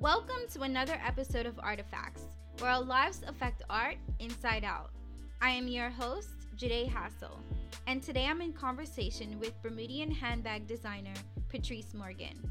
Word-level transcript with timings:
Welcome 0.00 0.48
to 0.54 0.62
another 0.62 0.98
episode 1.06 1.44
of 1.44 1.60
Artifacts, 1.62 2.22
where 2.58 2.70
our 2.70 2.80
lives 2.80 3.20
affect 3.28 3.62
art 3.68 3.96
inside 4.18 4.64
out. 4.64 4.92
I 5.42 5.50
am 5.50 5.68
your 5.68 5.90
host, 5.90 6.30
Jade 6.56 6.88
Hassel, 6.88 7.38
and 7.86 8.02
today 8.02 8.24
I'm 8.24 8.40
in 8.40 8.54
conversation 8.54 9.38
with 9.38 9.62
Bermudian 9.62 10.10
handbag 10.10 10.66
designer 10.66 11.12
Patrice 11.50 11.92
Morgan. 11.92 12.50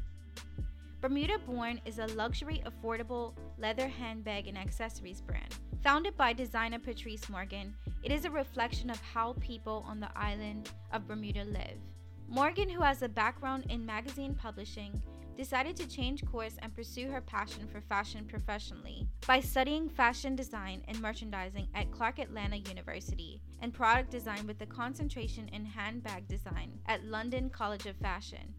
Bermuda 1.00 1.38
Born 1.44 1.80
is 1.84 1.98
a 1.98 2.06
luxury, 2.14 2.62
affordable 2.64 3.32
leather 3.58 3.88
handbag 3.88 4.46
and 4.46 4.56
accessories 4.56 5.20
brand. 5.20 5.52
Founded 5.82 6.16
by 6.16 6.32
designer 6.32 6.78
Patrice 6.78 7.28
Morgan, 7.28 7.74
it 8.04 8.12
is 8.12 8.26
a 8.26 8.30
reflection 8.30 8.90
of 8.90 9.00
how 9.00 9.32
people 9.40 9.84
on 9.88 9.98
the 9.98 10.16
island 10.16 10.70
of 10.92 11.08
Bermuda 11.08 11.42
live. 11.42 11.80
Morgan, 12.28 12.68
who 12.68 12.82
has 12.82 13.02
a 13.02 13.08
background 13.08 13.66
in 13.70 13.84
magazine 13.84 14.36
publishing, 14.40 15.02
decided 15.40 15.74
to 15.74 15.88
change 15.88 16.22
course 16.26 16.56
and 16.60 16.76
pursue 16.76 17.08
her 17.08 17.22
passion 17.22 17.66
for 17.66 17.80
fashion 17.80 18.26
professionally 18.26 19.08
by 19.26 19.40
studying 19.40 19.88
fashion 19.88 20.36
design 20.36 20.82
and 20.86 21.00
merchandising 21.00 21.66
at 21.74 21.90
Clark 21.90 22.18
Atlanta 22.18 22.56
University 22.56 23.40
and 23.62 23.72
product 23.72 24.10
design 24.10 24.46
with 24.46 24.60
a 24.60 24.66
concentration 24.66 25.48
in 25.48 25.64
handbag 25.64 26.28
design 26.28 26.78
at 26.88 27.06
London 27.06 27.48
College 27.48 27.86
of 27.86 27.96
Fashion. 27.96 28.52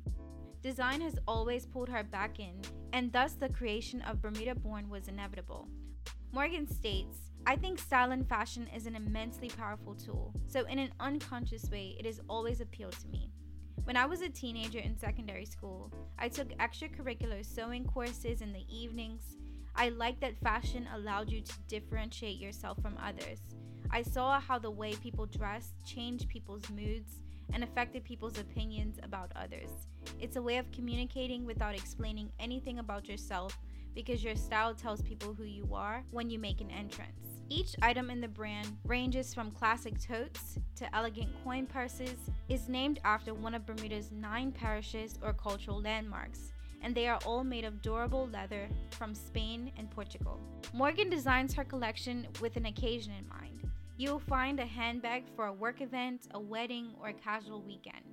Design 0.63 1.01
has 1.01 1.19
always 1.27 1.67
pulled 1.67 1.87
her 1.87 2.01
back 2.01 2.39
in, 2.39 2.59
and 2.93 3.11
thus 3.11 3.33
the 3.33 3.49
creation 3.49 4.01
of 4.01 4.19
Bermuda 4.19 4.55
Born 4.55 4.89
was 4.89 5.07
inevitable. 5.07 5.67
Morgan 6.31 6.67
states, 6.67 7.19
I 7.45 7.57
think 7.57 7.77
style 7.77 8.11
and 8.11 8.27
fashion 8.27 8.67
is 8.75 8.87
an 8.87 8.95
immensely 8.95 9.49
powerful 9.49 9.93
tool, 9.93 10.33
so 10.47 10.65
in 10.65 10.79
an 10.79 10.93
unconscious 10.99 11.69
way, 11.69 11.95
it 11.99 12.07
has 12.07 12.21
always 12.27 12.59
appealed 12.59 12.93
to 13.01 13.07
me. 13.09 13.30
When 13.83 13.97
I 13.97 14.05
was 14.05 14.21
a 14.21 14.29
teenager 14.29 14.77
in 14.77 14.97
secondary 14.97 15.45
school, 15.45 15.91
I 16.19 16.29
took 16.29 16.49
extracurricular 16.59 17.43
sewing 17.43 17.83
courses 17.83 18.41
in 18.41 18.53
the 18.53 18.63
evenings. 18.69 19.37
I 19.75 19.89
liked 19.89 20.21
that 20.21 20.39
fashion 20.39 20.87
allowed 20.93 21.31
you 21.31 21.41
to 21.41 21.53
differentiate 21.67 22.37
yourself 22.37 22.79
from 22.81 22.97
others. 23.03 23.39
I 23.89 24.03
saw 24.03 24.39
how 24.39 24.59
the 24.59 24.69
way 24.69 24.93
people 24.95 25.25
dressed 25.25 25.73
changed 25.83 26.29
people's 26.29 26.69
moods 26.69 27.21
and 27.53 27.63
affected 27.63 28.03
people's 28.03 28.37
opinions 28.37 28.99
about 29.01 29.31
others. 29.35 29.69
It's 30.19 30.35
a 30.35 30.41
way 30.41 30.57
of 30.57 30.71
communicating 30.71 31.45
without 31.45 31.73
explaining 31.73 32.31
anything 32.39 32.79
about 32.79 33.09
yourself 33.09 33.57
because 33.95 34.23
your 34.23 34.35
style 34.35 34.73
tells 34.73 35.01
people 35.01 35.33
who 35.33 35.43
you 35.43 35.67
are 35.73 36.03
when 36.11 36.29
you 36.29 36.39
make 36.39 36.61
an 36.61 36.71
entrance. 36.71 37.27
Each 37.49 37.75
item 37.81 38.09
in 38.09 38.21
the 38.21 38.27
brand 38.27 38.77
ranges 38.85 39.33
from 39.33 39.51
classic 39.51 39.99
totes 39.99 40.57
to 40.77 40.95
elegant 40.95 41.29
coin 41.43 41.67
purses, 41.67 42.17
is 42.49 42.69
named 42.69 42.99
after 43.03 43.33
one 43.33 43.53
of 43.53 43.65
Bermuda's 43.65 44.11
nine 44.11 44.51
parishes 44.51 45.19
or 45.21 45.33
cultural 45.33 45.81
landmarks, 45.81 46.53
and 46.81 46.95
they 46.95 47.07
are 47.07 47.19
all 47.25 47.43
made 47.43 47.65
of 47.65 47.81
durable 47.81 48.27
leather 48.31 48.67
from 48.91 49.13
Spain 49.13 49.71
and 49.77 49.91
Portugal. 49.91 50.39
Morgan 50.73 51.09
designs 51.09 51.53
her 51.53 51.63
collection 51.63 52.27
with 52.41 52.55
an 52.55 52.65
occasion 52.65 53.13
in 53.19 53.27
mind. 53.27 53.59
You 53.97 54.11
will 54.11 54.19
find 54.19 54.59
a 54.59 54.65
handbag 54.65 55.25
for 55.35 55.45
a 55.45 55.53
work 55.53 55.81
event, 55.81 56.27
a 56.31 56.39
wedding, 56.39 56.95
or 56.99 57.09
a 57.09 57.13
casual 57.13 57.61
weekend. 57.61 58.05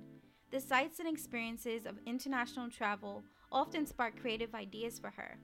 The 0.51 0.59
sights 0.59 0.99
and 0.99 1.07
experiences 1.07 1.85
of 1.85 1.95
international 2.05 2.69
travel 2.69 3.23
often 3.51 3.87
spark 3.87 4.19
creative 4.19 4.53
ideas 4.53 4.99
for 4.99 5.09
her, 5.09 5.39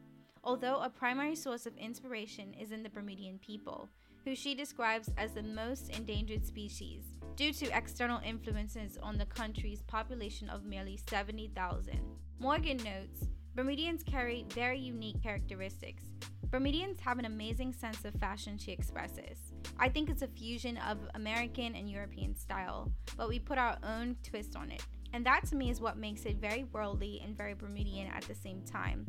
although 0.46 0.80
a 0.82 0.90
primary 0.90 1.36
source 1.36 1.66
of 1.66 1.76
inspiration 1.78 2.54
is 2.54 2.72
in 2.72 2.84
the 2.84 2.90
Bermudian 2.90 3.40
people, 3.40 3.90
who 4.24 4.36
she 4.36 4.56
describes 4.56 5.10
as 5.18 5.32
the 5.34 5.44
most 5.44 5.90
endangered 5.90 6.46
species 6.46 7.04
due 7.36 7.52
to 7.52 7.76
external 7.76 8.22
influences 8.24 8.98
on 9.02 9.18
the 9.18 9.26
country's 9.26 9.82
population 9.84 10.50
of 10.50 10.64
merely 10.64 10.98
70,000. 11.10 12.00
Morgan 12.40 12.78
notes 12.78 13.28
Bermudians 13.56 14.04
carry 14.04 14.46
very 14.50 14.78
unique 14.78 15.22
characteristics. 15.24 16.04
Bermudians 16.52 17.00
have 17.00 17.20
an 17.20 17.26
amazing 17.26 17.74
sense 17.74 18.04
of 18.04 18.14
fashion, 18.16 18.58
she 18.58 18.72
expresses. 18.72 19.54
I 19.80 19.90
think 19.90 20.10
it's 20.10 20.22
a 20.22 20.28
fusion 20.28 20.78
of 20.78 20.98
American 21.16 21.76
and 21.76 21.90
European 21.90 22.36
style, 22.36 22.92
but 23.18 23.30
we 23.30 23.40
put 23.40 23.58
our 23.58 23.78
own 23.84 24.18
twist 24.24 24.56
on 24.56 24.72
it. 24.72 24.84
And 25.14 25.26
that 25.26 25.46
to 25.48 25.56
me 25.56 25.70
is 25.70 25.80
what 25.80 25.98
makes 25.98 26.26
it 26.26 26.36
very 26.36 26.66
worldly 26.66 27.22
and 27.24 27.38
very 27.38 27.54
Bermudian 27.54 28.12
at 28.14 28.24
the 28.24 28.36
same 28.36 28.62
time. 28.62 29.06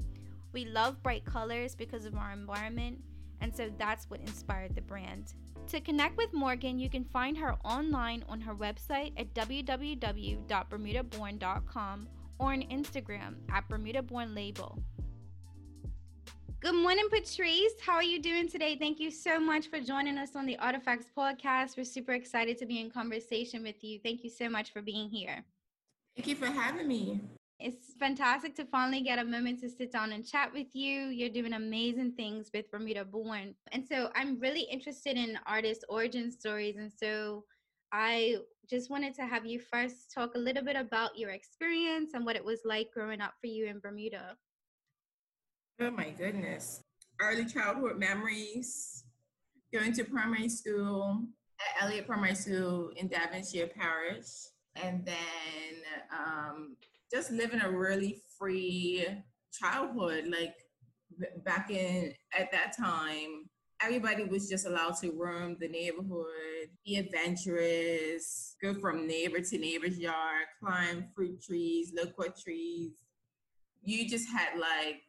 We 0.56 0.64
love 0.64 1.00
bright 1.02 1.24
colors 1.26 1.74
because 1.74 2.06
of 2.06 2.16
our 2.16 2.32
environment, 2.32 3.02
and 3.42 3.54
so 3.54 3.70
that's 3.76 4.08
what 4.08 4.20
inspired 4.20 4.74
the 4.74 4.80
brand. 4.80 5.34
To 5.68 5.82
connect 5.82 6.16
with 6.16 6.32
Morgan, 6.32 6.78
you 6.78 6.88
can 6.88 7.04
find 7.04 7.36
her 7.36 7.56
online 7.62 8.24
on 8.26 8.40
her 8.40 8.54
website 8.54 9.12
at 9.18 9.34
www.bermudaborn.com 9.34 12.08
or 12.38 12.52
on 12.54 12.62
Instagram 12.62 13.34
at 13.50 13.68
Bermuda 13.68 14.00
Born 14.00 14.34
Label. 14.34 14.82
Good 16.60 16.74
morning, 16.74 17.08
Patrice. 17.10 17.74
How 17.84 17.96
are 17.96 18.02
you 18.02 18.22
doing 18.22 18.48
today? 18.48 18.78
Thank 18.78 18.98
you 18.98 19.10
so 19.10 19.38
much 19.38 19.66
for 19.66 19.78
joining 19.78 20.16
us 20.16 20.36
on 20.36 20.46
the 20.46 20.56
Artifacts 20.56 21.10
podcast. 21.14 21.76
We're 21.76 21.84
super 21.84 22.12
excited 22.12 22.56
to 22.56 22.64
be 22.64 22.80
in 22.80 22.90
conversation 22.90 23.62
with 23.62 23.84
you. 23.84 24.00
Thank 24.02 24.24
you 24.24 24.30
so 24.30 24.48
much 24.48 24.72
for 24.72 24.80
being 24.80 25.10
here. 25.10 25.44
Thank 26.16 26.28
you 26.28 26.34
for 26.34 26.46
having 26.46 26.88
me. 26.88 27.20
It's 27.58 27.94
fantastic 27.98 28.54
to 28.56 28.66
finally 28.66 29.00
get 29.00 29.18
a 29.18 29.24
moment 29.24 29.60
to 29.60 29.70
sit 29.70 29.90
down 29.90 30.12
and 30.12 30.26
chat 30.26 30.52
with 30.52 30.66
you. 30.74 31.06
You're 31.06 31.30
doing 31.30 31.54
amazing 31.54 32.12
things 32.12 32.50
with 32.52 32.70
Bermuda 32.70 33.04
Born. 33.04 33.54
And 33.72 33.86
so 33.86 34.10
I'm 34.14 34.38
really 34.38 34.62
interested 34.70 35.16
in 35.16 35.38
artist 35.46 35.84
origin 35.88 36.30
stories. 36.30 36.76
And 36.76 36.92
so 36.92 37.44
I 37.92 38.36
just 38.68 38.90
wanted 38.90 39.14
to 39.14 39.26
have 39.26 39.46
you 39.46 39.58
first 39.58 40.12
talk 40.12 40.34
a 40.34 40.38
little 40.38 40.62
bit 40.62 40.76
about 40.76 41.16
your 41.16 41.30
experience 41.30 42.12
and 42.12 42.26
what 42.26 42.36
it 42.36 42.44
was 42.44 42.60
like 42.66 42.90
growing 42.92 43.22
up 43.22 43.34
for 43.40 43.46
you 43.46 43.66
in 43.66 43.78
Bermuda. 43.78 44.36
Oh 45.80 45.90
my 45.90 46.10
goodness. 46.10 46.82
Early 47.20 47.46
childhood 47.46 47.98
memories, 47.98 49.04
going 49.72 49.94
to 49.94 50.04
primary 50.04 50.50
school 50.50 51.24
at 51.58 51.84
Elliott 51.84 52.06
Primary 52.06 52.34
School 52.34 52.90
in 52.96 53.08
Devonshire 53.08 53.68
Parish. 53.68 54.26
And 54.74 55.06
then 55.06 55.16
um, 56.12 56.76
just 57.12 57.30
living 57.30 57.60
a 57.60 57.70
really 57.70 58.22
free 58.38 59.06
childhood. 59.52 60.26
Like 60.28 60.54
back 61.44 61.70
in 61.70 62.14
at 62.36 62.50
that 62.52 62.76
time, 62.76 63.48
everybody 63.82 64.24
was 64.24 64.48
just 64.48 64.66
allowed 64.66 64.96
to 65.00 65.12
roam 65.12 65.56
the 65.60 65.68
neighborhood, 65.68 66.68
be 66.84 66.96
adventurous, 66.96 68.56
go 68.62 68.74
from 68.74 69.06
neighbor 69.06 69.40
to 69.40 69.58
neighbor's 69.58 69.98
yard, 69.98 70.46
climb 70.62 71.06
fruit 71.14 71.42
trees, 71.42 71.92
loquat 71.94 72.38
trees. 72.38 72.92
You 73.82 74.08
just 74.08 74.28
had 74.28 74.58
like 74.58 75.02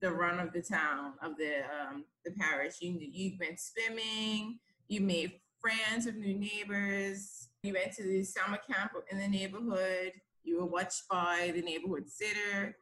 the 0.00 0.10
run 0.10 0.40
of 0.40 0.52
the 0.52 0.62
town 0.62 1.14
of 1.22 1.36
the 1.36 1.60
um, 1.60 2.04
the 2.24 2.32
parish. 2.32 2.76
You 2.80 2.98
you 3.00 3.32
went 3.38 3.60
swimming. 3.60 4.58
You 4.88 5.00
made 5.00 5.40
friends 5.60 6.06
with 6.06 6.16
new 6.16 6.34
neighbors. 6.34 7.48
You 7.62 7.74
went 7.74 7.92
to 7.92 8.02
the 8.02 8.24
summer 8.24 8.58
camp 8.70 8.92
in 9.10 9.18
the 9.18 9.28
neighborhood. 9.28 10.12
You 10.44 10.60
were 10.60 10.66
watched 10.66 11.08
by 11.10 11.52
the 11.54 11.62
neighborhood 11.62 12.08
sitter. 12.08 12.76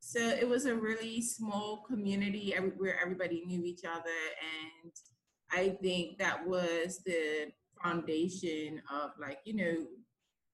So 0.00 0.20
it 0.20 0.48
was 0.48 0.64
a 0.66 0.74
really 0.74 1.20
small 1.20 1.84
community 1.88 2.54
where 2.76 2.98
everybody 3.02 3.44
knew 3.44 3.64
each 3.64 3.84
other. 3.84 4.18
And 4.82 4.92
I 5.50 5.76
think 5.82 6.18
that 6.18 6.46
was 6.46 7.02
the 7.04 7.52
foundation 7.82 8.80
of 8.92 9.10
like, 9.20 9.38
you 9.44 9.54
know, 9.54 9.86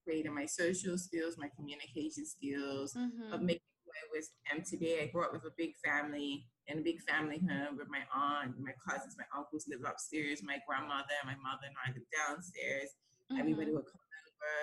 creating 0.03 0.33
my 0.33 0.45
social 0.45 0.97
skills, 0.97 1.35
my 1.37 1.49
communication 1.55 2.25
skills, 2.25 2.93
mm-hmm. 2.93 3.33
of 3.33 3.41
making 3.41 3.61
what 3.85 4.17
was 4.17 4.29
am 4.51 4.63
today. 4.63 5.01
I 5.01 5.07
grew 5.07 5.23
up 5.23 5.33
with 5.33 5.45
a 5.45 5.53
big 5.57 5.73
family 5.83 6.47
in 6.67 6.79
a 6.79 6.81
big 6.81 7.01
family 7.01 7.37
home 7.37 7.77
with 7.77 7.89
my 7.89 8.01
aunt, 8.09 8.57
my 8.57 8.73
cousins, 8.81 9.15
my 9.17 9.25
uncles 9.37 9.65
lived 9.69 9.85
upstairs, 9.85 10.41
my 10.41 10.57
grandmother, 10.67 11.13
my 11.25 11.37
mother 11.37 11.69
and 11.69 11.77
I 11.77 11.93
lived 11.93 12.09
downstairs. 12.09 12.89
Mm-hmm. 13.29 13.39
Everybody 13.39 13.71
would 13.71 13.85
come 13.85 14.01
over 14.01 14.55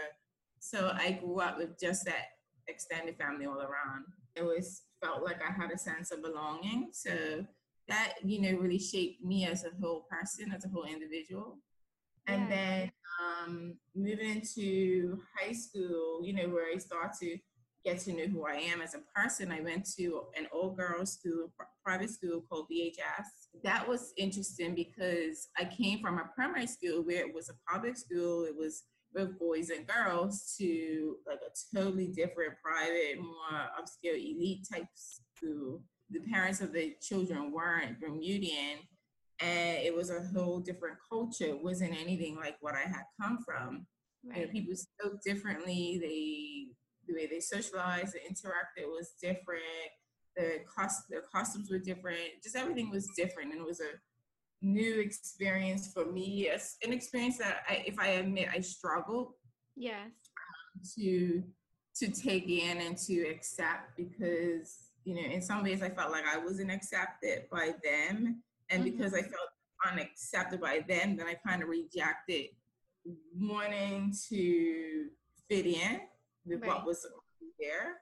so 0.62 0.93
I 0.95 1.11
grew 1.11 1.41
up 1.41 1.59
with 1.59 1.78
just 1.78 2.05
that 2.05 2.27
extended 2.69 3.16
family 3.16 3.47
all 3.47 3.60
around. 3.60 4.04
It 4.36 4.45
was 4.45 4.83
felt 5.03 5.25
like 5.25 5.41
I 5.42 5.53
had 5.53 5.72
a 5.72 5.77
sense 5.77 6.13
of 6.13 6.22
belonging. 6.22 6.91
So 6.92 7.45
that, 7.89 8.15
you 8.22 8.41
know, 8.41 8.60
really 8.60 8.78
shaped 8.78 9.25
me 9.25 9.45
as 9.45 9.65
a 9.65 9.71
whole 9.81 10.07
person, 10.09 10.53
as 10.53 10.65
a 10.65 10.69
whole 10.69 10.84
individual. 10.84 11.59
And 12.28 12.42
yeah. 12.42 12.48
then 12.48 12.92
um, 13.21 13.75
moving 13.97 14.36
into 14.36 15.19
high 15.36 15.53
school, 15.53 16.21
you 16.22 16.33
know, 16.33 16.48
where 16.48 16.72
I 16.72 16.78
start 16.78 17.19
to 17.19 17.36
get 17.84 17.98
to 17.98 18.13
know 18.13 18.27
who 18.27 18.47
I 18.47 18.54
am 18.54 18.81
as 18.81 18.95
a 18.95 19.01
person, 19.21 19.51
I 19.51 19.63
went 19.63 19.84
to 19.97 20.22
an 20.39 20.47
all 20.53 20.71
girls 20.71 21.15
school, 21.15 21.53
private 21.84 22.10
school 22.10 22.45
called 22.48 22.69
BHS. 22.72 23.27
That 23.65 23.89
was 23.89 24.13
interesting 24.16 24.77
because 24.77 25.48
I 25.59 25.65
came 25.65 26.01
from 26.01 26.19
a 26.19 26.31
primary 26.36 26.69
school 26.69 27.03
where 27.03 27.27
it 27.27 27.34
was 27.34 27.48
a 27.48 27.54
public 27.69 27.97
school. 27.97 28.45
It 28.45 28.57
was 28.57 28.84
with 29.14 29.38
boys 29.38 29.70
and 29.70 29.86
girls 29.86 30.54
to 30.59 31.16
like 31.26 31.41
a 31.41 31.76
totally 31.76 32.09
different 32.09 32.54
private, 32.62 33.18
more 33.18 33.60
upscale 33.78 34.16
elite 34.16 34.66
type 34.70 34.86
school. 34.94 35.82
The 36.10 36.20
parents 36.20 36.60
of 36.60 36.72
the 36.72 36.94
children 37.00 37.53
weren't 37.53 38.00
Bermudian 38.00 38.78
and 39.41 39.78
it 39.78 39.94
was 39.94 40.10
a 40.10 40.22
whole 40.32 40.60
different 40.60 40.97
culture. 41.09 41.47
It 41.47 41.62
wasn't 41.62 41.98
anything 42.00 42.36
like 42.36 42.56
what 42.60 42.74
I 42.74 42.82
had 42.82 43.04
come 43.20 43.38
from. 43.44 43.86
Right. 44.24 44.41
You 44.41 44.47
know, 44.47 44.53
people 44.53 44.76
spoke 44.76 45.22
differently. 45.24 45.98
They 46.00 46.74
the 47.09 47.14
way 47.14 47.26
they 47.26 47.41
socialized 47.41 48.14
and 48.14 48.36
interacted 48.36 48.86
was 48.86 49.14
different. 49.20 49.62
the 50.36 50.60
cost, 50.72 51.03
their 51.10 51.22
costumes 51.22 51.70
were 51.70 51.78
different. 51.78 52.42
Just 52.42 52.56
everything 52.56 52.91
was 52.91 53.09
different, 53.16 53.53
and 53.53 53.60
it 53.60 53.66
was 53.66 53.80
a 53.80 53.91
new 54.62 55.00
experience 55.00 55.92
for 55.92 56.06
me. 56.06 56.48
It's 56.48 56.76
an 56.84 56.92
experience 56.92 57.38
that, 57.38 57.62
I, 57.68 57.84
if 57.86 57.98
I 57.98 58.09
admit, 58.09 58.48
I 58.54 58.60
struggled. 58.60 59.32
Yes. 59.76 60.10
To 60.97 61.42
to 61.97 62.10
take 62.10 62.48
in 62.48 62.78
and 62.78 62.97
to 62.97 63.20
accept 63.28 63.97
because 63.98 64.88
you 65.04 65.14
know 65.14 65.30
in 65.30 65.42
some 65.42 65.62
ways 65.62 65.82
I 65.82 65.91
felt 65.91 66.10
like 66.10 66.24
I 66.26 66.38
wasn't 66.38 66.70
accepted 66.70 67.44
by 67.50 67.74
them, 67.84 68.42
and 68.70 68.82
mm-hmm. 68.82 68.97
because 68.97 69.12
I 69.12 69.20
felt 69.20 69.50
unaccepted 69.91 70.60
by 70.60 70.84
them, 70.88 71.16
then 71.16 71.26
I 71.26 71.34
kind 71.47 71.62
of 71.62 71.68
rejected 71.68 72.47
wanting 73.38 74.14
to 74.28 75.06
fit 75.48 75.66
in 75.66 76.00
with 76.47 76.60
right. 76.62 76.68
what 76.68 76.86
was 76.86 77.06
there. 77.59 77.98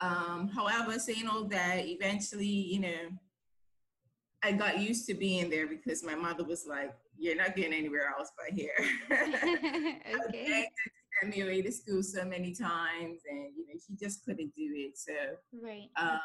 Um, 0.00 0.48
however, 0.48 0.98
saying 0.98 1.28
all 1.28 1.44
that, 1.44 1.86
eventually, 1.86 2.46
you 2.46 2.80
know, 2.80 3.08
I 4.42 4.52
got 4.52 4.80
used 4.80 5.06
to 5.06 5.14
being 5.14 5.50
there 5.50 5.66
because 5.66 6.02
my 6.02 6.14
mother 6.14 6.44
was 6.44 6.66
like, 6.66 6.94
"You're 7.16 7.36
not 7.36 7.54
getting 7.54 7.72
anywhere 7.72 8.12
else 8.16 8.30
but 8.36 8.56
here." 8.56 8.74
okay. 10.28 10.68
sent 11.20 11.36
me 11.36 11.42
away 11.42 11.62
to 11.62 11.72
school 11.72 12.02
so 12.02 12.24
many 12.24 12.52
times, 12.52 13.20
and 13.30 13.52
you 13.56 13.66
know, 13.68 13.80
she 13.86 13.94
just 13.94 14.24
couldn't 14.24 14.54
do 14.56 14.72
it. 14.74 14.98
So, 14.98 15.12
right. 15.62 15.88
Um, 15.96 16.20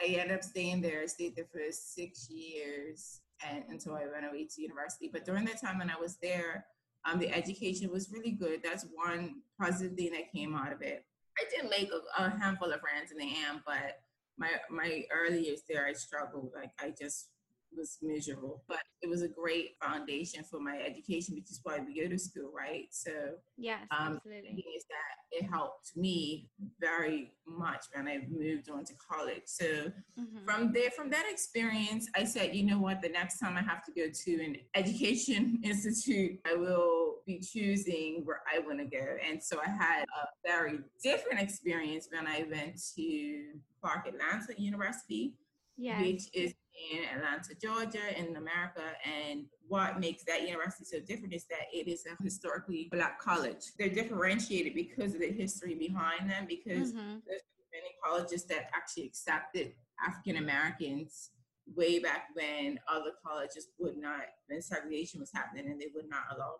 I 0.00 0.06
ended 0.06 0.36
up 0.36 0.42
staying 0.42 0.80
there. 0.80 1.02
I 1.02 1.06
stayed 1.06 1.36
there 1.36 1.46
for 1.52 1.60
six 1.70 2.28
years, 2.30 3.20
and 3.46 3.64
until 3.68 3.94
I 3.94 4.06
went 4.10 4.26
away 4.26 4.46
to 4.46 4.62
university. 4.62 5.10
But 5.12 5.24
during 5.24 5.44
that 5.46 5.60
time 5.60 5.78
when 5.78 5.90
I 5.90 6.00
was 6.00 6.16
there, 6.22 6.64
um, 7.04 7.18
the 7.18 7.32
education 7.34 7.90
was 7.90 8.10
really 8.10 8.32
good. 8.32 8.62
That's 8.62 8.86
one 8.94 9.42
positive 9.60 9.96
thing 9.96 10.12
that 10.12 10.32
came 10.32 10.54
out 10.54 10.72
of 10.72 10.82
it. 10.82 11.04
I 11.38 11.44
did 11.50 11.70
make 11.70 11.90
a, 11.90 12.22
a 12.22 12.30
handful 12.30 12.72
of 12.72 12.80
friends 12.80 13.10
in 13.10 13.18
the 13.18 13.24
end, 13.24 13.60
but 13.66 14.00
my 14.38 14.48
my 14.70 15.04
early 15.12 15.44
years 15.44 15.62
there, 15.68 15.86
I 15.86 15.92
struggled. 15.92 16.52
Like 16.54 16.70
I 16.80 16.94
just 16.98 17.28
was 17.76 17.98
miserable, 18.02 18.62
but 18.68 18.80
it 19.02 19.08
was 19.08 19.22
a 19.22 19.28
great 19.28 19.76
foundation 19.82 20.44
for 20.44 20.60
my 20.60 20.78
education, 20.78 21.34
which 21.34 21.50
is 21.50 21.60
why 21.62 21.80
we 21.80 22.00
go 22.00 22.08
to 22.08 22.18
school, 22.18 22.50
right? 22.56 22.86
So 22.90 23.10
yes, 23.56 23.80
um, 23.90 24.14
absolutely. 24.16 24.64
Is 24.76 24.84
that 24.88 25.22
it 25.44 25.48
helped 25.50 25.96
me 25.96 26.50
very 26.80 27.32
much 27.46 27.86
when 27.94 28.06
I 28.06 28.20
moved 28.28 28.70
on 28.70 28.84
to 28.84 28.92
college. 28.94 29.42
So 29.46 29.64
mm-hmm. 29.64 30.44
from 30.44 30.72
there, 30.72 30.90
from 30.90 31.10
that 31.10 31.24
experience, 31.28 32.08
I 32.14 32.24
said, 32.24 32.54
you 32.54 32.64
know 32.64 32.78
what, 32.78 33.00
the 33.00 33.08
next 33.08 33.38
time 33.38 33.56
I 33.56 33.62
have 33.62 33.84
to 33.84 33.92
go 33.92 34.08
to 34.12 34.44
an 34.44 34.56
education 34.74 35.60
institute, 35.64 36.38
I 36.46 36.54
will 36.54 37.16
be 37.26 37.40
choosing 37.40 38.22
where 38.24 38.42
I 38.52 38.58
want 38.58 38.78
to 38.78 38.84
go. 38.84 39.16
And 39.28 39.42
so 39.42 39.58
I 39.60 39.70
had 39.70 40.04
a 40.04 40.28
very 40.46 40.80
different 41.02 41.40
experience 41.40 42.08
when 42.12 42.26
I 42.26 42.44
went 42.50 42.80
to 42.96 43.44
Clark 43.80 44.06
Atlanta 44.06 44.54
University, 44.60 45.34
yes. 45.76 46.00
which 46.00 46.22
is 46.34 46.54
in 46.90 47.04
Atlanta, 47.16 47.54
Georgia, 47.60 48.18
in 48.18 48.36
America. 48.36 48.82
And 49.04 49.44
what 49.68 50.00
makes 50.00 50.24
that 50.24 50.42
university 50.42 50.84
so 50.84 51.00
different 51.00 51.34
is 51.34 51.44
that 51.46 51.66
it 51.72 51.88
is 51.88 52.04
a 52.06 52.22
historically 52.22 52.88
black 52.90 53.20
college. 53.20 53.72
They're 53.78 53.88
differentiated 53.88 54.74
because 54.74 55.14
of 55.14 55.20
the 55.20 55.32
history 55.32 55.74
behind 55.74 56.30
them, 56.30 56.46
because 56.48 56.92
mm-hmm. 56.92 57.18
there's 57.26 57.42
many 57.72 57.94
colleges 58.04 58.44
that 58.44 58.70
actually 58.74 59.06
accepted 59.06 59.72
African 60.06 60.36
Americans 60.36 61.30
way 61.74 61.98
back 61.98 62.28
when 62.34 62.78
other 62.88 63.12
colleges 63.24 63.68
would 63.78 63.96
not, 63.96 64.22
when 64.48 64.60
segregation 64.60 65.20
was 65.20 65.30
happening 65.32 65.70
and 65.70 65.80
they 65.80 65.88
would 65.94 66.08
not 66.08 66.24
allow 66.34 66.56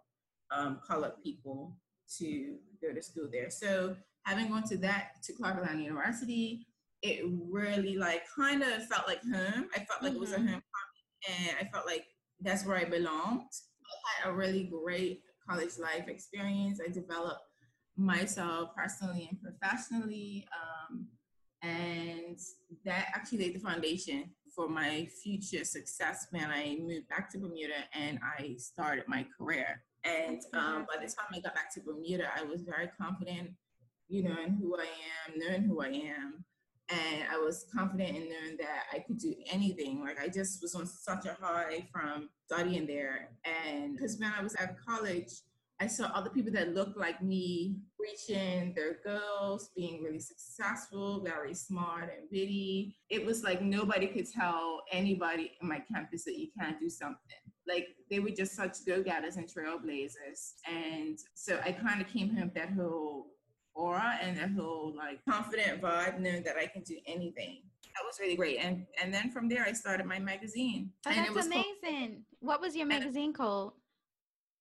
um, 0.51 0.81
colored 0.87 1.13
people 1.23 1.77
to 2.19 2.57
go 2.81 2.93
to 2.93 3.03
school 3.03 3.29
there. 3.31 3.51
So 3.51 3.97
having 4.25 4.49
gone 4.49 4.65
to 4.65 4.77
that, 4.79 5.23
to 5.25 5.33
Clark 5.33 5.59
Atlanta 5.59 5.83
University, 5.83 6.67
it 7.03 7.25
really 7.51 7.97
like 7.97 8.23
kind 8.35 8.63
of 8.63 8.87
felt 8.87 9.09
like 9.09 9.21
home. 9.23 9.67
I 9.75 9.79
felt 9.79 10.03
like 10.03 10.13
mm-hmm. 10.13 10.17
it 10.17 10.21
was 10.21 10.33
a 10.33 10.37
mm-hmm. 10.37 10.49
home 10.49 10.63
and 11.29 11.57
I 11.61 11.69
felt 11.73 11.87
like 11.87 12.05
that's 12.41 12.65
where 12.65 12.77
I 12.77 12.85
belonged. 12.85 13.43
I 13.43 14.23
had 14.23 14.31
a 14.31 14.35
really 14.35 14.65
great 14.65 15.23
college 15.49 15.79
life 15.79 16.09
experience. 16.09 16.81
I 16.85 16.91
developed 16.91 17.43
myself 17.97 18.71
personally 18.77 19.29
and 19.31 19.41
professionally. 19.41 20.47
Um, 20.91 21.07
and 21.63 22.39
that 22.85 23.09
actually 23.15 23.39
laid 23.39 23.55
the 23.55 23.61
foundation 23.61 24.31
for 24.55 24.69
my 24.69 25.09
future 25.23 25.65
success 25.65 26.27
when 26.31 26.51
I 26.51 26.77
moved 26.81 27.09
back 27.09 27.31
to 27.31 27.39
Bermuda 27.39 27.85
and 27.95 28.19
I 28.39 28.57
started 28.59 29.05
my 29.07 29.27
career. 29.39 29.83
And 30.05 30.41
um, 30.55 30.87
by 30.93 31.01
the 31.01 31.07
time 31.07 31.27
I 31.33 31.41
got 31.41 31.55
back 31.55 31.73
to 31.75 31.81
Bermuda, 31.81 32.29
I 32.37 32.43
was 32.43 32.63
very 32.63 32.91
confident, 33.01 33.51
you 34.09 34.25
know, 34.25 34.37
in 34.45 34.55
who 34.55 34.77
I 34.77 34.83
am, 34.83 35.39
knowing 35.39 35.63
who 35.63 35.81
I 35.81 35.89
am 35.89 36.45
and 36.93 37.25
I 37.33 37.39
was 37.39 37.67
confident 37.75 38.11
in 38.11 38.29
knowing 38.29 38.57
that 38.59 38.85
I 38.93 38.99
could 38.99 39.19
do 39.19 39.35
anything. 39.51 40.03
Like 40.03 40.21
I 40.21 40.29
just 40.29 40.61
was 40.63 40.75
on 40.75 40.87
such 40.87 41.27
a 41.27 41.37
high 41.41 41.89
from 41.93 42.29
studying 42.47 42.87
there, 42.87 43.31
and 43.45 43.97
because 43.97 44.19
when 44.19 44.33
I 44.37 44.43
was 44.43 44.55
at 44.57 44.77
college, 44.87 45.33
I 45.81 45.89
saw 45.89 46.05
other 46.15 46.31
people 46.31 46.53
that 46.53 46.75
looked 46.75 46.97
like 46.97 47.21
me 47.21 47.77
reaching 47.99 48.73
their 48.75 48.99
goals, 49.05 49.71
being 49.75 50.01
really 50.01 50.21
successful, 50.21 51.25
very 51.25 51.55
smart 51.55 52.05
and 52.17 52.29
witty. 52.31 52.97
It 53.11 53.27
was 53.27 53.43
like 53.43 53.63
nobody 53.63 54.07
could 54.07 54.31
tell 54.31 54.83
anybody 54.93 55.53
in 55.61 55.69
my 55.69 55.83
campus 55.93 56.25
that 56.25 56.39
you 56.39 56.49
can't 56.57 56.79
do 56.79 56.89
something. 56.89 57.19
Like 57.67 57.89
they 58.11 58.21
were 58.21 58.31
just 58.31 58.55
such 58.55 58.85
go-getters 58.87 59.37
and 59.37 59.49
trailblazers. 59.53 60.53
And 60.71 61.19
so 61.35 61.59
I 61.65 61.73
kind 61.73 62.01
of 62.01 62.07
came 62.07 62.37
home 62.37 62.53
that 62.55 62.71
whole 62.75 63.33
aura 63.75 64.19
and 64.23 64.37
that 64.37 64.51
whole 64.53 64.95
like 64.97 65.21
confident 65.29 65.81
vibe, 65.81 66.19
knowing 66.21 66.43
that 66.45 66.57
I 66.57 66.67
can 66.67 66.83
do 66.83 66.97
anything. 67.07 67.63
That 67.95 68.05
was 68.07 68.19
really 68.21 68.37
great. 68.37 68.59
And 68.59 68.87
and 69.03 69.13
then 69.13 69.31
from 69.31 69.49
there 69.49 69.65
I 69.65 69.73
started 69.73 70.07
my 70.07 70.19
magazine. 70.19 70.91
Oh, 71.07 71.11
and 71.11 71.35
that's 71.35 71.47
amazing. 71.47 71.75
Called, 71.83 72.23
what 72.41 72.61
was 72.61 72.75
your 72.75 72.87
magazine 72.87 73.33
called? 73.33 73.73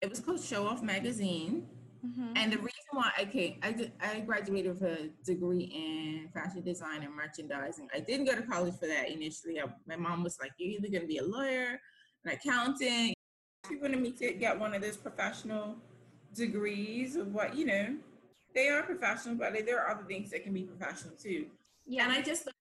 It 0.01 0.09
was 0.09 0.19
called 0.19 0.41
Show 0.41 0.67
Off 0.67 0.81
Magazine. 0.81 1.67
Mm-hmm. 2.05 2.33
And 2.35 2.51
the 2.51 2.57
reason 2.57 2.71
why 2.93 3.11
I 3.15 3.25
came, 3.25 3.59
I, 3.61 3.71
did, 3.73 3.91
I 4.01 4.21
graduated 4.21 4.73
with 4.73 4.81
a 4.81 5.11
degree 5.23 5.65
in 5.65 6.29
fashion 6.33 6.63
design 6.63 7.03
and 7.03 7.15
merchandising. 7.15 7.87
I 7.93 7.99
didn't 7.99 8.25
go 8.25 8.33
to 8.33 8.41
college 8.41 8.73
for 8.79 8.87
that 8.87 9.11
initially. 9.11 9.61
I, 9.61 9.65
my 9.87 9.97
mom 9.97 10.23
was 10.23 10.37
like, 10.41 10.51
"You're 10.57 10.79
either 10.79 10.89
going 10.89 11.01
to 11.01 11.07
be 11.07 11.19
a 11.19 11.23
lawyer, 11.23 11.79
an 12.25 12.31
accountant." 12.31 13.13
She 13.69 13.75
wanted 13.75 14.01
me 14.01 14.11
to 14.13 14.33
get 14.33 14.59
one 14.59 14.73
of 14.73 14.81
those 14.81 14.97
professional 14.97 15.75
degrees 16.33 17.15
of 17.15 17.33
what 17.33 17.55
you 17.55 17.65
know 17.65 17.97
they 18.53 18.69
are 18.69 18.83
professional, 18.83 19.35
but 19.35 19.53
there 19.65 19.79
are 19.79 19.91
other 19.91 20.03
things 20.03 20.31
that 20.31 20.43
can 20.43 20.53
be 20.53 20.63
professional 20.63 21.15
too. 21.15 21.47
Yeah. 21.85 22.03
And 22.03 22.11
I 22.11 22.21
just 22.21 22.43
thought, 22.43 22.53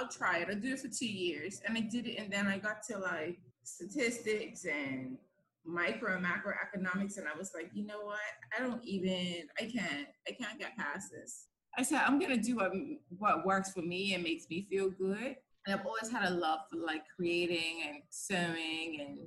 I'll 0.00 0.08
try 0.08 0.38
it. 0.38 0.48
I'll 0.50 0.58
do 0.58 0.72
it 0.72 0.80
for 0.80 0.88
two 0.88 1.06
years. 1.06 1.60
And 1.66 1.76
I 1.76 1.82
did 1.82 2.06
it. 2.06 2.18
And 2.18 2.32
then 2.32 2.46
I 2.46 2.58
got 2.58 2.82
to 2.90 2.98
like 2.98 3.38
statistics 3.62 4.64
and 4.64 5.18
micro 5.64 6.16
and 6.16 6.24
macroeconomics. 6.24 7.18
And 7.18 7.28
I 7.28 7.36
was 7.36 7.52
like, 7.54 7.70
you 7.74 7.86
know 7.86 8.00
what? 8.02 8.18
I 8.56 8.62
don't 8.62 8.84
even, 8.84 9.44
I 9.58 9.64
can't, 9.64 10.08
I 10.26 10.32
can't 10.32 10.58
get 10.58 10.76
past 10.76 11.10
this. 11.12 11.46
I 11.76 11.82
said, 11.82 12.02
I'm 12.06 12.18
going 12.18 12.34
to 12.36 12.42
do 12.42 12.56
what, 12.56 12.72
what 13.18 13.46
works 13.46 13.72
for 13.72 13.82
me 13.82 14.14
and 14.14 14.22
makes 14.22 14.48
me 14.50 14.66
feel 14.68 14.90
good. 14.90 15.36
And 15.66 15.78
I've 15.78 15.86
always 15.86 16.10
had 16.10 16.28
a 16.28 16.34
love 16.34 16.60
for 16.70 16.78
like 16.78 17.02
creating 17.14 17.84
and 17.88 18.02
sewing 18.10 18.98
and 19.00 19.18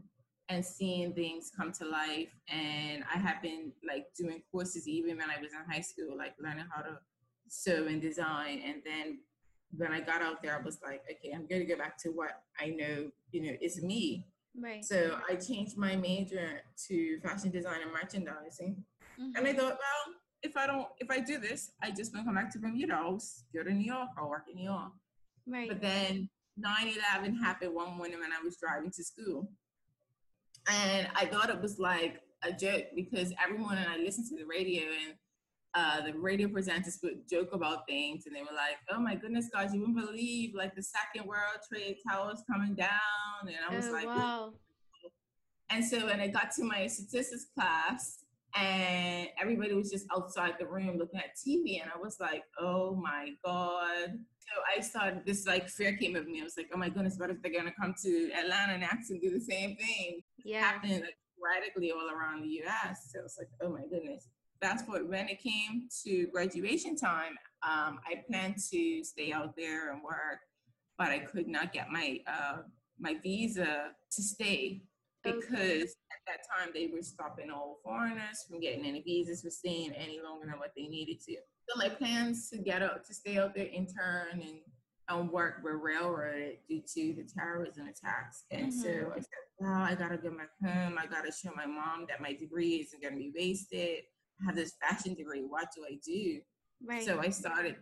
and 0.49 0.63
seeing 0.63 1.13
things 1.13 1.51
come 1.55 1.71
to 1.73 1.85
life. 1.85 2.29
And 2.49 3.03
I 3.13 3.17
have 3.17 3.41
been 3.41 3.71
like 3.87 4.07
doing 4.17 4.41
courses 4.51 4.87
even 4.87 5.17
when 5.17 5.29
I 5.29 5.41
was 5.41 5.51
in 5.51 5.71
high 5.71 5.81
school, 5.81 6.17
like 6.17 6.35
learning 6.39 6.65
how 6.73 6.81
to 6.81 6.99
sew 7.47 7.87
and 7.87 8.01
design. 8.01 8.61
And 8.65 8.81
then 8.85 9.19
when 9.75 9.91
I 9.91 9.99
got 9.99 10.21
out 10.21 10.41
there, 10.43 10.57
I 10.57 10.61
was 10.61 10.79
like, 10.83 11.01
okay, 11.11 11.33
I'm 11.33 11.47
going 11.47 11.61
to 11.61 11.67
go 11.67 11.77
back 11.77 11.97
to 12.03 12.09
what 12.09 12.41
I 12.59 12.67
know, 12.67 13.09
you 13.31 13.41
know, 13.41 13.57
is 13.61 13.81
me. 13.81 14.27
Right. 14.57 14.85
So 14.85 15.17
I 15.29 15.35
changed 15.35 15.77
my 15.77 15.95
major 15.95 16.61
to 16.87 17.19
fashion 17.21 17.49
design 17.51 17.81
and 17.81 17.91
merchandising. 17.91 18.83
Mm-hmm. 19.19 19.35
And 19.35 19.47
I 19.47 19.53
thought, 19.53 19.73
well, 19.73 20.15
if 20.43 20.55
I 20.55 20.67
don't, 20.67 20.87
if 20.99 21.09
I 21.09 21.19
do 21.19 21.39
this, 21.39 21.71
I 21.81 21.91
just 21.91 22.13
don't 22.13 22.23
come 22.23 22.35
back 22.35 22.51
to 22.51 22.59
Bermuda. 22.59 22.93
I'll 22.93 23.19
go 23.53 23.63
to 23.63 23.73
New 23.73 23.85
York. 23.85 24.09
I'll 24.17 24.29
work 24.29 24.45
in 24.49 24.55
New 24.55 24.69
York. 24.69 24.91
Right. 25.47 25.67
But 25.67 25.81
then 25.81 26.29
9-11 26.63 27.39
happened 27.41 27.73
one 27.73 27.97
morning 27.97 28.19
when 28.19 28.31
I 28.31 28.41
was 28.43 28.57
driving 28.57 28.91
to 28.91 29.03
school. 29.03 29.49
And 30.67 31.07
I 31.15 31.25
thought 31.25 31.49
it 31.49 31.61
was 31.61 31.79
like 31.79 32.21
a 32.43 32.51
joke 32.51 32.85
because 32.95 33.33
every 33.43 33.57
morning 33.57 33.85
I 33.87 33.97
listened 33.97 34.27
to 34.29 34.35
the 34.35 34.45
radio 34.45 34.83
and 34.83 35.15
uh, 35.75 36.01
the 36.01 36.17
radio 36.17 36.47
presenters 36.47 37.03
would 37.03 37.27
joke 37.29 37.49
about 37.53 37.85
things 37.87 38.25
and 38.25 38.35
they 38.35 38.41
were 38.41 38.55
like, 38.55 38.77
oh 38.89 38.99
my 38.99 39.15
goodness, 39.15 39.49
guys, 39.51 39.73
you 39.73 39.81
wouldn't 39.81 39.97
believe 39.97 40.55
like 40.55 40.73
the 40.75 40.83
second 40.83 41.27
World 41.27 41.59
Trade 41.67 41.97
Towers 42.09 42.43
coming 42.49 42.75
down. 42.75 42.89
And 43.41 43.57
I 43.69 43.75
was 43.75 43.87
oh, 43.87 43.91
like, 43.91 44.05
wow. 44.05 44.53
And 45.69 45.83
so 45.83 46.05
when 46.05 46.19
I 46.21 46.27
got 46.27 46.51
to 46.55 46.63
my 46.63 46.87
statistics 46.87 47.47
class 47.53 48.24
and 48.55 49.27
everybody 49.39 49.73
was 49.73 49.91
just 49.91 50.05
outside 50.15 50.53
the 50.59 50.65
room 50.65 50.97
looking 50.97 51.19
at 51.19 51.35
TV 51.35 51.81
and 51.81 51.91
I 51.93 51.99
was 51.99 52.19
like, 52.19 52.43
oh 52.59 52.95
my 52.95 53.31
God. 53.43 54.17
So 54.39 54.61
I 54.75 54.81
started, 54.81 55.25
this 55.25 55.45
like 55.45 55.67
fear 55.67 55.95
came 55.97 56.15
of 56.15 56.27
me. 56.27 56.41
I 56.41 56.43
was 56.43 56.55
like, 56.55 56.69
oh 56.73 56.77
my 56.77 56.89
goodness, 56.89 57.17
what 57.17 57.29
if 57.29 57.41
they're 57.41 57.51
to 57.51 57.71
come 57.79 57.93
to 58.03 58.31
Atlanta 58.39 58.77
next 58.77 59.09
and 59.09 59.21
do 59.21 59.31
the 59.31 59.39
same 59.39 59.75
thing? 59.75 60.21
yeah. 60.43 60.61
happening 60.61 61.01
like, 61.01 61.17
radically 61.43 61.91
all 61.91 62.09
around 62.09 62.43
the 62.43 62.61
US. 62.63 63.11
So 63.11 63.19
it's 63.23 63.37
like, 63.37 63.49
oh 63.61 63.69
my 63.69 63.85
goodness. 63.89 64.27
That's 64.61 64.83
what 64.83 65.07
when 65.07 65.27
it 65.27 65.41
came 65.41 65.89
to 66.05 66.27
graduation 66.27 66.95
time, 66.95 67.33
um, 67.61 67.99
I 68.07 68.23
planned 68.27 68.55
to 68.71 69.03
stay 69.03 69.33
out 69.33 69.53
there 69.57 69.91
and 69.91 70.01
work 70.01 70.39
but 70.97 71.09
I 71.09 71.19
could 71.19 71.47
not 71.47 71.73
get 71.73 71.89
my 71.89 72.19
uh, 72.27 72.57
my 72.99 73.15
visa 73.21 73.91
to 74.11 74.21
stay 74.21 74.81
because 75.23 75.43
okay. 75.43 75.85
At 76.27 76.37
that 76.37 76.45
time 76.57 76.71
they 76.73 76.87
were 76.87 77.01
stopping 77.01 77.49
all 77.49 77.79
foreigners 77.83 78.45
from 78.47 78.59
getting 78.59 78.85
any 78.85 79.01
visas 79.01 79.41
for 79.41 79.49
staying 79.49 79.91
any 79.93 80.19
longer 80.23 80.47
than 80.47 80.59
what 80.59 80.71
they 80.75 80.87
needed 80.87 81.19
to. 81.21 81.35
So 81.69 81.77
my 81.77 81.89
plans 81.89 82.49
to 82.49 82.57
get 82.57 82.81
out 82.81 83.05
to 83.05 83.13
stay 83.13 83.37
out 83.37 83.55
there 83.55 83.67
intern 83.67 84.41
and 84.41 84.59
um, 85.07 85.31
work 85.31 85.61
were 85.63 85.77
railroaded 85.77 86.57
due 86.67 86.81
to 86.81 87.13
the 87.13 87.27
terrorism 87.37 87.87
attacks. 87.87 88.45
And 88.51 88.71
mm-hmm. 88.71 88.81
so 88.81 89.11
I 89.11 89.19
said, 89.19 89.25
wow, 89.59 89.83
I 89.83 89.95
gotta 89.95 90.17
go 90.17 90.31
back 90.31 90.49
home. 90.63 90.97
I 90.97 91.05
gotta 91.05 91.31
show 91.31 91.51
my 91.55 91.65
mom 91.65 92.05
that 92.09 92.21
my 92.21 92.33
degree 92.33 92.75
isn't 92.75 93.01
gonna 93.01 93.15
be 93.15 93.31
wasted. 93.35 94.03
I 94.41 94.45
have 94.45 94.55
this 94.55 94.73
fashion 94.81 95.13
degree. 95.13 95.41
What 95.41 95.67
do 95.75 95.83
I 95.89 95.97
do? 96.05 96.41
Right. 96.83 97.05
So 97.05 97.19
I 97.19 97.29
started 97.29 97.75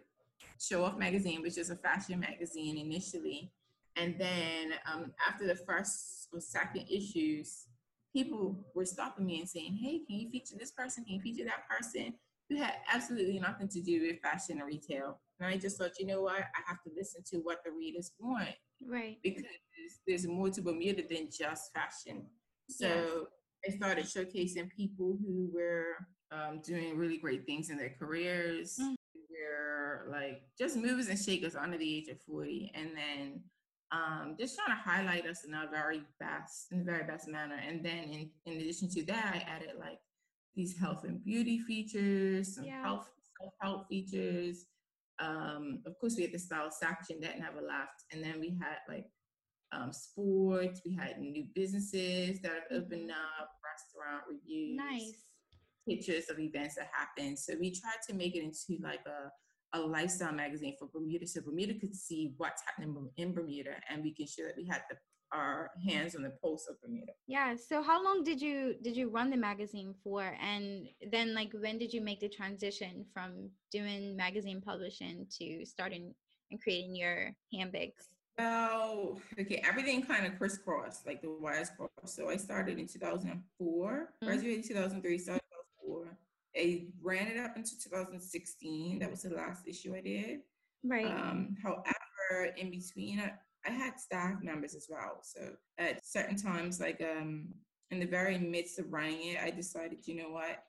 Show 0.60 0.84
Off 0.84 0.98
Magazine, 0.98 1.42
which 1.42 1.58
is 1.58 1.70
a 1.70 1.76
fashion 1.76 2.20
magazine 2.20 2.78
initially. 2.78 3.52
And 3.96 4.16
then 4.20 4.74
um, 4.92 5.14
after 5.28 5.48
the 5.48 5.56
first 5.56 6.28
or 6.34 6.40
second 6.40 6.88
issues, 6.90 7.66
people 8.14 8.64
were 8.76 8.86
stopping 8.86 9.26
me 9.26 9.40
and 9.40 9.50
saying, 9.50 9.78
hey, 9.82 10.02
can 10.08 10.20
you 10.20 10.30
feature 10.30 10.56
this 10.58 10.72
person? 10.72 11.04
Can 11.04 11.16
you 11.16 11.22
feature 11.22 11.46
that 11.46 11.68
person? 11.68 12.14
Who 12.50 12.58
had 12.58 12.74
absolutely 12.94 13.40
nothing 13.40 13.68
to 13.70 13.82
do 13.82 14.02
with 14.02 14.22
fashion 14.22 14.62
or 14.62 14.68
retail. 14.68 15.20
And 15.40 15.50
I 15.50 15.58
just 15.58 15.78
thought, 15.78 15.98
you 16.00 16.06
know 16.06 16.22
what? 16.22 16.36
I 16.42 16.62
have 16.68 16.82
to 16.84 16.92
listen 16.96 17.22
to 17.32 17.38
what 17.38 17.64
the 17.66 17.72
readers 17.72 18.12
want. 18.20 18.50
Right. 18.86 19.18
Because 19.24 19.44
there's 20.08 20.28
more 20.28 20.50
to 20.50 20.62
Bermuda 20.62 21.04
than 21.10 21.30
just 21.32 21.74
fashion. 21.74 22.28
So 22.70 23.28
yes. 23.66 23.74
I 23.74 23.78
started 23.78 24.06
showcasing 24.06 24.70
people 24.70 25.18
who 25.22 25.50
were 25.54 25.96
um, 26.32 26.62
doing 26.64 26.98
really 26.98 27.18
great 27.18 27.46
things 27.46 27.70
in 27.70 27.78
their 27.78 27.96
careers. 27.98 28.78
Mm. 28.80 28.96
Were 29.32 30.08
like 30.12 30.44
just 30.60 30.78
movers 30.78 31.08
and 31.08 31.18
shakers 31.18 31.56
under 31.56 31.78
the 31.78 31.98
age 31.98 32.08
of 32.10 32.22
40. 32.22 32.72
And 32.76 32.90
then 32.96 33.42
um, 33.94 34.36
just 34.40 34.58
trying 34.58 34.76
to 34.76 34.84
highlight 34.84 35.28
us 35.28 35.44
in 35.48 35.54
our 35.54 35.70
very 35.70 36.02
best, 36.20 36.72
in 36.72 36.80
the 36.80 36.84
very 36.84 37.04
best 37.04 37.28
manner. 37.28 37.60
And 37.66 37.86
then 37.86 38.10
in, 38.10 38.30
in 38.46 38.60
addition 38.60 38.90
to 38.90 39.06
that, 39.06 39.34
I 39.36 39.50
added 39.50 39.76
like 39.80 40.00
these 40.56 40.78
health 40.78 41.04
and 41.04 41.24
beauty 41.24 41.60
features, 41.60 42.56
some 42.56 42.66
yeah. 42.66 42.82
health 42.82 43.08
self-help 43.40 43.88
features. 43.88 44.66
Um, 45.20 45.82
of 45.86 45.94
course, 46.00 46.16
we 46.18 46.24
had 46.24 46.34
the 46.34 46.40
style 46.40 46.72
section 46.72 47.20
that 47.22 47.40
never 47.40 47.62
left. 47.62 48.04
And 48.12 48.24
then 48.24 48.40
we 48.40 48.58
had 48.60 48.78
like 48.90 49.06
um, 49.72 49.92
sports, 49.94 50.82
we 50.86 50.96
had 50.96 51.20
new 51.20 51.46
businesses 51.54 52.42
that 52.42 52.52
have 52.52 52.84
opened 52.84 53.10
mm-hmm. 53.10 53.42
up, 53.42 53.52
restaurant 53.64 54.24
reviews. 54.30 54.78
Nice. 54.78 55.14
Pictures 55.88 56.30
of 56.30 56.40
events 56.40 56.76
that 56.76 56.90
happened. 56.94 57.38
So 57.38 57.54
we 57.60 57.70
tried 57.70 58.02
to 58.10 58.16
make 58.16 58.36
it 58.36 58.44
into 58.44 58.82
like 58.82 59.06
a 59.06 59.30
a 59.74 59.80
lifestyle 59.80 60.34
magazine 60.34 60.76
for 60.78 60.88
Bermuda, 60.88 61.28
so 61.28 61.42
Bermuda 61.42 61.74
could 61.74 61.96
see 61.96 62.34
what's 62.38 62.62
happening 62.66 63.10
in 63.18 63.34
Bermuda, 63.34 63.76
and 63.90 64.04
we 64.04 64.14
can 64.14 64.28
show 64.28 64.44
that 64.44 64.56
we 64.56 64.66
had 64.66 64.82
the, 64.90 64.98
our 65.32 65.72
hands 65.88 66.16
on 66.16 66.22
the 66.22 66.30
pulse 66.30 66.68
of 66.70 66.80
Bermuda. 66.82 67.12
Yeah. 67.28 67.56
So 67.56 67.82
how 67.82 68.04
long 68.04 68.24
did 68.24 68.40
you 68.40 68.76
did 68.84 68.96
you 68.96 69.10
run 69.10 69.32
the 69.32 69.38
magazine 69.38 69.96
for, 70.04 70.36
and 70.42 70.88
then 71.12 71.34
like 71.34 71.52
when 71.54 71.80
did 71.80 71.92
you 71.92 72.02
make 72.02 72.20
the 72.20 72.30
transition 72.30 73.06
from 73.14 73.50
doing 73.72 74.16
magazine 74.16 74.62
publishing 74.62 75.26
to 75.40 75.66
starting 75.66 76.14
and 76.52 76.62
creating 76.62 76.96
your 76.96 77.32
handbags? 77.52 78.10
Well, 78.38 79.20
okay, 79.40 79.64
everything 79.68 80.04
kind 80.04 80.26
of 80.26 80.38
crisscrossed, 80.40 81.06
like 81.06 81.22
the 81.22 81.30
wires 81.40 81.70
crossed. 81.78 82.16
So 82.16 82.30
I 82.30 82.38
started 82.38 82.80
in 82.80 82.88
2004, 82.88 83.92
mm-hmm. 83.92 84.26
graduated 84.26 84.58
in 84.58 84.68
2003, 84.68 85.18
started 85.20 85.42
2004 85.42 85.53
I 86.56 86.86
ran 87.02 87.28
it 87.28 87.38
up 87.38 87.58
into 87.58 87.80
2016. 87.80 89.00
That 89.00 89.12
was 89.12 89.24
the 89.24 89.36
last 89.36 89.68
issue 89.68 89.96
I 89.96 90.02
did. 90.02 90.40
Right. 90.84 91.06
Um, 91.06 91.56
however, 91.64 92.54
in 92.58 92.70
between, 92.70 93.20
I, 93.20 93.34
I 93.66 93.72
had 93.72 94.00
staff 94.00 94.36
members 94.42 94.76
as 94.76 94.88
well. 94.90 95.20
So 95.24 95.54
at 95.78 96.06
certain 96.06 96.36
times, 96.36 96.80
like 96.80 97.02
um, 97.02 97.48
in 97.92 98.00
the 98.00 98.06
very 98.06 98.38
midst 98.38 98.80
of 98.80 98.92
running 98.92 99.30
it, 99.30 99.38
I 99.42 99.50
decided, 99.50 100.00
you 100.06 100.16
know 100.16 100.30
what? 100.30 100.64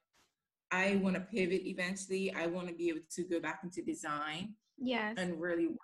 I 0.70 0.96
want 0.96 1.16
to 1.16 1.20
pivot 1.20 1.66
eventually. 1.66 2.32
I 2.34 2.46
want 2.46 2.68
to 2.68 2.74
be 2.74 2.88
able 2.88 3.00
to 3.14 3.24
go 3.24 3.40
back 3.40 3.60
into 3.62 3.82
design. 3.82 4.54
Yes. 4.78 5.14
And 5.18 5.40
really 5.40 5.76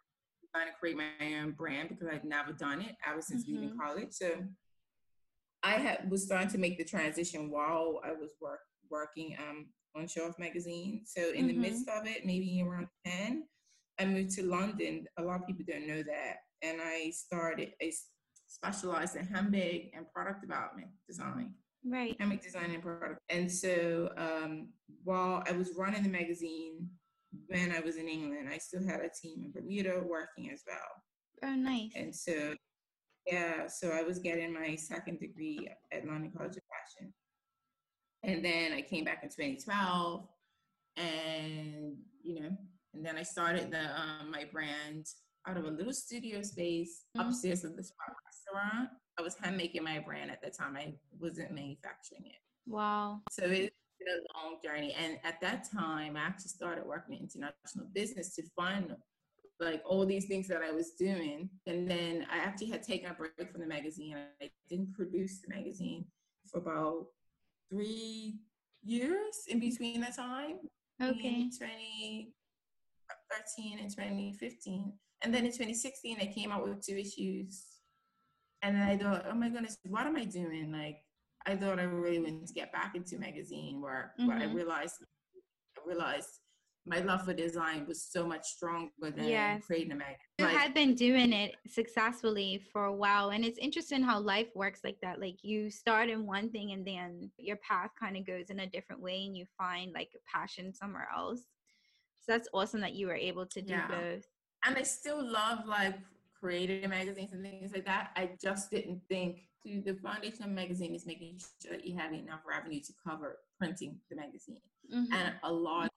trying 0.54 0.66
to 0.66 0.73
create 0.78 0.97
my 0.97 1.35
own 1.40 1.52
brand 1.52 1.90
because 1.90 2.09
I'd 2.09 2.25
never 2.25 2.52
done 2.52 2.80
it 2.80 2.97
ever 3.07 3.23
since 3.23 3.45
mm-hmm. 3.45 3.62
leaving 3.62 3.78
college. 3.78 4.12
So 4.12 4.33
I 5.62 5.73
had 5.73 6.11
was 6.11 6.25
starting 6.25 6.49
to 6.50 6.59
make 6.59 6.78
the 6.78 6.85
transition 6.85 7.50
while 7.50 8.00
I 8.04 8.12
was 8.12 8.30
work 8.40 8.61
working 8.90 9.37
um 9.38 9.66
on 9.97 10.07
Show 10.07 10.27
Off 10.27 10.39
Magazine. 10.39 11.03
So 11.07 11.31
in 11.31 11.47
mm-hmm. 11.47 11.49
the 11.49 11.55
midst 11.55 11.89
of 11.89 12.07
it, 12.07 12.25
maybe 12.25 12.63
around 12.67 12.89
10, 13.07 13.45
I 13.99 14.05
moved 14.07 14.31
to 14.37 14.45
London. 14.45 15.07
A 15.19 15.23
lot 15.23 15.41
of 15.41 15.47
people 15.47 15.65
don't 15.69 15.87
know 15.87 16.03
that. 16.03 16.37
And 16.63 16.79
I 16.83 17.11
started, 17.11 17.73
I 17.83 17.93
specialized 18.47 19.17
in 19.17 19.27
handbag 19.27 19.91
and 19.95 20.11
product 20.13 20.43
development 20.43 20.89
design. 21.09 21.55
Right. 21.85 22.17
Handbag 22.19 22.43
design 22.43 22.71
and 22.73 22.83
product. 22.83 23.21
And 23.29 23.51
so 23.51 24.11
um, 24.17 24.69
while 25.05 25.43
I 25.49 25.53
was 25.53 25.71
running 25.77 26.03
the 26.03 26.09
magazine, 26.09 26.89
when 27.47 27.73
I 27.73 27.81
was 27.81 27.97
in 27.97 28.09
England, 28.09 28.49
I 28.53 28.59
still 28.59 28.85
had 28.87 29.01
a 29.01 29.09
team 29.09 29.45
in 29.45 29.53
Bermuda 29.53 30.03
working 30.05 30.51
as 30.53 30.63
well. 30.67 31.51
Oh, 31.51 31.55
nice. 31.55 31.93
And 31.95 32.15
so, 32.15 32.55
yeah, 33.27 33.67
so 33.67 33.91
I 33.91 34.03
was 34.03 34.19
getting 34.19 34.53
my 34.53 34.77
second 34.77 35.21
degree 35.21 35.69
at 35.93 36.07
London 36.07 36.33
College 36.37 36.57
of 36.57 36.63
Fashion. 36.65 37.13
And 38.23 38.45
then 38.45 38.73
I 38.73 38.83
came 38.83 39.05
back 39.05 39.23
in 39.23 39.29
2012 39.29 40.27
and, 40.97 41.97
you 42.23 42.41
know, 42.41 42.57
and 42.95 43.05
then 43.05 43.17
I 43.17 43.23
started 43.23 43.71
the 43.71 43.81
um, 43.81 44.31
my 44.31 44.45
brand 44.53 45.07
out 45.47 45.57
of 45.57 45.65
a 45.65 45.71
little 45.71 45.93
studio 45.93 46.43
space 46.43 47.05
mm-hmm. 47.17 47.29
upstairs 47.29 47.65
of 47.65 47.77
this 47.77 47.93
restaurant. 48.09 48.91
I 49.19 49.23
was 49.23 49.37
hand 49.37 49.57
making 49.57 49.85
my 49.85 49.99
brand 49.99 50.31
at 50.31 50.43
the 50.43 50.50
time. 50.50 50.77
I 50.77 50.95
wasn't 51.19 51.53
manufacturing 51.53 52.25
it. 52.27 52.41
Wow. 52.67 53.21
So 53.31 53.45
it's 53.45 53.71
been 53.99 54.09
a 54.09 54.39
long 54.39 54.57
journey. 54.62 54.95
And 54.99 55.19
at 55.25 55.41
that 55.41 55.69
time, 55.71 56.17
I 56.17 56.21
actually 56.21 56.49
started 56.49 56.85
working 56.87 57.17
in 57.17 57.23
international 57.23 57.87
business 57.95 58.35
to 58.37 58.43
fund 58.57 58.97
like 59.61 59.83
all 59.85 60.07
these 60.07 60.27
things 60.27 60.49
that 60.49 60.62
I 60.62 60.73
was 60.73 60.93
doing. 60.93 61.50
And 61.67 61.89
then 61.89 62.27
I 62.31 62.39
actually 62.39 62.69
had 62.69 62.83
taken 62.83 63.11
a 63.11 63.15
break 63.15 63.53
from 63.53 63.61
the 63.61 63.67
magazine. 63.67 64.17
I 64.41 64.50
didn't 64.69 64.95
produce 64.95 65.41
the 65.41 65.55
magazine 65.55 66.07
for 66.50 66.59
about 66.59 67.07
three 67.71 68.41
years 68.83 69.45
in 69.49 69.61
between 69.61 70.00
that 70.00 70.17
time. 70.17 70.59
Okay. 71.03 71.50
2013 71.50 73.79
and 73.79 73.91
2015. 73.91 74.93
And 75.23 75.35
then 75.35 75.45
in 75.45 75.53
2016, 75.53 76.17
I 76.21 76.27
came 76.27 76.53
out 76.53 76.67
with 76.67 76.85
two 76.85 76.97
issues. 76.97 77.65
And 78.62 78.77
then 78.77 78.83
I 78.83 78.97
thought, 78.97 79.27
oh 79.31 79.35
my 79.35 79.49
goodness, 79.49 79.79
what 79.87 80.07
am 80.07 80.17
I 80.17 80.25
doing? 80.25 80.73
Like, 80.73 80.99
I 81.47 81.57
thought 81.57 81.79
I 81.79 81.85
really 81.85 82.19
wanted 82.19 82.47
to 82.47 82.53
get 82.53 82.73
back 82.73 82.95
into 82.95 83.19
magazine 83.19 83.81
work, 83.81 84.11
mm-hmm. 84.19 84.29
but 84.29 84.37
I 84.37 84.43
mm-hmm. 84.43 84.57
realized, 84.57 84.97
I 85.77 85.89
realized 85.89 86.40
my 86.87 87.01
love 87.01 87.25
for 87.25 87.35
design 87.35 87.85
was 87.87 88.03
so 88.03 88.27
much 88.27 88.47
stronger 88.47 88.91
than 89.01 89.29
yes. 89.29 89.65
creating 89.67 89.93
a 89.93 89.97
magazine. 89.97 90.17
You 90.39 90.47
like, 90.47 90.57
had 90.57 90.75
been 90.75 90.95
doing 90.95 91.33
it 91.33 91.55
successfully 91.67 92.63
for 92.73 92.87
a 92.87 92.95
while, 92.95 93.31
and 93.31 93.45
it's 93.45 93.59
interesting 93.59 94.03
how 94.03 94.19
life 94.19 94.49
works 94.55 94.81
like 94.83 94.97
that. 95.03 95.21
Like 95.21 95.37
you 95.43 95.71
start 95.71 96.09
in 96.09 96.27
one 96.27 96.51
thing, 96.51 96.73
and 96.73 96.87
then 96.87 97.31
your 97.37 97.57
path 97.57 97.91
kind 97.99 98.17
of 98.17 98.27
goes 98.27 98.51
in 98.51 98.61
a 98.61 98.67
different 98.67 99.03
way, 99.03 99.25
and 99.27 99.37
you 99.37 99.45
find 99.59 99.93
like 99.93 100.09
a 100.15 100.39
passion 100.39 100.73
somewhere 100.73 101.09
else. 101.15 101.41
So 102.23 102.33
that's 102.33 102.49
awesome 102.55 102.81
that 102.81 102.95
you 102.95 103.07
were 103.07 103.15
able 103.15 103.47
to 103.47 103.61
do 103.61 103.75
yeah. 103.75 103.89
both. 103.89 104.25
And 104.65 104.77
I 104.77 104.83
still 104.83 105.23
love 105.23 105.67
like 105.67 105.97
creating 106.39 106.89
magazines 106.89 107.33
and 107.33 107.43
things 107.43 107.73
like 107.73 107.87
that. 107.87 108.11
I 108.17 108.31
just 108.43 108.71
didn't 108.71 109.03
think 109.09 109.41
to 109.67 109.83
the 109.85 109.95
foundation 109.95 110.45
of 110.45 110.51
magazine 110.51 110.95
is 110.95 111.07
making 111.07 111.39
sure 111.63 111.77
that 111.77 111.87
you 111.87 111.97
have 111.97 112.13
enough 112.13 112.41
revenue 112.49 112.81
to 112.81 112.93
cover 113.07 113.39
printing 113.59 113.99
the 114.09 114.17
magazine. 114.17 114.61
Mm-hmm. 114.93 115.13
And 115.13 115.35
a 115.45 115.53
large 115.53 115.90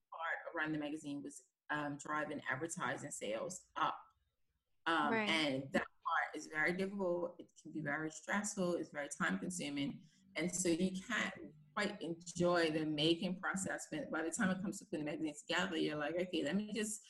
run 0.56 0.72
the 0.72 0.78
magazine 0.78 1.22
was 1.24 1.42
um, 1.72 1.98
driving 2.04 2.42
advertising 2.52 3.12
sales 3.12 3.62
up. 3.78 3.96
Um, 4.86 5.12
right. 5.12 5.30
And 5.30 5.64
that 5.72 5.82
part 5.82 6.36
is 6.36 6.48
very 6.54 6.74
difficult. 6.74 7.36
It 7.40 7.48
can 7.62 7.72
be 7.72 7.82
very 7.82 8.10
stressful. 8.10 8.76
It's 8.76 8.90
very 8.90 9.08
time 9.22 9.40
consuming. 9.40 10.00
And 10.36 10.54
so 10.54 10.70
you 10.70 10.92
can't 11.08 11.34
quite 11.76 11.98
enjoy 12.02 12.72
the 12.72 12.86
making 12.86 13.40
process. 13.42 13.88
But 13.92 14.12
by 14.12 14.24
the 14.24 14.32
time 14.32 14.50
it 14.50 14.62
comes 14.62 14.80
to 14.80 14.86
putting 14.86 15.06
the 15.06 15.12
magazine 15.12 15.34
together, 15.48 15.78
you're 15.78 15.98
like, 15.98 16.16
okay, 16.16 16.44
let 16.44 16.56
me 16.56 16.72
just 16.76 17.02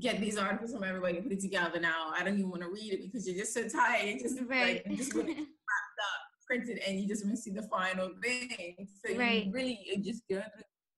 get 0.00 0.20
these 0.20 0.38
articles 0.38 0.72
from 0.72 0.84
everybody 0.84 1.16
and 1.16 1.24
put 1.24 1.32
it 1.32 1.40
together 1.40 1.80
now. 1.80 2.12
I 2.14 2.22
don't 2.24 2.38
even 2.38 2.50
want 2.50 2.62
to 2.62 2.68
read 2.68 2.92
it 2.92 3.02
because 3.02 3.26
you're 3.26 3.36
just 3.38 3.54
so 3.54 3.68
tired. 3.68 4.06
You 4.06 4.20
just 4.20 4.38
right. 4.46 4.82
like, 4.86 4.96
just 4.96 5.14
wrapped 5.14 5.30
up, 5.30 6.20
printed, 6.46 6.78
and 6.86 7.00
you 7.00 7.08
just 7.08 7.24
want 7.24 7.36
to 7.36 7.42
see 7.42 7.50
the 7.50 7.62
final 7.62 8.10
thing. 8.22 8.88
So 9.04 9.16
right. 9.16 9.46
you 9.46 9.52
really 9.52 9.80
you 9.84 10.02
just 10.02 10.22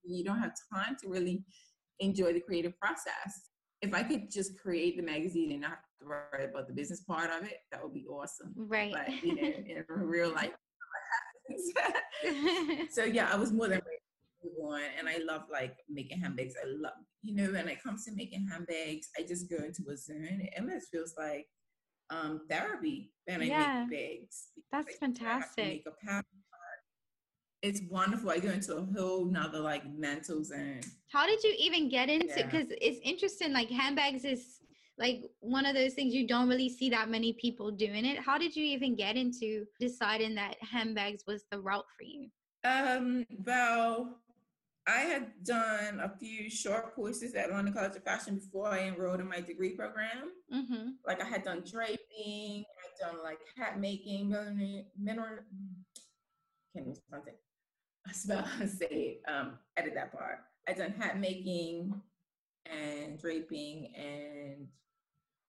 you 0.04 0.24
don't 0.24 0.38
have 0.38 0.52
time 0.72 0.96
to 1.02 1.08
really 1.08 1.44
enjoy 2.00 2.32
the 2.32 2.40
creative 2.40 2.78
process. 2.78 3.48
If 3.82 3.94
I 3.94 4.02
could 4.02 4.30
just 4.30 4.58
create 4.58 4.96
the 4.96 5.02
magazine 5.02 5.52
and 5.52 5.62
not 5.62 5.70
have 5.70 5.78
to 6.00 6.06
worry 6.06 6.44
about 6.44 6.68
the 6.68 6.74
business 6.74 7.00
part 7.00 7.30
of 7.30 7.46
it, 7.46 7.58
that 7.72 7.82
would 7.82 7.94
be 7.94 8.06
awesome. 8.06 8.52
Right. 8.56 8.92
But 8.92 9.22
you 9.22 9.34
know, 9.34 9.42
in 9.66 9.84
real 9.88 10.32
life, 10.32 10.52
so 12.90 13.04
yeah, 13.04 13.30
I 13.32 13.36
was 13.36 13.52
more 13.52 13.68
than 13.68 13.80
ready 13.84 13.98
to 14.42 14.48
move 14.48 14.72
on, 14.72 14.82
and 14.98 15.08
I 15.08 15.18
love 15.26 15.42
like 15.50 15.76
making 15.88 16.20
handbags. 16.20 16.54
I 16.62 16.66
love, 16.66 16.92
you 17.22 17.34
know, 17.34 17.52
when 17.52 17.68
it 17.68 17.82
comes 17.82 18.04
to 18.04 18.12
making 18.14 18.46
handbags, 18.50 19.08
I 19.18 19.22
just 19.22 19.48
go 19.50 19.56
into 19.56 19.84
a 19.90 19.96
zone. 19.96 20.40
It 20.42 20.52
almost 20.58 20.90
feels 20.90 21.14
like 21.16 21.46
um, 22.10 22.42
therapy 22.50 23.12
I 23.28 23.36
yeah. 23.38 23.86
make 23.88 24.20
bags. 24.20 24.48
That's 24.72 24.96
fantastic. 24.96 25.64
Make 25.64 25.86
a 25.86 26.06
pattern 26.06 26.24
it's 27.62 27.82
wonderful. 27.88 28.30
I 28.30 28.38
go 28.38 28.50
into 28.50 28.76
a 28.76 28.86
whole 28.96 29.24
nother 29.24 29.58
like 29.58 29.82
mental 29.94 30.42
zone. 30.42 30.80
How 31.08 31.26
did 31.26 31.42
you 31.42 31.54
even 31.58 31.88
get 31.88 32.08
into? 32.08 32.34
Because 32.36 32.66
yeah. 32.70 32.76
it's 32.80 33.00
interesting. 33.02 33.52
Like 33.52 33.70
handbags 33.70 34.24
is 34.24 34.60
like 34.98 35.22
one 35.40 35.66
of 35.66 35.74
those 35.74 35.94
things 35.94 36.14
you 36.14 36.26
don't 36.26 36.48
really 36.48 36.68
see 36.68 36.90
that 36.90 37.10
many 37.10 37.34
people 37.34 37.70
doing 37.70 38.04
it. 38.04 38.18
How 38.18 38.38
did 38.38 38.56
you 38.56 38.64
even 38.64 38.96
get 38.96 39.16
into 39.16 39.64
deciding 39.78 40.34
that 40.36 40.56
handbags 40.60 41.24
was 41.26 41.44
the 41.50 41.60
route 41.60 41.86
for 41.96 42.04
you? 42.04 42.28
Um. 42.64 43.24
Well, 43.44 44.20
I 44.86 45.00
had 45.00 45.32
done 45.44 46.00
a 46.00 46.12
few 46.18 46.50
short 46.50 46.94
courses 46.94 47.34
at 47.34 47.50
London 47.50 47.74
College 47.74 47.96
of 47.96 48.04
Fashion 48.04 48.36
before 48.36 48.68
I 48.68 48.80
enrolled 48.84 49.20
in 49.20 49.28
my 49.28 49.40
degree 49.40 49.70
program. 49.70 50.32
Mm-hmm. 50.52 50.90
Like 51.06 51.22
I 51.22 51.26
had 51.26 51.44
done 51.44 51.62
draping, 51.70 52.64
I 52.64 53.06
had 53.06 53.12
done 53.12 53.22
like 53.22 53.38
hat 53.56 53.78
making, 53.78 54.30
mineral, 54.30 54.88
mineral 54.98 55.38
can't 56.74 56.86
even 56.86 57.00
pronounce 58.04 58.24
it 58.24 58.32
I 58.32 58.66
spell 58.66 58.68
say 58.68 59.18
um, 59.28 59.58
edit 59.76 59.94
that 59.94 60.12
part. 60.12 60.38
I 60.68 60.72
done 60.72 60.94
hat 60.98 61.18
making 61.18 62.00
and 62.66 63.18
draping 63.18 63.92
and 63.96 64.68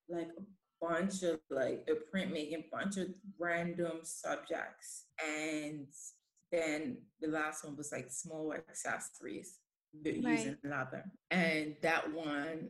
like 0.09 0.29
a 0.37 0.85
bunch 0.85 1.23
of 1.23 1.39
like 1.49 1.87
a 1.89 2.15
printmaking, 2.15 2.59
a 2.59 2.65
bunch 2.71 2.97
of 2.97 3.07
random 3.39 3.99
subjects. 4.03 5.05
And 5.23 5.87
then 6.51 6.97
the 7.21 7.27
last 7.27 7.63
one 7.63 7.77
was 7.77 7.91
like 7.91 8.11
small 8.11 8.53
accessories 8.53 9.59
right. 10.05 10.17
using 10.23 10.57
leather. 10.63 11.05
And 11.29 11.75
that 11.81 12.11
one 12.11 12.69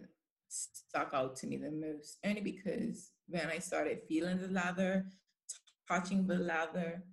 stuck 0.50 1.12
out 1.14 1.36
to 1.38 1.48
me 1.48 1.58
the 1.58 1.72
most, 1.72 2.18
only 2.26 2.42
because 2.42 3.12
when 3.28 3.48
I 3.48 3.60
started 3.60 4.02
feeling 4.08 4.40
the 4.40 4.50
leather, 4.50 5.06
touching 5.88 6.28
the 6.28 6.36
leather, 6.36 7.04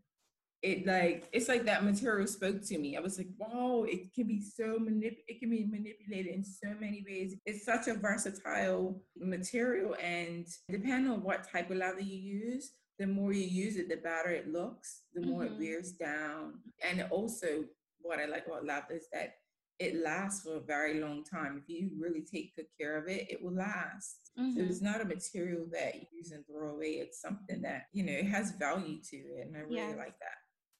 it 0.62 0.86
like 0.86 1.28
it's 1.32 1.48
like 1.48 1.64
that 1.66 1.84
material 1.84 2.26
spoke 2.26 2.62
to 2.62 2.78
me. 2.78 2.96
I 2.96 3.00
was 3.00 3.16
like, 3.16 3.28
wow, 3.36 3.84
it 3.88 4.12
can 4.12 4.26
be 4.26 4.40
so 4.40 4.78
manip 4.78 5.16
it 5.28 5.38
can 5.38 5.50
be 5.50 5.64
manipulated 5.64 6.34
in 6.34 6.44
so 6.44 6.74
many 6.80 7.04
ways. 7.06 7.36
It's 7.46 7.64
such 7.64 7.86
a 7.86 7.94
versatile 7.94 9.00
material 9.16 9.94
and 10.02 10.46
depending 10.68 11.10
on 11.12 11.22
what 11.22 11.48
type 11.50 11.70
of 11.70 11.76
leather 11.76 12.00
you 12.00 12.18
use, 12.18 12.72
the 12.98 13.06
more 13.06 13.32
you 13.32 13.46
use 13.46 13.76
it, 13.76 13.88
the 13.88 13.96
better 13.96 14.30
it 14.30 14.52
looks, 14.52 15.02
the 15.14 15.24
more 15.24 15.44
mm-hmm. 15.44 15.54
it 15.54 15.60
wears 15.60 15.92
down. 15.92 16.54
And 16.84 17.06
also 17.10 17.64
what 18.00 18.18
I 18.18 18.26
like 18.26 18.46
about 18.46 18.66
leather 18.66 18.94
is 18.94 19.06
that 19.12 19.34
it 19.78 20.02
lasts 20.02 20.42
for 20.42 20.56
a 20.56 20.60
very 20.60 21.00
long 21.00 21.22
time. 21.22 21.62
If 21.62 21.68
you 21.68 21.90
really 22.00 22.22
take 22.22 22.56
good 22.56 22.66
care 22.76 22.98
of 22.98 23.06
it, 23.06 23.28
it 23.30 23.40
will 23.40 23.54
last. 23.54 24.32
Mm-hmm. 24.36 24.56
So 24.56 24.62
it's 24.62 24.82
not 24.82 25.00
a 25.00 25.04
material 25.04 25.66
that 25.70 25.94
you 25.94 26.06
use 26.16 26.32
and 26.32 26.44
throw 26.46 26.70
away. 26.70 26.94
It's 26.94 27.20
something 27.20 27.62
that, 27.62 27.86
you 27.92 28.04
know, 28.04 28.12
it 28.12 28.26
has 28.26 28.52
value 28.58 28.98
to 29.10 29.16
it. 29.16 29.46
And 29.46 29.56
I 29.56 29.60
really 29.60 29.76
yes. 29.76 29.96
like 29.96 30.18
that. 30.18 30.38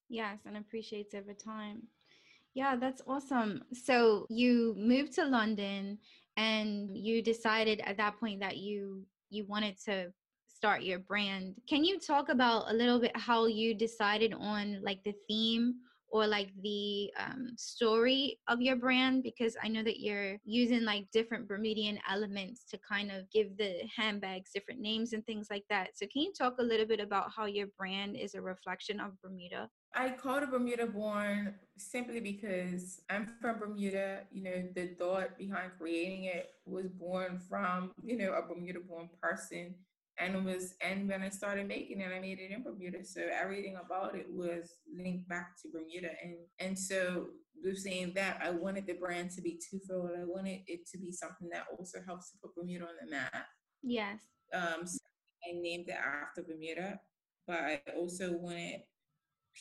Yes, 0.09 0.38
and 0.47 0.57
appreciates 0.57 1.15
over 1.15 1.35
time. 1.35 1.83
Yeah, 2.55 2.77
that's 2.77 3.03
awesome. 3.07 3.62
So 3.73 4.27
you 4.31 4.75
moved 4.77 5.12
to 5.15 5.25
London 5.25 5.99
and 6.37 6.97
you 6.97 7.23
decided 7.23 7.81
at 7.85 7.99
that 7.99 8.19
point 8.19 8.41
that 8.41 8.57
you 8.57 9.05
you 9.31 9.45
wanted 9.47 9.77
to 9.85 10.12
start 10.49 10.83
your 10.83 10.99
brand. 10.99 11.55
Can 11.69 11.85
you 11.85 12.00
talk 12.00 12.31
about 12.31 12.71
a 12.71 12.75
little 12.75 12.99
bit 12.99 13.12
how 13.15 13.47
you 13.47 13.75
decided 13.75 14.35
on 14.35 14.83
like 14.83 15.05
the 15.05 15.15
theme 15.29 15.75
or 16.11 16.27
like 16.27 16.50
the 16.62 17.11
um, 17.19 17.53
story 17.57 18.38
of 18.49 18.61
your 18.61 18.77
brand 18.77 19.23
because 19.23 19.57
i 19.62 19.69
know 19.69 19.83
that 19.83 20.00
you're 20.00 20.38
using 20.45 20.85
like 20.85 21.07
different 21.12 21.47
bermudian 21.47 21.99
elements 22.09 22.65
to 22.65 22.79
kind 22.79 23.11
of 23.11 23.31
give 23.31 23.57
the 23.59 23.75
handbags 23.95 24.50
different 24.55 24.81
names 24.81 25.12
and 25.12 25.25
things 25.27 25.49
like 25.50 25.65
that 25.69 25.91
so 25.95 26.06
can 26.13 26.23
you 26.23 26.32
talk 26.32 26.54
a 26.59 26.63
little 26.63 26.87
bit 26.87 27.00
about 27.00 27.30
how 27.35 27.45
your 27.45 27.67
brand 27.76 28.17
is 28.17 28.35
a 28.35 28.41
reflection 28.41 29.00
of 29.00 29.21
bermuda 29.23 29.69
I 29.95 30.11
called 30.11 30.43
it 30.43 30.51
Bermuda 30.51 30.87
Born 30.87 31.55
simply 31.77 32.21
because 32.21 33.01
I'm 33.11 33.27
from 33.41 33.59
Bermuda. 33.59 34.21
You 34.31 34.45
know, 34.45 34.69
the 34.75 34.89
thought 34.99 35.39
behind 35.39 35.73
creating 35.79 36.25
it 36.25 36.51
was 36.67 36.89
born 36.89 37.41
from, 37.49 37.93
you 38.03 38.17
know, 38.17 38.33
a 38.33 38.43
Bermuda 38.43 38.81
born 38.81 39.09
person 39.21 39.75
and 40.19 40.35
it 40.35 40.45
was 40.45 40.75
and 40.81 41.09
when 41.09 41.23
I 41.23 41.29
started 41.29 41.69
making 41.69 42.01
it, 42.01 42.13
I 42.15 42.21
made 42.21 42.39
it 42.39 42.51
in 42.51 42.63
Bermuda. 42.63 43.05
So 43.05 43.23
everything 43.33 43.77
about 43.85 44.15
it 44.17 44.27
was 44.29 44.75
linked 44.97 45.29
back 45.29 45.53
to 45.63 45.69
Bermuda. 45.73 46.11
And 46.23 46.37
and 46.59 46.79
so 46.79 47.27
with 47.63 47.79
saying 47.79 48.13
that, 48.15 48.41
I 48.43 48.51
wanted 48.51 48.87
the 48.87 48.95
brand 48.95 49.31
to 49.33 49.43
be 49.43 49.61
twofold. 49.71 50.11
I 50.17 50.25
wanted 50.25 50.61
it 50.67 50.87
to 50.93 50.99
be 50.99 51.13
something 51.13 51.49
that 51.53 51.67
also 51.77 51.99
helps 52.05 52.31
to 52.31 52.39
put 52.43 52.55
Bermuda 52.55 52.85
on 52.85 52.95
the 53.03 53.11
map. 53.11 53.47
Yes. 53.83 54.21
Um 54.53 54.87
so 54.87 54.99
I 55.49 55.61
named 55.61 55.89
it 55.89 55.97
after 55.97 56.43
Bermuda, 56.43 57.01
but 57.47 57.59
I 57.59 57.81
also 57.97 58.33
wanted 58.33 58.81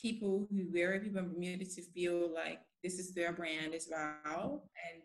people 0.00 0.46
who 0.50 0.66
wear 0.72 1.00
people 1.00 1.18
in 1.20 1.32
Bermuda 1.32 1.64
to 1.64 1.82
feel 1.82 2.32
like 2.32 2.60
this 2.82 2.98
is 2.98 3.14
their 3.14 3.32
brand 3.32 3.74
as 3.74 3.88
well. 3.90 4.64
And 4.92 5.02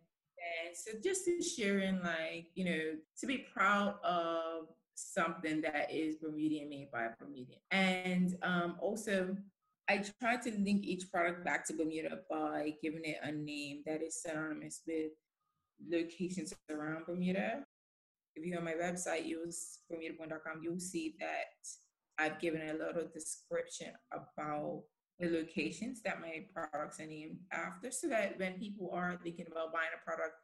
and 0.66 0.76
so 0.76 0.92
just 1.04 1.26
to 1.26 1.42
sharing 1.42 2.02
like, 2.02 2.48
you 2.54 2.66
know, 2.66 2.82
to 3.20 3.28
be 3.28 3.46
proud 3.54 3.96
of 4.04 4.68
something 4.96 5.62
that 5.62 5.90
is 5.92 6.18
Bermudian 6.18 6.70
made 6.70 6.92
by 6.92 7.06
a 7.06 7.10
Bermudian. 7.20 7.60
And 7.72 8.36
um, 8.44 8.76
also, 8.80 9.36
I 9.90 10.04
try 10.20 10.38
to 10.38 10.52
link 10.52 10.86
each 10.86 11.12
product 11.12 11.44
back 11.44 11.66
to 11.68 11.74
Bermuda 11.74 12.20
by 12.30 12.74
giving 12.82 13.04
it 13.04 13.18
a 13.24 13.32
name 13.32 13.84
that 13.86 14.02
is 14.02 14.22
synonymous 14.22 14.82
with 14.88 15.12
locations 15.90 16.54
around 16.70 17.06
Bermuda. 17.06 17.64
If 18.36 18.46
you 18.46 18.54
go 18.54 18.60
on 18.60 18.66
my 18.66 18.74
website, 18.74 19.26
use 19.26 19.80
bermudaborn.com, 19.92 20.62
you'll 20.62 20.80
see 20.80 21.16
that 21.20 21.54
I've 22.18 22.40
given 22.40 22.62
a 22.62 22.74
little 22.74 23.08
description 23.14 23.94
about 24.12 24.84
the 25.20 25.30
locations 25.30 26.02
that 26.02 26.22
my 26.22 26.46
products 26.54 27.00
are 27.00 27.06
named 27.06 27.38
after 27.52 27.92
so 27.92 28.08
that 28.10 28.38
when 28.40 28.60
people 28.60 28.92
are 28.94 29.20
thinking 29.24 29.46
about 29.52 29.74
buying 29.74 29.90
a 29.96 30.06
product, 30.06 30.36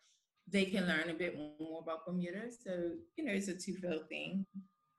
they 0.47 0.65
can 0.65 0.88
learn 0.88 1.10
a 1.10 1.13
bit 1.13 1.38
more 1.38 1.82
about 1.82 2.05
Bermuda. 2.05 2.49
So, 2.63 2.91
you 3.17 3.25
know, 3.25 3.34
it's 3.34 3.47
a 3.47 3.55
two-fold 3.55 4.10
thing. 4.10 4.45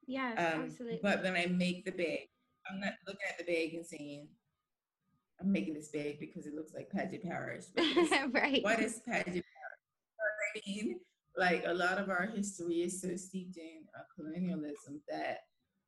Yeah, 0.07 0.31
um, 0.33 0.63
absolutely. 0.63 1.01
But 1.03 1.23
when 1.23 1.37
I 1.37 1.47
make 1.47 1.85
the 1.85 1.93
bag, 1.93 2.29
I'm 2.71 2.81
not 2.81 2.93
looking 3.07 3.21
at 3.29 3.39
the 3.39 3.45
bag 3.45 3.75
and 3.75 3.87
saying, 3.87 4.29
I'm 5.41 5.51
making 5.51 5.75
this 5.75 5.89
bag 5.89 6.19
because 6.21 6.47
it 6.47 6.55
looks 6.55 6.75
like 6.75 6.91
Paget 6.91 7.25
Parish. 7.25 7.65
right. 8.33 8.63
What 8.63 8.81
is 8.81 9.01
Paget 9.07 9.27
Parish? 9.27 9.45
I 10.55 10.61
mean, 10.67 11.01
like 11.37 11.65
a 11.67 11.73
lot 11.73 11.99
of 11.99 12.11
our 12.11 12.27
history 12.35 12.83
is 12.83 13.01
so 13.01 13.17
steeped 13.17 13.57
in 13.57 13.85
uh, 13.97 14.03
colonialism 14.15 15.01
that 15.09 15.39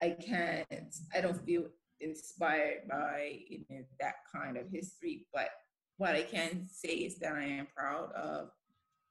I 0.03 0.11
can't, 0.11 0.95
I 1.15 1.21
don't 1.21 1.45
feel 1.45 1.67
inspired 2.01 2.89
by 2.91 3.39
you 3.49 3.61
know, 3.71 3.83
that 4.01 4.17
kind 4.35 4.57
of 4.57 4.65
history. 4.71 5.27
But 5.33 5.51
what 5.97 6.15
I 6.15 6.23
can 6.23 6.67
say 6.71 6.95
is 6.95 7.19
that 7.21 7.35
I 7.35 7.45
am 7.45 7.69
proud 7.75 8.13
of 8.13 8.51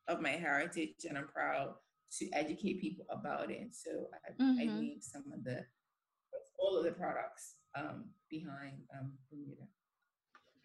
of 0.08 0.22
my 0.22 0.32
heritage 0.32 1.06
and 1.08 1.18
I'm 1.18 1.28
proud 1.28 1.74
to 2.20 2.30
educate 2.34 2.82
people 2.82 3.06
about 3.10 3.50
it. 3.50 3.70
So 3.72 4.08
I, 4.14 4.44
mm-hmm. 4.44 4.60
I 4.60 4.66
named 4.66 5.04
some 5.04 5.24
of 5.34 5.44
the, 5.44 5.64
all 6.60 6.78
of 6.78 6.84
the 6.84 6.92
products 6.92 7.56
um, 7.76 8.06
behind 8.30 8.82
um, 9.00 9.14
Bermuda. 9.30 9.68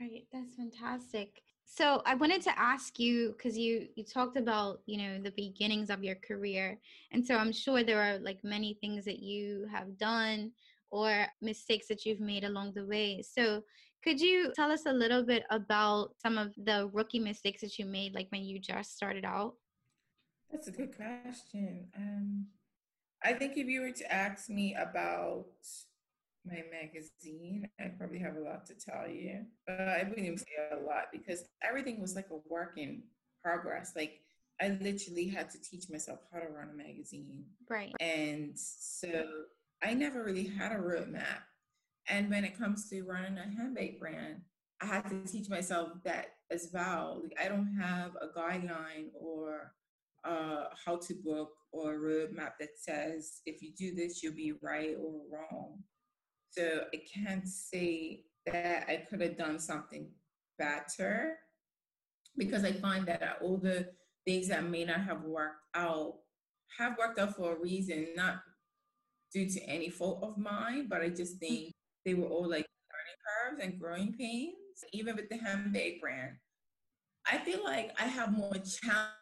Right, 0.00 0.26
that's 0.32 0.54
fantastic. 0.56 1.42
So 1.68 2.00
I 2.06 2.14
wanted 2.14 2.42
to 2.42 2.58
ask 2.58 2.98
you 2.98 3.34
because 3.36 3.58
you 3.58 3.88
you 3.96 4.04
talked 4.04 4.36
about 4.38 4.80
you 4.86 4.98
know 4.98 5.20
the 5.20 5.32
beginnings 5.32 5.90
of 5.90 6.02
your 6.02 6.14
career, 6.14 6.78
and 7.12 7.26
so 7.26 7.36
I'm 7.36 7.52
sure 7.52 7.82
there 7.82 8.00
are 8.00 8.18
like 8.18 8.38
many 8.44 8.78
things 8.80 9.04
that 9.04 9.18
you 9.18 9.66
have 9.70 9.98
done 9.98 10.52
or 10.90 11.26
mistakes 11.42 11.88
that 11.88 12.06
you've 12.06 12.20
made 12.20 12.44
along 12.44 12.72
the 12.74 12.86
way. 12.86 13.20
So 13.22 13.62
could 14.02 14.20
you 14.20 14.52
tell 14.54 14.70
us 14.70 14.86
a 14.86 14.92
little 14.92 15.24
bit 15.24 15.42
about 15.50 16.14
some 16.22 16.38
of 16.38 16.54
the 16.56 16.88
rookie 16.92 17.18
mistakes 17.18 17.60
that 17.62 17.78
you 17.78 17.84
made, 17.84 18.14
like 18.14 18.28
when 18.30 18.44
you 18.44 18.60
just 18.60 18.94
started 18.96 19.24
out? 19.24 19.54
That's 20.50 20.68
a 20.68 20.72
good 20.72 20.94
question. 20.96 21.88
Um, 21.96 22.46
I 23.24 23.32
think 23.34 23.56
if 23.56 23.66
you 23.66 23.80
were 23.80 23.90
to 23.92 24.12
ask 24.12 24.48
me 24.48 24.74
about 24.74 25.46
my 26.46 26.62
magazine, 26.70 27.68
I 27.80 27.88
probably 27.98 28.18
have 28.18 28.36
a 28.36 28.40
lot 28.40 28.66
to 28.66 28.74
tell 28.74 29.08
you. 29.08 29.44
Uh, 29.68 29.82
I 29.82 30.04
wouldn't 30.04 30.26
even 30.26 30.38
say 30.38 30.46
a 30.72 30.76
lot 30.76 31.06
because 31.12 31.44
everything 31.62 32.00
was 32.00 32.14
like 32.14 32.28
a 32.30 32.38
work 32.48 32.74
in 32.76 33.02
progress. 33.42 33.92
Like 33.96 34.20
I 34.60 34.78
literally 34.80 35.28
had 35.28 35.50
to 35.50 35.60
teach 35.60 35.90
myself 35.90 36.20
how 36.32 36.40
to 36.40 36.48
run 36.48 36.70
a 36.72 36.76
magazine. 36.76 37.44
Right. 37.68 37.92
And 38.00 38.52
so 38.54 39.26
I 39.82 39.94
never 39.94 40.24
really 40.24 40.46
had 40.46 40.72
a 40.72 40.76
roadmap. 40.76 41.42
And 42.08 42.30
when 42.30 42.44
it 42.44 42.58
comes 42.58 42.88
to 42.90 43.02
running 43.02 43.38
a 43.38 43.42
handbag 43.42 43.98
brand, 43.98 44.42
I 44.80 44.86
had 44.86 45.08
to 45.08 45.24
teach 45.30 45.48
myself 45.48 45.90
that 46.04 46.34
as 46.50 46.70
well. 46.72 47.22
Like 47.22 47.36
I 47.42 47.48
don't 47.48 47.76
have 47.80 48.12
a 48.16 48.38
guideline 48.38 49.08
or 49.18 49.72
uh, 50.24 50.64
how 50.84 50.96
to 50.96 51.14
book 51.14 51.50
or 51.72 51.94
a 51.94 51.98
roadmap 51.98 52.52
that 52.60 52.70
says 52.78 53.40
if 53.46 53.62
you 53.62 53.72
do 53.76 53.94
this, 53.94 54.22
you'll 54.22 54.34
be 54.34 54.54
right 54.62 54.96
or 54.98 55.20
wrong. 55.30 55.78
So 56.50 56.84
I 56.92 57.00
can't 57.12 57.46
say 57.46 58.22
that 58.46 58.86
I 58.88 59.06
could 59.08 59.20
have 59.20 59.36
done 59.36 59.58
something 59.58 60.08
better 60.58 61.38
because 62.36 62.64
I 62.64 62.72
find 62.72 63.06
that 63.06 63.22
uh, 63.22 63.44
all 63.44 63.58
the 63.58 63.88
things 64.26 64.48
that 64.48 64.64
may 64.64 64.84
not 64.84 65.00
have 65.00 65.22
worked 65.22 65.64
out 65.74 66.14
have 66.78 66.96
worked 66.98 67.18
out 67.18 67.36
for 67.36 67.54
a 67.54 67.60
reason, 67.60 68.08
not 68.16 68.36
due 69.32 69.48
to 69.48 69.60
any 69.64 69.88
fault 69.88 70.22
of 70.22 70.36
mine, 70.36 70.86
but 70.88 71.00
I 71.00 71.08
just 71.08 71.38
think 71.38 71.72
they 72.04 72.14
were 72.14 72.28
all 72.28 72.48
like 72.48 72.66
learning 72.92 73.18
curves 73.24 73.64
and 73.64 73.80
growing 73.80 74.14
pains. 74.14 74.54
Even 74.92 75.16
with 75.16 75.28
the 75.30 75.38
handbag 75.38 76.00
brand, 76.00 76.36
I 77.30 77.38
feel 77.38 77.64
like 77.64 77.92
I 77.98 78.04
have 78.04 78.36
more 78.36 78.54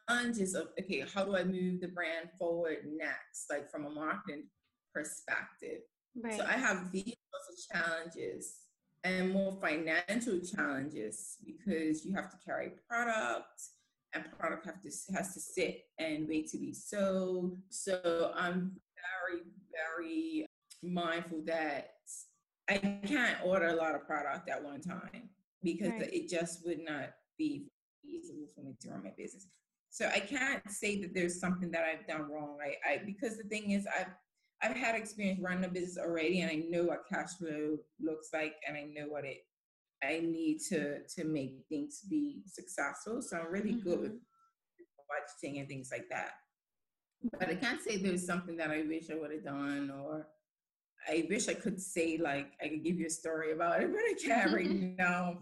challenges 0.09 0.55
of 0.55 0.69
okay, 0.81 1.05
how 1.13 1.25
do 1.25 1.37
I 1.37 1.45
move 1.45 1.81
the 1.81 1.89
brand 1.89 2.29
forward 2.39 2.79
next, 2.97 3.47
like 3.51 3.71
from 3.71 3.87
a 3.87 3.91
marketing 3.91 4.49
perspective. 4.93 5.81
Right. 6.23 6.39
So 6.39 6.47
I 6.47 6.53
have 6.53 6.93
these 6.93 7.15
of 7.35 7.83
challenges 7.83 8.55
and 9.03 9.33
more 9.33 9.57
financial 9.61 10.41
challenges 10.41 11.37
because 11.45 12.05
you 12.05 12.15
have 12.15 12.31
to 12.31 12.37
carry 12.45 12.73
product 12.89 13.63
and 14.15 14.25
product 14.39 14.65
have 14.67 14.81
to 14.81 14.91
has 15.15 15.35
to 15.35 15.41
sit 15.41 15.83
and 15.99 16.29
wait 16.29 16.49
to 16.51 16.59
be 16.59 16.73
sold. 16.73 17.59
So 17.69 18.33
I'm 18.37 18.73
very, 19.29 19.43
very 19.73 20.47
mindful 20.83 21.43
that 21.47 21.91
I 22.69 22.79
can't 22.79 23.39
order 23.45 23.67
a 23.69 23.75
lot 23.75 23.95
of 23.95 24.07
product 24.07 24.49
at 24.49 24.63
one 24.63 24.81
time 24.81 25.29
because 25.63 25.93
right. 25.93 26.13
it 26.13 26.29
just 26.29 26.65
would 26.65 26.81
not 26.81 27.11
be 27.37 27.67
feasible 28.03 28.47
for 28.55 28.63
me 28.63 28.75
to 28.81 28.91
run 28.91 29.05
my 29.05 29.13
business. 29.17 29.47
So 29.91 30.09
I 30.13 30.21
can't 30.21 30.63
say 30.71 31.01
that 31.03 31.15
there's 31.15 31.39
something 31.39 31.71
that 31.73 31.85
I've 31.85 32.07
done 32.07 32.31
wrong. 32.31 32.59
I, 32.63 32.93
I 32.95 33.03
because 33.05 33.37
the 33.37 33.45
thing 33.45 33.73
is 33.73 33.87
I've 33.87 34.13
I've 34.65 34.77
had 34.77 34.95
experience 34.95 35.41
running 35.43 35.65
a 35.65 35.69
business 35.69 35.99
already 35.99 36.41
and 36.41 36.51
I 36.51 36.65
know 36.69 36.85
what 36.85 37.05
cash 37.13 37.35
flow 37.35 37.77
looks 38.01 38.29
like 38.33 38.55
and 38.67 38.77
I 38.77 38.85
know 38.85 39.09
what 39.09 39.25
it 39.25 39.39
I 40.03 40.21
need 40.21 40.59
to 40.69 41.01
to 41.17 41.25
make 41.25 41.65
things 41.69 42.03
be 42.09 42.43
successful. 42.47 43.21
So 43.23 43.39
I'm 43.39 43.53
really 43.53 43.75
mm-hmm. 43.75 43.89
good 43.89 44.01
with 44.01 44.13
budgeting 45.11 45.61
and 45.61 45.69
things 45.69 45.91
like 45.93 46.07
that. 46.11 46.33
But 47.39 47.49
I 47.49 47.55
can't 47.55 47.81
say 47.83 47.97
there's 47.97 48.27
something 48.27 48.57
that 48.57 48.71
I 48.71 48.83
wish 48.83 49.11
I 49.11 49.15
would 49.15 49.33
have 49.33 49.45
done 49.45 49.91
or 49.91 50.27
I 51.09 51.27
wish 51.29 51.49
I 51.49 51.55
could 51.55 51.81
say 51.81 52.19
like 52.19 52.53
I 52.63 52.69
could 52.69 52.85
give 52.85 52.99
you 52.99 53.07
a 53.07 53.11
story 53.11 53.53
about 53.53 53.83
it, 53.83 53.91
but 53.93 54.01
I 54.01 54.15
can't 54.23 54.53
right 54.53 54.71
now. 54.99 55.39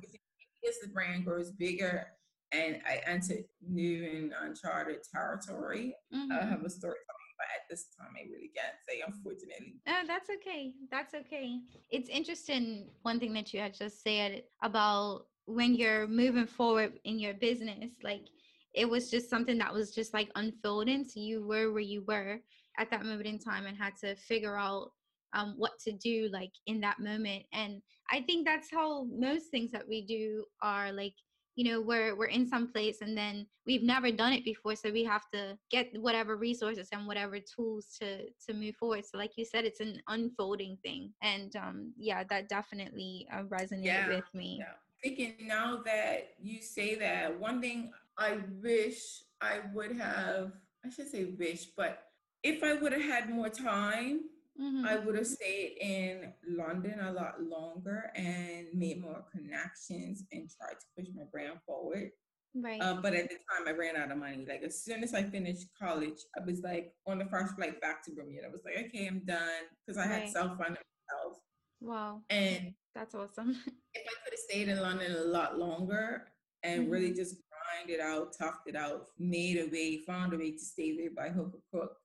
As 0.68 0.78
the 0.80 0.88
brand 0.88 1.24
grows 1.24 1.50
bigger 1.50 2.06
and 2.52 2.80
I 2.86 3.00
enter 3.06 3.34
new 3.68 4.04
and 4.04 4.32
uncharted 4.40 4.98
territory, 5.12 5.94
mm-hmm. 6.14 6.32
I 6.32 6.44
have 6.44 6.62
a 6.64 6.70
story 6.70 6.96
but 7.42 7.48
at 7.56 7.68
this 7.68 7.86
time 7.98 8.14
I 8.16 8.30
really 8.30 8.52
can't 8.54 8.76
say, 8.88 9.02
unfortunately. 9.04 9.74
Oh, 9.88 10.02
that's 10.06 10.30
okay. 10.30 10.72
That's 10.92 11.12
okay. 11.14 11.58
It's 11.90 12.08
interesting 12.08 12.86
one 13.02 13.18
thing 13.18 13.32
that 13.32 13.52
you 13.52 13.58
had 13.58 13.74
just 13.74 14.02
said 14.02 14.44
about 14.62 15.26
when 15.46 15.74
you're 15.74 16.06
moving 16.06 16.46
forward 16.46 16.92
in 17.04 17.18
your 17.18 17.34
business, 17.34 17.90
like 18.04 18.26
it 18.74 18.88
was 18.88 19.10
just 19.10 19.28
something 19.28 19.58
that 19.58 19.74
was 19.74 19.92
just 19.92 20.14
like 20.14 20.30
unfolding. 20.36 21.04
So 21.04 21.18
you 21.18 21.44
were 21.44 21.72
where 21.72 21.82
you 21.82 22.04
were 22.06 22.38
at 22.78 22.90
that 22.90 23.04
moment 23.04 23.26
in 23.26 23.38
time 23.40 23.66
and 23.66 23.76
had 23.76 23.96
to 24.02 24.14
figure 24.14 24.56
out 24.56 24.92
um, 25.34 25.54
what 25.56 25.72
to 25.84 25.92
do 25.92 26.28
like 26.32 26.52
in 26.66 26.80
that 26.82 27.00
moment. 27.00 27.42
And 27.52 27.82
I 28.10 28.20
think 28.20 28.46
that's 28.46 28.70
how 28.70 29.06
most 29.12 29.50
things 29.50 29.72
that 29.72 29.88
we 29.88 30.06
do 30.06 30.44
are 30.62 30.92
like 30.92 31.14
you 31.54 31.70
know 31.70 31.80
we're 31.80 32.16
we're 32.16 32.26
in 32.26 32.46
some 32.46 32.72
place 32.72 33.02
and 33.02 33.16
then 33.16 33.46
we've 33.66 33.82
never 33.82 34.10
done 34.10 34.32
it 34.32 34.44
before 34.44 34.74
so 34.74 34.90
we 34.90 35.04
have 35.04 35.28
to 35.32 35.56
get 35.70 35.88
whatever 36.00 36.36
resources 36.36 36.88
and 36.92 37.06
whatever 37.06 37.38
tools 37.38 37.96
to 38.00 38.24
to 38.46 38.54
move 38.54 38.74
forward 38.76 39.04
so 39.04 39.18
like 39.18 39.32
you 39.36 39.44
said 39.44 39.64
it's 39.64 39.80
an 39.80 40.00
unfolding 40.08 40.76
thing 40.82 41.12
and 41.22 41.54
um 41.56 41.92
yeah 41.96 42.24
that 42.24 42.48
definitely 42.48 43.26
uh, 43.32 43.42
resonated 43.44 43.84
yeah, 43.84 44.08
with 44.08 44.24
me 44.34 44.56
yeah. 44.60 44.72
thinking 45.02 45.34
now 45.46 45.80
that 45.84 46.30
you 46.40 46.62
say 46.62 46.94
that 46.94 47.38
one 47.38 47.60
thing 47.60 47.92
i 48.18 48.38
wish 48.62 49.22
i 49.40 49.60
would 49.74 49.92
have 49.92 50.52
i 50.84 50.88
should 50.88 51.10
say 51.10 51.24
wish 51.38 51.66
but 51.76 52.04
if 52.42 52.62
i 52.62 52.72
would 52.74 52.92
have 52.92 53.02
had 53.02 53.30
more 53.30 53.50
time 53.50 54.22
Mm-hmm. 54.60 54.86
I 54.86 54.96
would 54.96 55.16
have 55.16 55.26
stayed 55.26 55.78
in 55.80 56.32
London 56.46 57.00
a 57.00 57.12
lot 57.12 57.42
longer 57.42 58.10
and 58.14 58.66
made 58.74 59.00
more 59.00 59.24
connections 59.32 60.24
and 60.30 60.50
tried 60.50 60.74
to 60.74 60.86
push 60.96 61.08
my 61.14 61.24
brand 61.32 61.58
forward. 61.66 62.10
Right. 62.54 62.80
Uh, 62.80 62.94
but 63.00 63.14
at 63.14 63.30
the 63.30 63.36
time, 63.36 63.66
I 63.66 63.72
ran 63.72 63.96
out 63.96 64.10
of 64.10 64.18
money. 64.18 64.44
Like 64.46 64.62
as 64.62 64.82
soon 64.82 65.02
as 65.02 65.14
I 65.14 65.22
finished 65.22 65.68
college, 65.80 66.18
I 66.36 66.44
was 66.44 66.60
like 66.60 66.92
on 67.06 67.18
the 67.18 67.24
first 67.26 67.54
flight 67.54 67.80
back 67.80 68.04
to 68.04 68.12
Bermuda. 68.12 68.48
I 68.48 68.50
was 68.50 68.60
like, 68.64 68.86
okay, 68.86 69.06
I'm 69.06 69.22
done 69.24 69.48
because 69.86 69.98
I 69.98 70.08
right. 70.08 70.22
had 70.22 70.28
self 70.28 70.58
funded 70.58 70.82
myself. 71.10 71.38
Wow. 71.80 72.20
And 72.28 72.74
that's 72.94 73.14
awesome. 73.14 73.50
if 73.94 74.02
I 74.06 74.14
could 74.24 74.32
have 74.32 74.38
stayed 74.50 74.68
in 74.68 74.80
London 74.80 75.16
a 75.16 75.24
lot 75.24 75.58
longer 75.58 76.24
and 76.62 76.82
mm-hmm. 76.82 76.92
really 76.92 77.14
just 77.14 77.36
grind 77.48 77.90
it 77.90 78.00
out, 78.00 78.34
toughed 78.38 78.66
it 78.66 78.76
out, 78.76 79.06
made 79.18 79.56
a 79.56 79.66
way, 79.70 80.02
found 80.06 80.34
a 80.34 80.36
way 80.36 80.52
to 80.52 80.58
stay 80.58 80.94
there 80.96 81.10
by 81.16 81.30
hook 81.30 81.54
or 81.54 81.60
crook, 81.70 81.96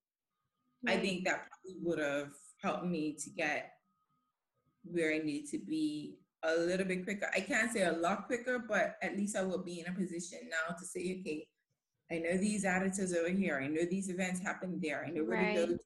right. 0.85 0.95
I 0.95 0.97
hmm. 0.97 1.05
think 1.05 1.25
that 1.25 1.47
probably 1.47 1.81
would 1.81 1.99
have 1.99 2.33
helped 2.61 2.85
me 2.85 3.15
to 3.19 3.29
get 3.29 3.71
where 4.83 5.13
I 5.13 5.19
need 5.19 5.47
to 5.51 5.59
be 5.59 6.17
a 6.43 6.55
little 6.55 6.85
bit 6.85 7.03
quicker. 7.03 7.29
I 7.35 7.41
can't 7.41 7.71
say 7.71 7.83
a 7.83 7.91
lot 7.91 8.27
quicker, 8.27 8.63
but 8.67 8.95
at 9.01 9.17
least 9.17 9.35
I 9.35 9.43
will 9.43 9.63
be 9.63 9.79
in 9.79 9.91
a 9.91 9.95
position 9.95 10.39
now 10.49 10.75
to 10.75 10.85
say, 10.85 11.19
okay, 11.19 11.47
I 12.11 12.19
know 12.19 12.37
these 12.37 12.63
additives 12.63 13.15
over 13.15 13.29
here. 13.29 13.59
I 13.61 13.67
know 13.67 13.83
these 13.89 14.09
events 14.09 14.39
happen 14.39 14.79
there. 14.81 15.03
I 15.05 15.11
know 15.11 15.23
where 15.23 15.37
right. 15.37 15.55
to 15.55 15.65
go 15.65 15.73
to 15.73 15.79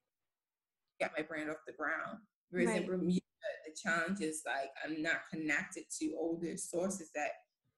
get 0.99 1.12
my 1.17 1.23
brand 1.23 1.49
off 1.49 1.58
the 1.65 1.73
ground. 1.73 2.19
Whereas 2.51 2.69
right. 2.69 2.82
in 2.82 2.88
Bermuda, 2.88 3.21
the 3.65 3.73
challenge 3.82 4.21
is 4.21 4.43
like 4.45 4.69
I'm 4.86 5.01
not 5.01 5.21
connected 5.32 5.86
to 5.99 6.13
older 6.19 6.58
sources 6.58 7.10
that 7.15 7.32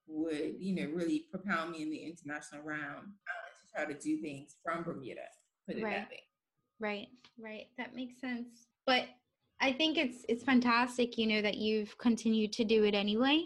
would, 0.07 0.55
you 0.59 0.75
know, 0.75 0.91
really 0.93 1.25
propel 1.31 1.69
me 1.69 1.83
in 1.83 1.89
the 1.89 2.03
international 2.03 2.63
realm. 2.63 3.13
I 3.27 3.43
to 3.53 3.85
try 3.85 3.93
to 3.93 3.99
do 3.99 4.21
things 4.21 4.55
from 4.63 4.83
Bermuda. 4.83 5.21
Put 5.67 5.77
it 5.77 5.83
right. 5.83 5.97
that 5.97 6.09
way. 6.09 6.23
Right, 6.83 7.07
right. 7.39 7.67
That 7.77 7.95
makes 7.95 8.19
sense. 8.19 8.67
But 8.85 9.05
I 9.61 9.71
think 9.71 9.97
it's 9.97 10.25
it's 10.27 10.43
fantastic, 10.43 11.17
you 11.17 11.27
know, 11.27 11.41
that 11.41 11.55
you've 11.55 11.97
continued 11.97 12.51
to 12.53 12.65
do 12.65 12.83
it 12.83 12.93
anyway. 12.93 13.45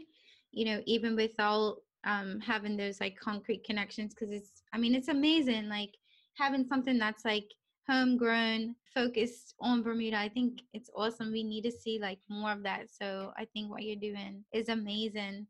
You 0.52 0.66
know, 0.66 0.82
even 0.88 1.16
without 1.16 1.76
um, 2.04 2.40
having 2.40 2.76
those 2.76 3.00
like 3.00 3.16
concrete 3.20 3.64
connections, 3.64 4.16
because 4.16 4.32
it's 4.32 4.64
I 4.74 4.80
mean 4.80 4.96
it's 4.96 5.10
amazing, 5.10 5.70
like 5.70 5.92
having 6.36 6.66
something 6.66 6.98
that's 6.98 7.26
like 7.26 7.46
homegrown, 7.88 8.76
focused 8.96 9.54
on 9.62 9.84
Bermuda. 9.84 10.18
I 10.18 10.30
think 10.30 10.64
it's 10.74 10.90
awesome. 10.96 11.32
We 11.32 11.44
need 11.44 11.62
to 11.66 11.72
see 11.72 12.00
like 12.02 12.20
more 12.30 12.52
of 12.54 12.64
that. 12.64 12.88
So 12.90 13.34
I 13.38 13.46
think 13.54 13.70
what 13.70 13.84
you're 13.84 13.98
doing 13.98 14.44
is 14.52 14.70
amazing. 14.70 15.46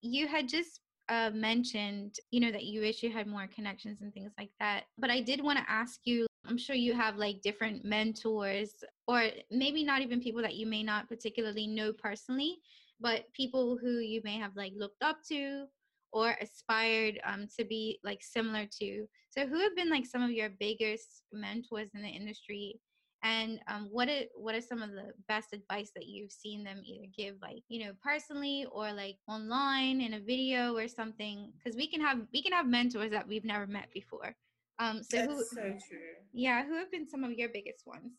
You 0.00 0.28
had 0.28 0.48
just 0.48 0.78
uh, 1.08 1.30
mentioned, 1.34 2.14
you 2.30 2.38
know, 2.38 2.52
that 2.52 2.64
you 2.66 2.82
wish 2.82 3.02
you 3.02 3.10
had 3.10 3.26
more 3.26 3.48
connections 3.52 4.00
and 4.00 4.14
things 4.14 4.30
like 4.38 4.50
that. 4.60 4.84
But 4.96 5.10
I 5.10 5.20
did 5.20 5.42
want 5.42 5.58
to 5.58 5.68
ask 5.68 5.98
you 6.04 6.26
I'm 6.52 6.58
sure 6.58 6.76
you 6.76 6.92
have 6.92 7.16
like 7.16 7.40
different 7.40 7.82
mentors, 7.82 8.74
or 9.08 9.24
maybe 9.50 9.84
not 9.84 10.02
even 10.02 10.20
people 10.20 10.42
that 10.42 10.54
you 10.54 10.66
may 10.66 10.82
not 10.82 11.08
particularly 11.08 11.66
know 11.66 11.94
personally, 11.94 12.58
but 13.00 13.32
people 13.32 13.78
who 13.80 14.00
you 14.00 14.20
may 14.22 14.36
have 14.36 14.54
like 14.54 14.74
looked 14.76 15.02
up 15.02 15.16
to 15.30 15.64
or 16.12 16.36
aspired 16.42 17.18
um, 17.24 17.48
to 17.58 17.64
be 17.64 17.98
like 18.04 18.22
similar 18.22 18.66
to. 18.80 19.06
So, 19.30 19.46
who 19.46 19.60
have 19.60 19.74
been 19.74 19.88
like 19.88 20.04
some 20.04 20.22
of 20.22 20.30
your 20.30 20.50
biggest 20.60 21.22
mentors 21.32 21.88
in 21.94 22.02
the 22.02 22.08
industry? 22.08 22.78
And 23.22 23.60
um, 23.66 23.88
what 23.90 24.10
are, 24.10 24.24
what 24.34 24.54
are 24.54 24.60
some 24.60 24.82
of 24.82 24.90
the 24.90 25.14
best 25.28 25.54
advice 25.54 25.90
that 25.94 26.06
you've 26.06 26.32
seen 26.32 26.64
them 26.64 26.82
either 26.84 27.06
give, 27.16 27.36
like 27.40 27.62
you 27.68 27.82
know, 27.82 27.92
personally 28.04 28.66
or 28.70 28.92
like 28.92 29.16
online 29.26 30.02
in 30.02 30.12
a 30.12 30.20
video 30.20 30.76
or 30.76 30.86
something? 30.86 31.50
Because 31.56 31.78
we 31.78 31.86
can 31.86 32.02
have 32.02 32.18
we 32.30 32.42
can 32.42 32.52
have 32.52 32.66
mentors 32.66 33.10
that 33.12 33.26
we've 33.26 33.42
never 33.42 33.66
met 33.66 33.88
before. 33.94 34.36
Um, 34.78 35.02
so 35.02 35.16
That's 35.16 35.32
who, 35.32 35.44
so 35.44 35.62
true. 35.62 36.14
Yeah, 36.32 36.64
who 36.64 36.74
have 36.76 36.90
been 36.90 37.08
some 37.08 37.24
of 37.24 37.32
your 37.32 37.48
biggest 37.48 37.86
ones? 37.86 38.12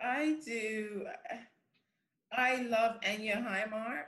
I 0.00 0.36
do. 0.44 1.04
I 2.32 2.62
love 2.62 2.96
Anya 3.06 3.36
Hindmarch. 3.36 4.04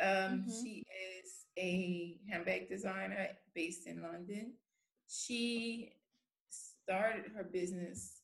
Um, 0.00 0.40
mm-hmm. 0.40 0.50
She 0.50 0.84
is 1.22 1.46
a 1.58 2.16
handbag 2.30 2.68
designer 2.68 3.28
based 3.54 3.86
in 3.86 4.02
London. 4.02 4.52
She 5.08 5.92
started 6.48 7.32
her 7.36 7.44
business, 7.44 8.22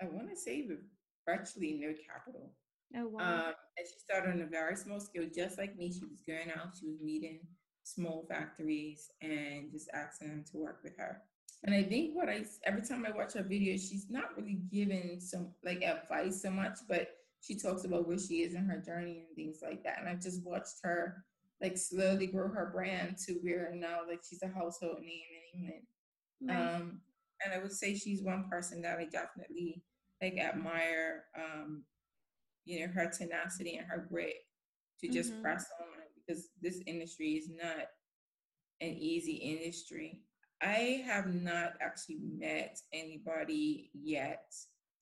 I 0.00 0.06
want 0.06 0.30
to 0.30 0.36
say, 0.36 0.66
with 0.68 0.78
virtually 1.26 1.78
no 1.80 1.92
capital. 2.08 2.52
Oh, 2.96 3.08
wow. 3.08 3.20
Um, 3.20 3.54
and 3.76 3.86
she 3.86 3.98
started 3.98 4.34
on 4.34 4.42
a 4.42 4.46
very 4.46 4.76
small 4.76 5.00
scale, 5.00 5.28
just 5.34 5.58
like 5.58 5.76
me. 5.76 5.92
She 5.92 6.04
was 6.04 6.22
going 6.26 6.50
out, 6.50 6.74
she 6.78 6.86
was 6.86 7.00
meeting 7.02 7.40
small 7.82 8.26
factories 8.28 9.10
and 9.20 9.70
just 9.70 9.88
asking 9.94 10.28
them 10.28 10.44
to 10.52 10.58
work 10.58 10.80
with 10.82 10.96
her. 10.98 11.22
And 11.64 11.74
I 11.74 11.82
think 11.82 12.14
what 12.14 12.28
I 12.28 12.44
every 12.64 12.82
time 12.82 13.04
I 13.06 13.16
watch 13.16 13.34
her 13.34 13.42
videos, 13.42 13.88
she's 13.88 14.06
not 14.08 14.36
really 14.36 14.60
giving 14.70 15.18
some 15.20 15.48
like 15.64 15.82
advice 15.82 16.42
so 16.42 16.50
much, 16.50 16.78
but 16.88 17.08
she 17.40 17.56
talks 17.56 17.84
about 17.84 18.06
where 18.06 18.18
she 18.18 18.42
is 18.42 18.54
in 18.54 18.64
her 18.64 18.78
journey 18.78 19.24
and 19.26 19.36
things 19.36 19.58
like 19.62 19.82
that. 19.84 19.98
And 19.98 20.08
I've 20.08 20.22
just 20.22 20.44
watched 20.44 20.76
her 20.82 21.24
like 21.60 21.76
slowly 21.76 22.28
grow 22.28 22.48
her 22.48 22.70
brand 22.72 23.16
to 23.26 23.34
where 23.42 23.72
now 23.74 24.00
like 24.08 24.20
she's 24.28 24.42
a 24.42 24.48
household 24.48 25.00
name 25.00 25.20
in 25.54 25.60
England. 25.60 25.86
Right. 26.40 26.74
Um, 26.76 27.00
and 27.44 27.54
I 27.54 27.58
would 27.58 27.72
say 27.72 27.94
she's 27.94 28.22
one 28.22 28.48
person 28.50 28.82
that 28.82 28.98
I 28.98 29.04
definitely 29.04 29.82
like 30.22 30.38
admire. 30.38 31.24
Um, 31.36 31.84
you 32.64 32.80
know, 32.80 32.92
her 32.92 33.10
tenacity 33.10 33.76
and 33.76 33.86
her 33.86 34.06
grit 34.08 34.34
to 35.00 35.08
just 35.08 35.32
mm-hmm. 35.32 35.42
press 35.42 35.66
on 35.80 35.86
because 36.14 36.48
this 36.60 36.80
industry 36.86 37.32
is 37.32 37.48
not 37.48 37.86
an 38.80 38.90
easy 38.90 39.34
industry. 39.34 40.20
I 40.62 41.04
have 41.06 41.32
not 41.32 41.74
actually 41.80 42.18
met 42.36 42.80
anybody 42.92 43.90
yet 43.94 44.52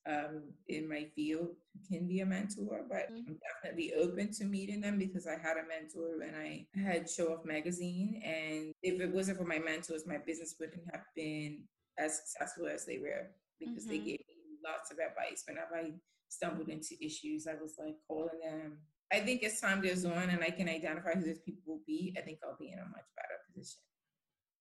um, 0.06 0.42
in 0.68 0.88
my 0.88 1.06
field 1.14 1.48
who 1.72 1.96
can 1.96 2.06
be 2.06 2.20
a 2.20 2.26
mentor, 2.26 2.82
but 2.88 3.10
mm-hmm. 3.10 3.28
I'm 3.28 3.38
definitely 3.54 3.94
open 3.94 4.32
to 4.32 4.44
meeting 4.44 4.80
them 4.80 4.98
because 4.98 5.26
I 5.26 5.32
had 5.32 5.56
a 5.56 5.66
mentor 5.66 6.18
when 6.18 6.34
I 6.34 6.66
had 6.78 7.10
Show 7.10 7.32
Off 7.32 7.44
Magazine. 7.44 8.20
And 8.24 8.72
if 8.82 9.00
it 9.00 9.12
wasn't 9.12 9.38
for 9.38 9.44
my 9.44 9.58
mentors, 9.58 10.06
my 10.06 10.18
business 10.18 10.54
wouldn't 10.60 10.84
have 10.92 11.04
been 11.14 11.62
as 11.98 12.18
successful 12.18 12.66
as 12.68 12.84
they 12.84 12.98
were 12.98 13.30
because 13.58 13.84
mm-hmm. 13.84 13.90
they 13.90 13.98
gave 13.98 14.20
me 14.20 14.60
lots 14.64 14.90
of 14.90 14.98
advice. 14.98 15.44
Whenever 15.48 15.76
I 15.76 15.92
stumbled 16.28 16.68
into 16.68 16.94
issues, 17.00 17.46
I 17.46 17.54
was 17.60 17.74
like 17.78 17.96
calling 18.06 18.40
them. 18.42 18.78
I 19.12 19.20
think 19.20 19.42
as 19.44 19.60
time 19.60 19.80
goes 19.80 20.04
on 20.04 20.30
and 20.30 20.42
I 20.42 20.50
can 20.50 20.68
identify 20.68 21.14
who 21.14 21.24
those 21.24 21.38
people 21.38 21.62
will 21.66 21.82
be, 21.86 22.14
I 22.16 22.20
think 22.20 22.38
I'll 22.44 22.56
be 22.58 22.72
in 22.72 22.78
a 22.78 22.82
much 22.82 23.06
better 23.16 23.38
position. 23.54 23.80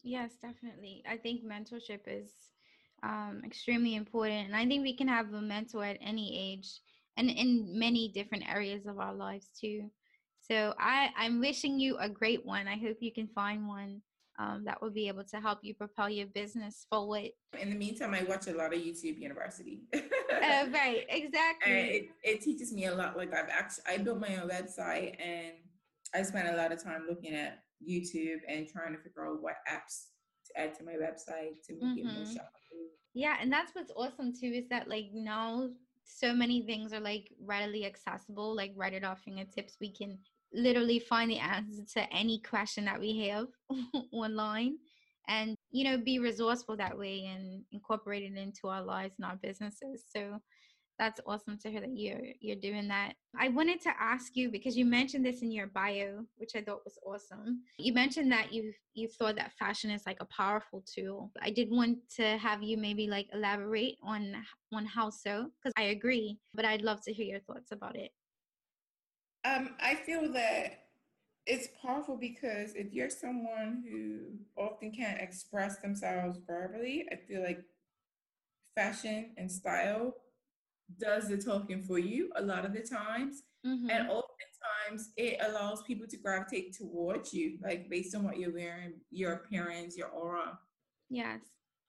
Yes, 0.06 0.34
definitely. 0.40 1.04
I 1.10 1.18
think 1.18 1.44
mentorship 1.44 2.02
is 2.06 2.30
um, 3.02 3.42
extremely 3.44 3.96
important. 3.96 4.46
And 4.46 4.56
I 4.56 4.66
think 4.68 4.84
we 4.84 4.96
can 4.96 5.08
have 5.08 5.34
a 5.34 5.42
mentor 5.42 5.84
at 5.84 5.98
any 6.00 6.54
age 6.54 6.80
and 7.18 7.28
in 7.28 7.78
many 7.78 8.12
different 8.14 8.48
areas 8.48 8.86
of 8.86 9.00
our 9.00 9.16
lives 9.16 9.50
too. 9.60 9.90
So 10.40 10.76
I, 10.80 11.10
I'm 11.18 11.40
wishing 11.40 11.80
you 11.80 11.98
a 11.98 12.08
great 12.08 12.46
one. 12.46 12.68
I 12.68 12.78
hope 12.78 12.98
you 13.00 13.12
can 13.12 13.28
find 13.34 13.68
one 13.68 14.02
um, 14.38 14.64
that 14.66 14.80
will 14.80 14.92
be 14.92 15.08
able 15.08 15.24
to 15.24 15.38
help 15.38 15.60
you 15.64 15.74
propel 15.74 16.08
your 16.08 16.28
business 16.28 16.86
forward. 16.88 17.32
In 17.60 17.72
the 17.72 17.76
meantime, 17.76 18.14
I 18.14 18.22
watch 18.24 18.46
a 18.46 18.54
lot 18.54 18.76
of 18.76 18.80
YouTube 18.80 19.18
University. 19.18 19.86
uh, 19.92 20.00
right, 20.72 21.04
exactly. 21.10 21.74
It, 21.74 22.10
it 22.24 22.42
teaches 22.42 22.72
me 22.72 22.86
a 22.86 22.94
lot. 22.94 23.18
Like 23.18 23.34
I've 23.34 23.50
actually, 23.50 23.86
I 23.88 23.98
built 23.98 24.20
my 24.20 24.36
own 24.36 24.50
website 24.50 25.16
and 25.20 25.54
I 26.14 26.22
spent 26.22 26.48
a 26.48 26.58
lot 26.58 26.72
of 26.72 26.84
time 26.84 27.06
looking 27.10 27.34
at 27.34 27.65
YouTube 27.88 28.40
and 28.48 28.68
trying 28.68 28.94
to 28.94 29.00
figure 29.00 29.26
out 29.26 29.42
what 29.42 29.56
apps 29.70 30.08
to 30.48 30.60
add 30.60 30.76
to 30.76 30.84
my 30.84 30.94
website 30.94 31.62
to 31.68 31.74
make 31.74 31.84
mm-hmm. 31.84 31.98
it 32.00 32.06
more 32.06 32.14
mm-hmm. 32.24 32.34
shoppable. 32.34 32.90
Yeah, 33.14 33.38
and 33.42 33.52
that's 33.52 33.74
what's 33.74 33.92
awesome 33.96 34.34
too 34.34 34.48
is 34.48 34.68
that 34.70 34.88
like 34.88 35.08
now 35.14 35.70
so 36.04 36.34
many 36.34 36.62
things 36.62 36.94
are 36.94 37.00
like 37.00 37.30
readily 37.42 37.86
accessible, 37.86 38.56
like 38.56 38.74
right 38.76 38.94
at 38.94 39.04
our 39.04 39.16
fingertips. 39.16 39.78
We 39.80 39.92
can 39.92 40.20
literally 40.54 41.00
find 41.00 41.32
the 41.32 41.40
answer 41.40 41.84
to 41.94 42.14
any 42.14 42.42
question 42.42 42.86
that 42.86 43.00
we 43.00 43.28
have 43.28 43.48
online 44.14 44.78
and 45.28 45.56
you 45.72 45.84
know 45.84 45.98
be 45.98 46.20
resourceful 46.20 46.78
that 46.78 46.98
way 46.98 47.26
and 47.26 47.64
incorporate 47.72 48.24
it 48.24 48.38
into 48.38 48.68
our 48.68 48.82
lives 48.82 49.16
and 49.18 49.26
our 49.26 49.38
businesses 49.42 50.04
so 50.16 50.40
that's 50.98 51.20
awesome 51.26 51.58
to 51.60 51.70
hear 51.70 51.82
that 51.82 51.98
you're 51.98 52.22
you're 52.40 52.56
doing 52.56 52.88
that. 52.88 53.14
I 53.38 53.50
wanted 53.50 53.82
to 53.82 53.90
ask 54.00 54.36
you 54.36 54.50
because 54.50 54.78
you 54.78 54.86
mentioned 54.86 55.26
this 55.26 55.42
in 55.42 55.52
your 55.52 55.68
bio, 55.68 56.26
which 56.38 56.52
I 56.56 56.62
thought 56.62 56.86
was 56.86 56.98
awesome. 57.06 57.62
You 57.78 57.94
mentioned 57.94 58.32
that 58.32 58.54
you 58.54 58.74
you 58.94 59.08
thought 59.08 59.36
that 59.36 59.54
fashion 59.54 59.92
is 59.92 60.06
like 60.06 60.18
a 60.22 60.26
powerful 60.26 60.84
tool. 60.86 61.32
I 61.42 61.50
did 61.50 61.70
want 61.70 61.98
to 62.16 62.38
have 62.38 62.64
you 62.64 62.78
maybe 62.78 63.08
like 63.08 63.28
elaborate 63.34 63.96
on 64.02 64.36
on 64.74 64.86
how 64.86 65.10
so 65.10 65.50
because 65.60 65.74
I 65.78 65.84
agree, 65.84 66.38
but 66.54 66.66
I'd 66.66 66.82
love 66.82 67.02
to 67.04 67.14
hear 67.14 67.26
your 67.26 67.42
thoughts 67.42 67.72
about 67.72 67.96
it. 67.96 68.12
Um, 69.44 69.76
I 69.80 69.96
feel 69.96 70.32
that 70.34 70.86
it's 71.46 71.68
powerful 71.82 72.18
because 72.18 72.74
if 72.74 72.92
you're 72.92 73.10
someone 73.10 73.84
who 73.88 74.40
often 74.58 74.92
can't 74.92 75.22
express 75.22 75.78
themselves 75.78 76.40
verbally, 76.48 77.06
I 77.12 77.18
feel 77.28 77.44
like 77.44 77.60
fashion 78.76 79.32
and 79.38 79.52
style 79.52 80.16
does 81.00 81.28
the 81.28 81.38
talking 81.38 81.84
for 81.84 82.00
you 82.00 82.30
a 82.36 82.42
lot 82.42 82.66
of 82.66 82.74
the 82.74 82.82
times. 82.82 83.44
Mm-hmm. 83.66 83.90
And 83.90 84.10
oftentimes 84.10 85.12
it 85.18 85.38
allows 85.42 85.82
people 85.84 86.08
to 86.08 86.18
gravitate 86.18 86.76
towards 86.76 87.34
you, 87.34 87.58
like 87.64 87.90
based 87.90 88.16
on 88.16 88.24
what 88.24 88.38
you're 88.38 88.54
wearing, 88.54 88.94
your 89.12 89.34
appearance, 89.34 89.98
your 89.98 90.10
aura. 90.10 90.58
Yes. 91.10 91.42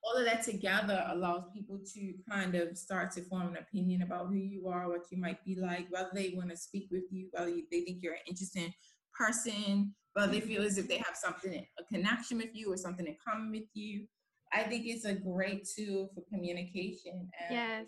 All 0.03 0.17
of 0.17 0.25
that 0.25 0.43
together 0.43 1.05
allows 1.09 1.43
people 1.53 1.79
to 1.93 2.13
kind 2.29 2.55
of 2.55 2.77
start 2.77 3.11
to 3.11 3.21
form 3.21 3.49
an 3.49 3.57
opinion 3.57 4.03
about 4.03 4.27
who 4.27 4.35
you 4.35 4.67
are, 4.67 4.87
what 4.87 5.05
you 5.11 5.17
might 5.17 5.43
be 5.43 5.55
like, 5.55 5.87
whether 5.89 6.09
they 6.13 6.33
want 6.35 6.49
to 6.49 6.57
speak 6.57 6.87
with 6.91 7.03
you, 7.11 7.27
whether 7.31 7.51
they 7.51 7.81
think 7.81 7.99
you're 8.01 8.13
an 8.13 8.19
interesting 8.27 8.73
person, 9.17 9.93
whether 10.13 10.31
they 10.31 10.39
feel 10.39 10.63
as 10.63 10.77
if 10.77 10.87
they 10.87 10.97
have 10.97 11.15
something, 11.15 11.65
a 11.79 11.83
connection 11.93 12.37
with 12.37 12.55
you 12.55 12.71
or 12.71 12.77
something 12.77 13.05
in 13.05 13.17
common 13.27 13.51
with 13.51 13.69
you. 13.73 14.05
I 14.53 14.63
think 14.63 14.85
it's 14.85 15.05
a 15.05 15.13
great 15.13 15.67
tool 15.75 16.09
for 16.15 16.23
communication. 16.31 17.29
And 17.39 17.51
yes 17.51 17.85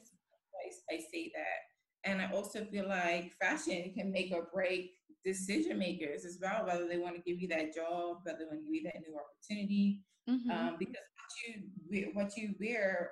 I, 0.65 0.95
I 0.95 0.97
say 1.11 1.31
that. 1.35 2.09
And 2.09 2.21
I 2.21 2.31
also 2.33 2.63
feel 2.65 2.87
like 2.87 3.33
fashion 3.41 3.91
can 3.95 4.11
make 4.11 4.31
or 4.33 4.47
break 4.53 4.91
decision 5.23 5.77
makers 5.77 6.25
as 6.25 6.39
well, 6.41 6.65
whether 6.65 6.87
they 6.87 6.97
want 6.97 7.15
to 7.15 7.21
give 7.21 7.41
you 7.41 7.47
that 7.49 7.73
job, 7.75 8.17
whether 8.23 8.39
they 8.39 8.45
want 8.45 8.59
to 8.59 8.65
give 8.65 8.73
you 8.73 8.83
that 8.83 9.01
new 9.05 9.17
opportunity. 9.17 10.01
Mm-hmm. 10.29 10.51
Um, 10.51 10.75
because 10.77 10.95
what 10.95 11.93
you 11.93 12.11
what 12.13 12.37
you 12.37 12.53
wear, 12.59 13.11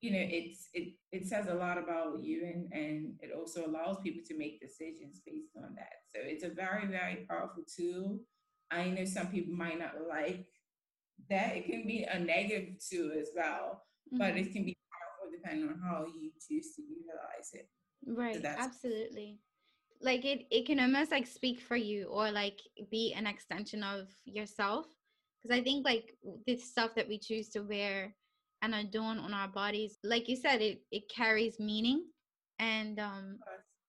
you 0.00 0.10
know, 0.10 0.20
it's 0.20 0.68
it 0.74 0.94
it 1.12 1.26
says 1.26 1.46
a 1.48 1.54
lot 1.54 1.78
about 1.78 2.22
you, 2.22 2.44
and 2.44 2.72
and 2.72 3.14
it 3.20 3.30
also 3.36 3.66
allows 3.66 3.98
people 4.02 4.22
to 4.26 4.36
make 4.36 4.60
decisions 4.60 5.22
based 5.24 5.56
on 5.56 5.74
that. 5.76 5.92
So 6.14 6.20
it's 6.22 6.44
a 6.44 6.50
very 6.50 6.86
very 6.86 7.26
powerful 7.28 7.64
tool. 7.74 8.20
I 8.70 8.88
know 8.88 9.04
some 9.04 9.28
people 9.28 9.54
might 9.54 9.78
not 9.78 9.94
like 10.08 10.44
that. 11.30 11.56
It 11.56 11.66
can 11.66 11.86
be 11.86 12.04
a 12.04 12.18
negative 12.18 12.74
tool 12.90 13.12
as 13.18 13.30
well, 13.34 13.82
mm-hmm. 14.12 14.18
but 14.18 14.36
it 14.36 14.52
can 14.52 14.64
be 14.64 14.77
depending 15.48 15.68
on 15.70 15.80
how 15.80 16.06
you 16.06 16.30
choose 16.46 16.74
to 16.76 16.82
utilize 16.82 17.50
it. 17.52 17.68
Right. 18.06 18.42
So 18.42 18.48
absolutely. 18.56 19.38
Like 20.00 20.24
it, 20.24 20.46
it 20.50 20.66
can 20.66 20.80
almost 20.80 21.10
like 21.10 21.26
speak 21.26 21.60
for 21.60 21.76
you 21.76 22.06
or 22.06 22.30
like 22.30 22.60
be 22.90 23.12
an 23.14 23.26
extension 23.26 23.82
of 23.82 24.08
yourself. 24.24 24.86
Because 25.42 25.58
I 25.58 25.62
think 25.62 25.84
like 25.84 26.16
the 26.46 26.56
stuff 26.56 26.94
that 26.96 27.08
we 27.08 27.18
choose 27.18 27.48
to 27.50 27.60
wear 27.60 28.14
and 28.62 28.74
adorn 28.74 29.18
on 29.18 29.32
our 29.32 29.48
bodies, 29.48 29.98
like 30.04 30.28
you 30.28 30.36
said, 30.36 30.60
it 30.60 30.82
it 30.90 31.04
carries 31.14 31.58
meaning. 31.58 32.04
And 32.58 32.98
um 32.98 33.38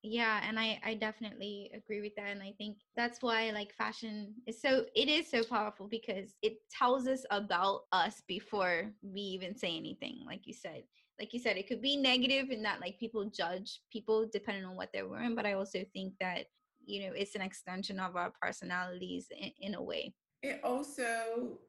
yeah 0.01 0.41
and 0.47 0.57
i 0.57 0.79
i 0.85 0.93
definitely 0.93 1.69
agree 1.75 1.99
with 1.99 2.15
that 2.15 2.27
and 2.27 2.41
i 2.41 2.53
think 2.57 2.77
that's 2.95 3.21
why 3.21 3.51
like 3.51 3.73
fashion 3.73 4.33
is 4.47 4.61
so 4.61 4.85
it 4.95 5.09
is 5.09 5.29
so 5.29 5.43
powerful 5.43 5.87
because 5.89 6.35
it 6.41 6.53
tells 6.71 7.05
us 7.05 7.25
about 7.31 7.81
us 7.91 8.21
before 8.27 8.93
we 9.01 9.19
even 9.19 9.53
say 9.53 9.75
anything 9.75 10.19
like 10.25 10.47
you 10.47 10.53
said 10.53 10.83
like 11.19 11.33
you 11.33 11.39
said, 11.39 11.57
it 11.57 11.67
could 11.67 11.81
be 11.81 11.97
negative 11.97 12.49
in 12.49 12.63
that 12.63 12.79
like 12.79 12.97
people 12.99 13.25
judge 13.25 13.81
people 13.91 14.27
depending 14.31 14.65
on 14.65 14.75
what 14.75 14.89
they're 14.93 15.07
wearing, 15.07 15.35
but 15.35 15.45
I 15.45 15.53
also 15.53 15.83
think 15.93 16.13
that 16.19 16.45
you 16.85 17.05
know 17.05 17.13
it's 17.13 17.35
an 17.35 17.41
extension 17.41 17.99
of 17.99 18.15
our 18.15 18.31
personalities 18.41 19.27
in, 19.37 19.51
in 19.59 19.75
a 19.75 19.83
way. 19.83 20.13
It 20.41 20.61
also 20.63 21.59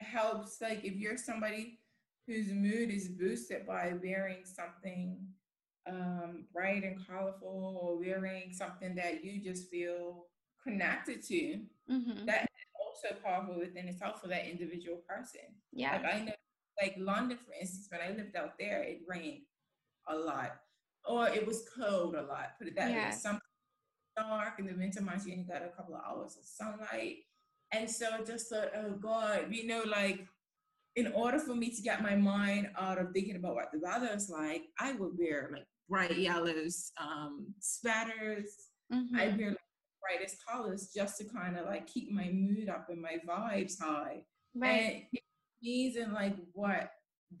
helps 0.00 0.60
like 0.60 0.84
if 0.84 0.94
you're 0.94 1.18
somebody 1.18 1.78
whose 2.26 2.48
mood 2.48 2.90
is 2.90 3.08
boosted 3.08 3.66
by 3.66 3.92
wearing 4.02 4.44
something 4.44 5.18
um, 5.86 6.46
bright 6.52 6.82
and 6.84 7.06
colorful 7.06 7.78
or 7.82 7.98
wearing 7.98 8.52
something 8.52 8.94
that 8.94 9.22
you 9.22 9.42
just 9.42 9.68
feel 9.68 10.24
connected 10.62 11.22
to, 11.22 11.60
mm-hmm. 11.90 12.24
that 12.24 12.44
is 12.44 12.48
also 12.80 13.14
powerful 13.22 13.58
within 13.58 13.88
itself 13.88 14.22
for 14.22 14.28
that 14.28 14.46
individual 14.50 15.02
person. 15.06 15.42
Yeah. 15.72 15.96
Like 15.96 16.14
I 16.14 16.20
know 16.20 16.32
like 16.80 16.94
London, 16.98 17.38
for 17.38 17.52
instance, 17.58 17.88
when 17.90 18.00
I 18.00 18.16
lived 18.16 18.36
out 18.36 18.58
there, 18.58 18.82
it 18.82 19.00
rained 19.08 19.42
a 20.08 20.16
lot, 20.16 20.56
or 21.04 21.28
it 21.28 21.46
was 21.46 21.68
cold 21.76 22.14
a 22.14 22.22
lot. 22.22 22.58
Put 22.58 22.68
it 22.68 22.76
that 22.76 22.90
yeah. 22.90 23.10
way. 23.10 23.14
Some 23.14 23.40
dark 24.16 24.58
in 24.58 24.66
the 24.66 24.74
winter 24.74 25.02
months, 25.02 25.26
you 25.26 25.32
only 25.32 25.44
got 25.44 25.62
a 25.62 25.68
couple 25.68 25.94
of 25.94 26.02
hours 26.06 26.36
of 26.36 26.44
sunlight, 26.44 27.18
and 27.72 27.90
so 27.90 28.06
I 28.12 28.22
just 28.22 28.48
thought, 28.48 28.70
oh 28.76 28.92
God, 28.92 29.46
you 29.50 29.66
know, 29.66 29.82
like 29.86 30.26
in 30.96 31.12
order 31.12 31.38
for 31.38 31.54
me 31.54 31.70
to 31.70 31.82
get 31.82 32.02
my 32.02 32.14
mind 32.14 32.68
out 32.78 32.98
of 32.98 33.12
thinking 33.12 33.36
about 33.36 33.54
what 33.54 33.72
the 33.72 33.80
weather 33.80 34.10
is 34.14 34.30
like, 34.30 34.66
I 34.78 34.92
would 34.92 35.12
wear 35.18 35.50
like 35.52 35.66
bright 35.88 36.16
yellows, 36.16 36.92
um, 37.00 37.52
sweaters. 37.60 38.68
Mm-hmm. 38.92 39.16
I 39.16 39.26
wear 39.36 39.48
like 39.50 39.58
brightest 40.00 40.36
colors 40.46 40.90
just 40.94 41.18
to 41.18 41.24
kind 41.24 41.56
of 41.56 41.66
like 41.66 41.86
keep 41.86 42.10
my 42.10 42.30
mood 42.32 42.68
up 42.68 42.88
and 42.90 43.02
my 43.02 43.16
vibes 43.26 43.80
high. 43.80 44.22
Right. 44.54 45.08
And 45.12 45.20
amazing 45.64 46.12
like 46.12 46.36
what 46.52 46.90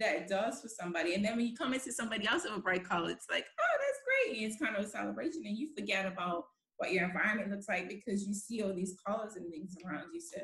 that 0.00 0.28
does 0.28 0.60
for 0.60 0.68
somebody. 0.68 1.14
And 1.14 1.24
then 1.24 1.36
when 1.36 1.46
you 1.46 1.56
come 1.56 1.74
into 1.74 1.92
somebody 1.92 2.26
else 2.26 2.44
of 2.44 2.56
a 2.56 2.60
bright 2.60 2.88
color, 2.88 3.10
it's 3.10 3.26
like, 3.30 3.44
oh, 3.60 3.78
that's 3.78 4.00
great. 4.32 4.36
And 4.42 4.50
it's 4.50 4.60
kind 4.60 4.76
of 4.76 4.84
a 4.84 4.88
celebration. 4.88 5.42
And 5.44 5.56
you 5.56 5.68
forget 5.76 6.06
about 6.06 6.44
what 6.78 6.92
your 6.92 7.04
environment 7.04 7.50
looks 7.50 7.68
like 7.68 7.88
because 7.88 8.26
you 8.26 8.34
see 8.34 8.62
all 8.62 8.74
these 8.74 8.96
colors 9.06 9.36
and 9.36 9.50
things 9.50 9.76
around 9.86 10.06
you. 10.12 10.20
So 10.20 10.40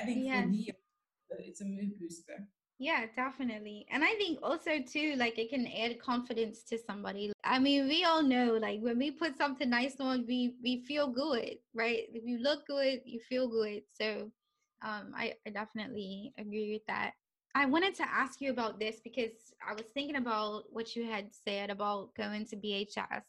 I 0.00 0.04
think 0.04 0.26
for 0.32 0.48
me, 0.48 0.70
it's 1.38 1.60
a 1.60 1.64
mood 1.64 1.92
booster. 2.00 2.46
Yeah, 2.78 3.04
definitely. 3.14 3.86
And 3.90 4.02
I 4.02 4.14
think 4.14 4.38
also 4.42 4.80
too, 4.80 5.14
like 5.16 5.38
it 5.38 5.50
can 5.50 5.66
add 5.66 6.00
confidence 6.00 6.62
to 6.70 6.78
somebody. 6.78 7.30
I 7.44 7.58
mean, 7.58 7.86
we 7.86 8.04
all 8.04 8.22
know 8.22 8.58
like 8.60 8.80
when 8.80 8.98
we 8.98 9.10
put 9.10 9.36
something 9.36 9.68
nice 9.68 9.96
on, 10.00 10.24
we 10.26 10.56
we 10.62 10.82
feel 10.88 11.08
good, 11.08 11.58
right? 11.74 12.04
If 12.14 12.24
you 12.24 12.38
look 12.38 12.66
good, 12.66 13.02
you 13.04 13.20
feel 13.20 13.48
good. 13.48 13.82
So 14.00 14.30
um, 14.82 15.12
I, 15.16 15.34
I 15.46 15.50
definitely 15.50 16.32
agree 16.38 16.72
with 16.72 16.86
that. 16.86 17.12
I 17.54 17.66
wanted 17.66 17.94
to 17.96 18.04
ask 18.08 18.40
you 18.40 18.50
about 18.50 18.78
this 18.78 19.00
because 19.02 19.52
I 19.68 19.72
was 19.72 19.86
thinking 19.92 20.16
about 20.16 20.64
what 20.70 20.94
you 20.94 21.04
had 21.04 21.30
said 21.32 21.70
about 21.70 22.14
going 22.16 22.46
to 22.46 22.56
BHS 22.56 23.24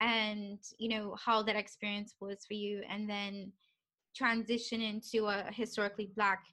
and 0.00 0.58
you 0.78 0.88
know 0.90 1.16
how 1.24 1.42
that 1.42 1.56
experience 1.56 2.14
was 2.20 2.44
for 2.46 2.54
you 2.54 2.82
and 2.88 3.08
then 3.08 3.50
transition 4.14 4.80
into 4.80 5.26
a 5.26 5.46
historically 5.50 6.10
black 6.14 6.44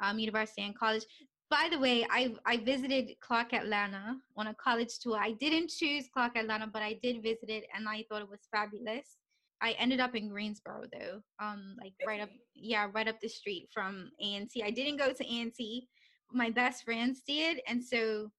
um, 0.00 0.18
university 0.18 0.62
and 0.62 0.76
college 0.76 1.04
by 1.50 1.68
the 1.70 1.78
way, 1.78 2.06
I 2.10 2.34
I 2.44 2.58
visited 2.58 3.18
Clark 3.20 3.54
Atlanta 3.54 4.16
on 4.36 4.48
a 4.48 4.54
college 4.54 4.98
tour. 5.00 5.18
I 5.18 5.32
didn't 5.32 5.70
choose 5.70 6.08
Clark 6.12 6.36
Atlanta, 6.36 6.66
but 6.66 6.82
I 6.82 6.98
did 7.02 7.22
visit 7.22 7.48
it, 7.48 7.64
and 7.74 7.88
I 7.88 8.04
thought 8.08 8.22
it 8.22 8.28
was 8.28 8.46
fabulous. 8.52 9.16
I 9.60 9.72
ended 9.72 10.00
up 10.00 10.14
in 10.14 10.28
Greensboro 10.28 10.84
though, 10.92 11.20
um, 11.40 11.76
like 11.80 11.94
right 12.06 12.20
up, 12.20 12.30
yeah, 12.54 12.88
right 12.92 13.08
up 13.08 13.20
the 13.20 13.28
street 13.28 13.68
from 13.72 14.10
A&T. 14.20 14.62
I 14.62 14.70
didn't 14.70 14.98
go 14.98 15.12
to 15.12 15.24
A&T. 15.24 15.88
My 16.32 16.50
best 16.50 16.84
friends 16.84 17.22
did, 17.26 17.60
and 17.66 17.82
so 17.82 18.30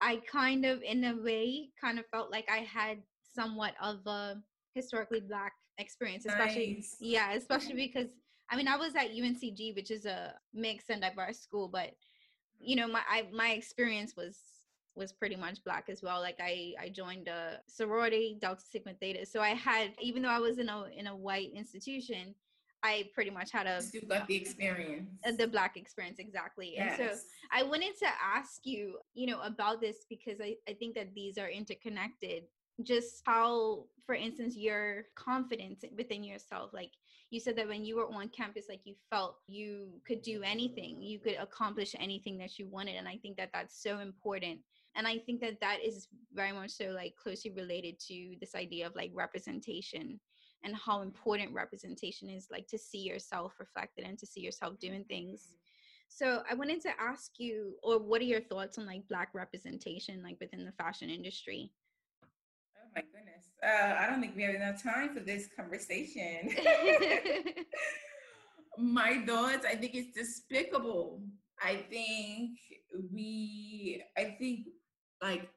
I 0.00 0.20
kind 0.30 0.66
of, 0.66 0.82
in 0.82 1.04
a 1.04 1.16
way, 1.16 1.70
kind 1.80 1.98
of 1.98 2.04
felt 2.12 2.30
like 2.30 2.46
I 2.50 2.58
had 2.58 2.98
somewhat 3.34 3.74
of 3.80 4.06
a 4.06 4.36
historically 4.74 5.20
black 5.20 5.52
experience, 5.78 6.26
especially 6.26 6.74
nice. 6.74 6.96
yeah, 7.00 7.32
especially 7.32 7.74
because 7.74 8.10
I 8.50 8.56
mean 8.56 8.68
I 8.68 8.76
was 8.76 8.94
at 8.94 9.10
UNCG, 9.10 9.74
which 9.74 9.90
is 9.90 10.06
a 10.06 10.34
mixed 10.54 10.90
and 10.90 11.02
diverse 11.02 11.38
school, 11.38 11.68
but 11.68 11.90
you 12.58 12.76
know 12.76 12.88
my 12.88 13.00
I, 13.08 13.28
my 13.32 13.50
experience 13.50 14.14
was 14.16 14.38
was 14.96 15.12
pretty 15.12 15.36
much 15.36 15.62
black 15.64 15.88
as 15.88 16.02
well 16.02 16.20
like 16.20 16.36
i 16.40 16.72
i 16.80 16.88
joined 16.88 17.28
a 17.28 17.60
sorority 17.66 18.36
delta 18.40 18.62
sigma 18.70 18.92
theta 19.00 19.24
so 19.26 19.40
i 19.40 19.50
had 19.50 19.90
even 20.00 20.22
though 20.22 20.28
i 20.28 20.38
was 20.38 20.58
in 20.58 20.68
a 20.68 20.84
in 20.96 21.06
a 21.06 21.16
white 21.16 21.50
institution 21.54 22.34
i 22.82 23.08
pretty 23.14 23.30
much 23.30 23.50
had 23.52 23.66
a 23.66 23.80
still 23.82 24.02
got 24.08 24.26
the 24.26 24.36
experience 24.36 25.08
uh, 25.26 25.32
the 25.32 25.46
black 25.46 25.76
experience 25.76 26.18
exactly 26.18 26.74
yes. 26.76 26.98
and 26.98 27.10
so 27.10 27.16
i 27.52 27.62
wanted 27.62 27.96
to 27.98 28.06
ask 28.22 28.60
you 28.64 28.96
you 29.14 29.26
know 29.26 29.40
about 29.42 29.80
this 29.80 30.06
because 30.08 30.40
i 30.40 30.54
i 30.68 30.72
think 30.72 30.94
that 30.94 31.14
these 31.14 31.38
are 31.38 31.48
interconnected 31.48 32.44
just 32.82 33.22
how 33.24 33.84
for 34.04 34.14
instance 34.14 34.56
your 34.56 35.04
confidence 35.14 35.82
within 35.96 36.22
yourself 36.22 36.70
like 36.72 36.90
you 37.30 37.40
said 37.40 37.56
that 37.56 37.66
when 37.66 37.84
you 37.84 37.96
were 37.96 38.06
on 38.14 38.28
campus 38.28 38.66
like 38.68 38.80
you 38.84 38.94
felt 39.10 39.36
you 39.46 39.88
could 40.06 40.22
do 40.22 40.42
anything 40.42 41.00
you 41.00 41.18
could 41.18 41.36
accomplish 41.40 41.94
anything 41.98 42.36
that 42.36 42.58
you 42.58 42.66
wanted 42.68 42.96
and 42.96 43.08
i 43.08 43.16
think 43.22 43.36
that 43.36 43.50
that's 43.52 43.82
so 43.82 43.98
important 43.98 44.58
and 44.96 45.06
i 45.06 45.18
think 45.18 45.40
that 45.40 45.60
that 45.60 45.78
is 45.84 46.08
very 46.32 46.52
much 46.52 46.70
so 46.70 46.86
like 46.86 47.14
closely 47.16 47.52
related 47.52 47.98
to 47.98 48.34
this 48.40 48.54
idea 48.54 48.86
of 48.86 48.94
like 48.96 49.10
representation 49.14 50.18
and 50.64 50.74
how 50.74 51.02
important 51.02 51.52
representation 51.52 52.28
is 52.28 52.48
like 52.50 52.66
to 52.66 52.78
see 52.78 52.98
yourself 52.98 53.54
reflected 53.58 54.04
and 54.04 54.18
to 54.18 54.26
see 54.26 54.40
yourself 54.40 54.78
doing 54.78 55.04
things. 55.04 55.54
So 56.08 56.42
i 56.50 56.54
wanted 56.54 56.80
to 56.82 56.90
ask 57.00 57.32
you 57.38 57.74
or 57.82 57.98
what 57.98 58.20
are 58.20 58.24
your 58.24 58.40
thoughts 58.40 58.78
on 58.78 58.86
like 58.86 59.06
black 59.08 59.30
representation 59.32 60.22
like 60.22 60.36
within 60.40 60.64
the 60.64 60.72
fashion 60.72 61.10
industry? 61.10 61.72
Oh 62.76 62.88
my 62.94 63.02
goodness. 63.12 63.50
Uh, 63.62 63.94
i 63.98 64.06
don't 64.06 64.20
think 64.20 64.36
we 64.36 64.42
have 64.42 64.54
enough 64.54 64.82
time 64.82 65.14
for 65.14 65.20
this 65.20 65.48
conversation. 65.56 66.48
My 68.78 69.22
thoughts 69.26 69.66
i 69.66 69.74
think 69.74 69.94
it's 69.94 70.14
despicable. 70.14 71.22
I 71.62 71.76
think 71.90 72.58
we 73.12 74.02
i 74.16 74.36
think 74.38 74.66
like 75.22 75.50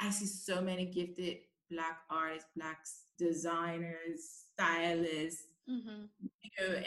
I 0.00 0.10
see 0.10 0.26
so 0.26 0.60
many 0.60 0.86
gifted 0.86 1.38
black 1.70 1.98
artists, 2.10 2.48
black 2.56 2.78
designers, 3.18 4.44
stylists, 4.52 5.44
mm-hmm. 5.68 6.04
you 6.20 6.50
know, 6.58 6.82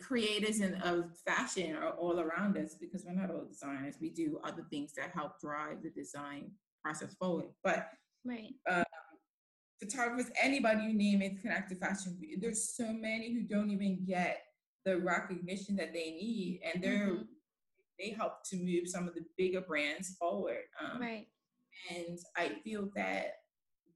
creators 0.00 0.60
in, 0.60 0.74
of 0.82 1.16
fashion 1.26 1.74
are 1.76 1.90
all 1.90 2.20
around 2.20 2.56
us 2.58 2.74
because 2.74 3.04
we're 3.06 3.12
not 3.12 3.30
all 3.30 3.44
designers. 3.44 3.96
We 4.00 4.10
do 4.10 4.40
other 4.44 4.64
things 4.70 4.92
that 4.96 5.12
help 5.14 5.40
drive 5.40 5.82
the 5.82 5.90
design 5.90 6.50
process 6.82 7.14
forward. 7.14 7.46
But 7.64 7.88
right. 8.24 8.54
Um, 8.70 8.84
photographers, 9.80 10.30
anybody 10.42 10.84
you 10.84 10.94
name 10.94 11.22
it, 11.22 11.40
connected 11.40 11.78
fashion. 11.78 12.18
There's 12.38 12.76
so 12.76 12.92
many 12.92 13.32
who 13.32 13.42
don't 13.42 13.70
even 13.70 14.04
get 14.04 14.42
the 14.84 14.98
recognition 14.98 15.76
that 15.76 15.92
they 15.92 16.10
need, 16.10 16.60
and 16.64 16.82
they're 16.82 17.08
mm-hmm. 17.08 17.22
they 17.98 18.10
help 18.10 18.44
to 18.50 18.56
move 18.56 18.86
some 18.86 19.08
of 19.08 19.14
the 19.14 19.24
bigger 19.36 19.60
brands 19.60 20.16
forward. 20.18 20.64
Um, 20.80 21.00
right. 21.00 21.26
And 21.90 22.18
I 22.36 22.60
feel 22.64 22.90
that 22.96 23.32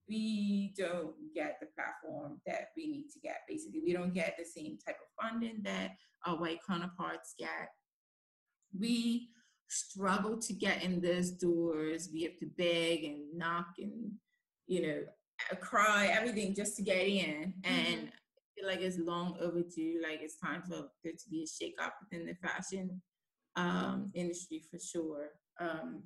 we 0.08 0.74
don't 0.76 1.14
get 1.34 1.58
the 1.60 1.68
platform 1.74 2.40
that 2.46 2.68
we 2.76 2.86
need 2.86 3.06
to 3.12 3.20
get. 3.20 3.38
Basically, 3.48 3.80
we 3.84 3.92
don't 3.92 4.14
get 4.14 4.36
the 4.38 4.44
same 4.44 4.78
type 4.84 4.96
of 4.96 5.24
funding 5.24 5.62
that 5.62 5.92
our 6.26 6.36
white 6.36 6.58
counterparts 6.66 7.34
get. 7.38 7.70
We 8.78 9.28
struggle 9.68 10.38
to 10.38 10.52
get 10.52 10.82
in 10.82 11.00
those 11.00 11.30
doors. 11.30 12.10
We 12.12 12.22
have 12.24 12.36
to 12.38 12.46
beg 12.58 13.04
and 13.04 13.36
knock 13.36 13.68
and, 13.78 14.12
you 14.66 14.82
know, 14.82 15.02
cry, 15.60 16.06
everything 16.06 16.54
just 16.54 16.76
to 16.76 16.82
get 16.82 17.06
in. 17.06 17.54
Mm-hmm. 17.62 17.74
And 17.74 18.08
I 18.08 18.60
feel 18.60 18.66
like 18.66 18.80
it's 18.80 18.98
long 18.98 19.36
overdue. 19.40 20.00
Like 20.02 20.20
it's 20.22 20.38
time 20.38 20.62
for 20.62 20.88
there 21.02 21.12
to 21.12 21.30
be 21.30 21.44
a 21.44 21.46
shake 21.46 21.76
up 21.82 21.94
within 22.00 22.26
the 22.26 22.34
fashion 22.34 23.00
um, 23.56 24.10
industry 24.14 24.62
for 24.70 24.78
sure. 24.78 25.30
Um, 25.60 26.02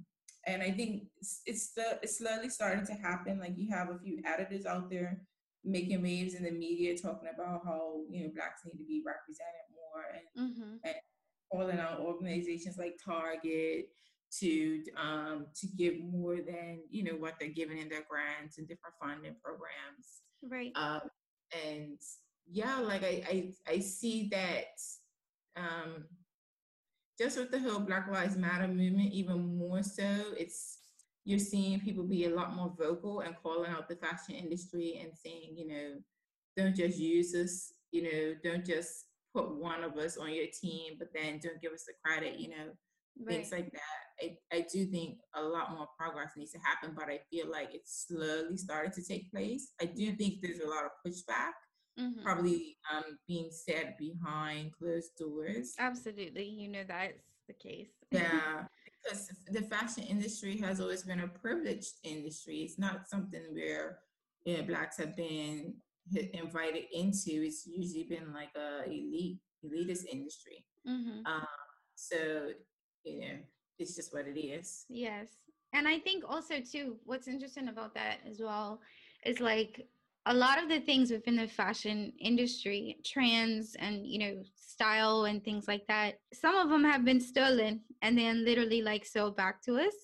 and 0.46 0.62
I 0.62 0.70
think 0.70 1.04
it's, 1.18 1.42
it's 1.44 1.72
the 1.72 1.98
it's 2.02 2.18
slowly 2.18 2.48
starting 2.48 2.86
to 2.86 2.94
happen. 2.94 3.38
Like 3.40 3.54
you 3.56 3.68
have 3.70 3.90
a 3.90 3.98
few 3.98 4.20
editors 4.24 4.66
out 4.66 4.88
there 4.90 5.20
making 5.64 6.02
waves 6.02 6.34
in 6.34 6.44
the 6.44 6.50
media 6.50 6.96
talking 6.96 7.28
about 7.34 7.62
how 7.64 8.02
you 8.08 8.22
know 8.22 8.30
blacks 8.34 8.62
need 8.64 8.78
to 8.78 8.86
be 8.86 9.02
represented 9.04 9.66
more 9.74 10.04
and, 10.14 10.50
mm-hmm. 10.50 10.76
and 10.84 10.94
calling 11.50 11.80
out 11.80 12.00
organizations 12.00 12.78
like 12.78 12.98
Target 13.04 13.86
to 14.38 14.82
um, 14.96 15.46
to 15.56 15.66
give 15.76 15.94
more 16.00 16.36
than 16.36 16.80
you 16.90 17.04
know 17.04 17.16
what 17.18 17.34
they're 17.40 17.48
giving 17.48 17.78
in 17.78 17.88
their 17.88 18.04
grants 18.08 18.58
and 18.58 18.68
different 18.68 18.94
funding 19.00 19.36
programs. 19.42 20.22
Right. 20.42 20.72
Um, 20.76 21.08
and 21.66 21.98
yeah, 22.48 22.78
like 22.78 23.02
I 23.02 23.24
I, 23.28 23.52
I 23.68 23.78
see 23.80 24.28
that 24.30 24.78
um, 25.56 26.04
just 27.18 27.38
with 27.38 27.50
the 27.50 27.58
whole 27.58 27.80
Black 27.80 28.08
Lives 28.10 28.36
Matter 28.36 28.68
movement, 28.68 29.12
even 29.12 29.58
more 29.58 29.82
so, 29.82 30.04
it's 30.38 30.78
you're 31.24 31.38
seeing 31.38 31.80
people 31.80 32.04
be 32.04 32.26
a 32.26 32.34
lot 32.34 32.54
more 32.54 32.72
vocal 32.78 33.20
and 33.20 33.34
calling 33.42 33.70
out 33.70 33.88
the 33.88 33.96
fashion 33.96 34.36
industry 34.36 35.00
and 35.02 35.10
saying, 35.12 35.54
you 35.56 35.66
know, 35.66 35.94
don't 36.56 36.76
just 36.76 36.98
use 36.98 37.34
us, 37.34 37.72
you 37.90 38.02
know, 38.04 38.34
don't 38.44 38.64
just 38.64 39.06
put 39.34 39.56
one 39.56 39.82
of 39.82 39.96
us 39.98 40.16
on 40.16 40.32
your 40.32 40.46
team, 40.60 40.94
but 40.98 41.08
then 41.14 41.40
don't 41.42 41.60
give 41.60 41.72
us 41.72 41.84
the 41.84 41.92
credit, 42.04 42.38
you 42.38 42.50
know, 42.50 42.70
right. 43.20 43.28
things 43.28 43.50
like 43.50 43.70
that. 43.72 44.22
I, 44.22 44.36
I 44.56 44.66
do 44.72 44.86
think 44.86 45.18
a 45.34 45.42
lot 45.42 45.72
more 45.72 45.88
progress 45.98 46.32
needs 46.36 46.52
to 46.52 46.58
happen, 46.58 46.94
but 46.96 47.08
I 47.08 47.18
feel 47.30 47.50
like 47.50 47.70
it's 47.72 48.06
slowly 48.08 48.56
starting 48.56 48.92
to 48.92 49.02
take 49.02 49.30
place. 49.32 49.72
I 49.80 49.86
do 49.86 50.12
think 50.12 50.34
there's 50.40 50.60
a 50.60 50.68
lot 50.68 50.84
of 50.84 50.90
pushback 51.04 51.52
mm-hmm. 51.98 52.22
probably 52.22 52.76
um, 52.92 53.18
being 53.26 53.50
said 53.50 53.94
behind 53.98 54.72
closed 54.72 55.16
doors. 55.18 55.74
Absolutely, 55.78 56.44
you 56.44 56.68
know 56.68 56.82
that's 56.86 57.14
the 57.46 57.54
case. 57.54 57.88
yeah, 58.10 58.64
because 59.02 59.30
the 59.50 59.62
fashion 59.62 60.04
industry 60.04 60.56
has 60.58 60.80
always 60.80 61.02
been 61.02 61.20
a 61.20 61.28
privileged 61.28 61.94
industry. 62.04 62.58
It's 62.58 62.78
not 62.78 63.08
something 63.08 63.42
where 63.52 63.98
you 64.44 64.56
know, 64.56 64.62
blacks 64.62 64.98
have 64.98 65.16
been 65.16 65.74
invited 66.32 66.84
into. 66.92 67.42
It's 67.44 67.66
usually 67.66 68.04
been 68.04 68.32
like 68.32 68.50
a 68.56 68.84
elite 68.86 69.38
elitist 69.64 70.06
industry. 70.10 70.64
Mm-hmm. 70.88 71.26
Um, 71.26 71.46
so 71.94 72.50
you 73.04 73.20
know, 73.20 73.36
it's 73.78 73.94
just 73.94 74.12
what 74.12 74.26
it 74.26 74.38
is. 74.38 74.84
Yes, 74.88 75.28
and 75.72 75.86
I 75.86 75.98
think 75.98 76.24
also 76.28 76.60
too, 76.60 76.96
what's 77.04 77.28
interesting 77.28 77.68
about 77.68 77.94
that 77.94 78.18
as 78.28 78.40
well 78.40 78.80
is 79.24 79.40
like 79.40 79.86
a 80.26 80.34
lot 80.34 80.60
of 80.60 80.68
the 80.68 80.80
things 80.80 81.10
within 81.10 81.36
the 81.36 81.46
fashion 81.46 82.12
industry 82.20 82.98
trends 83.04 83.76
and 83.78 84.06
you 84.06 84.18
know 84.18 84.42
style 84.56 85.24
and 85.24 85.44
things 85.44 85.66
like 85.68 85.86
that 85.86 86.14
some 86.34 86.54
of 86.54 86.68
them 86.68 86.84
have 86.84 87.04
been 87.04 87.20
stolen 87.20 87.80
and 88.02 88.18
then 88.18 88.44
literally 88.44 88.82
like 88.82 89.06
sold 89.06 89.36
back 89.36 89.62
to 89.62 89.76
us 89.76 89.94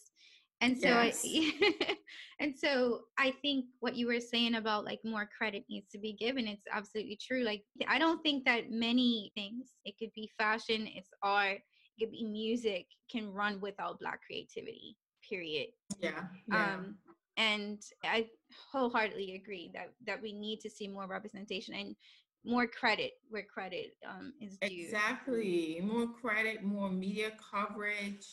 and 0.61 0.79
so 0.79 0.89
yes. 0.89 1.25
I, 1.27 1.97
and 2.41 2.55
so 2.57 3.01
i 3.19 3.33
think 3.43 3.67
what 3.81 3.97
you 3.97 4.07
were 4.07 4.21
saying 4.21 4.55
about 4.55 4.85
like 4.85 5.01
more 5.05 5.29
credit 5.37 5.65
needs 5.69 5.91
to 5.91 5.99
be 5.99 6.15
given 6.15 6.47
it's 6.47 6.67
absolutely 6.73 7.19
true 7.21 7.43
like 7.43 7.65
i 7.89 7.99
don't 7.99 8.23
think 8.23 8.45
that 8.45 8.71
many 8.71 9.33
things 9.35 9.67
it 9.85 9.95
could 9.99 10.13
be 10.15 10.31
fashion 10.39 10.89
it's 10.95 11.11
art 11.23 11.59
it 11.59 12.01
could 12.01 12.13
be 12.13 12.25
music 12.25 12.87
can 13.11 13.31
run 13.33 13.61
without 13.61 13.99
black 13.99 14.21
creativity 14.27 14.97
period 15.29 15.69
yeah, 16.01 16.23
yeah. 16.49 16.75
um 16.77 16.97
and 17.37 17.79
i 18.05 18.27
wholeheartedly 18.71 19.35
agree 19.35 19.71
that 19.73 19.93
that 20.07 20.21
we 20.21 20.33
need 20.33 20.61
to 20.61 20.69
see 20.69 20.87
more 20.87 21.07
representation 21.07 21.75
and 21.75 21.97
more 22.45 22.67
credit 22.67 23.13
where 23.31 23.45
credit 23.45 23.97
um, 24.09 24.33
is 24.41 24.59
due. 24.59 24.69
Exactly, 24.87 25.81
more 25.83 26.09
credit, 26.09 26.63
more 26.63 26.91
media 26.91 27.31
coverage, 27.51 28.27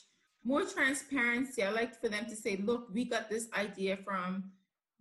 more 0.43 0.63
transparency. 0.63 1.63
I 1.63 1.69
like 1.69 1.99
for 1.99 2.09
them 2.09 2.25
to 2.25 2.35
say, 2.35 2.57
"Look, 2.57 2.87
we 2.91 3.05
got 3.05 3.29
this 3.29 3.47
idea 3.53 3.97
from 3.97 4.51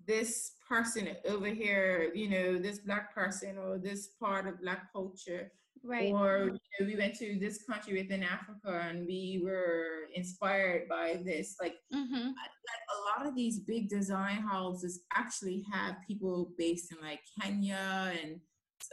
this 0.07 0.53
person 0.69 1.09
over 1.27 1.49
here. 1.49 2.13
You 2.15 2.29
know, 2.29 2.59
this 2.59 2.81
black 2.81 3.15
person 3.15 3.59
or 3.59 3.79
this 3.79 4.09
part 4.21 4.47
of 4.47 4.61
black 4.61 4.93
culture." 4.93 5.53
Right. 5.85 6.13
Or 6.13 6.45
you 6.45 6.59
know, 6.81 6.87
we 6.87 6.97
went 6.97 7.15
to 7.17 7.39
this 7.39 7.63
country 7.63 8.01
within 8.01 8.23
Africa 8.23 8.87
and 8.89 9.07
we 9.07 9.41
were 9.45 10.09
inspired 10.15 10.89
by 10.89 11.21
this. 11.25 11.57
Like, 11.61 11.77
mm-hmm. 11.95 12.27
like 12.27 12.85
a 12.97 13.21
lot 13.21 13.29
of 13.29 13.35
these 13.35 13.61
big 13.61 13.89
design 13.89 14.43
houses 14.43 15.01
actually 15.15 15.65
have 15.73 15.97
people 16.07 16.53
based 16.59 16.93
in 16.93 16.99
like 17.01 17.21
Kenya 17.41 18.13
and 18.23 18.41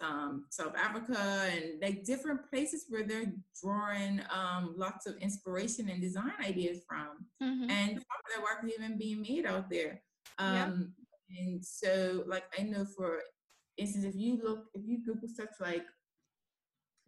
um, 0.01 0.45
South 0.49 0.75
Africa, 0.75 1.17
and 1.51 1.81
like 1.81 2.03
different 2.03 2.49
places 2.49 2.85
where 2.89 3.03
they're 3.03 3.31
drawing 3.61 4.21
um, 4.33 4.73
lots 4.77 5.05
of 5.05 5.15
inspiration 5.17 5.89
and 5.89 6.01
design 6.01 6.33
ideas 6.43 6.79
from. 6.87 7.25
Mm-hmm. 7.41 7.69
And 7.69 7.89
some 7.91 7.97
of 7.97 8.33
their 8.33 8.41
work 8.41 8.63
is 8.63 8.73
even 8.77 8.97
being 8.97 9.21
made 9.21 9.45
out 9.45 9.69
there. 9.69 10.01
Um, 10.39 10.93
yeah. 11.29 11.39
And 11.39 11.65
so, 11.65 12.23
like, 12.27 12.43
I 12.57 12.63
know 12.63 12.85
for 12.85 13.19
instance, 13.77 14.05
if 14.05 14.15
you 14.15 14.39
look, 14.43 14.65
if 14.73 14.81
you 14.85 14.99
Google 15.05 15.27
stuff 15.27 15.49
like 15.59 15.85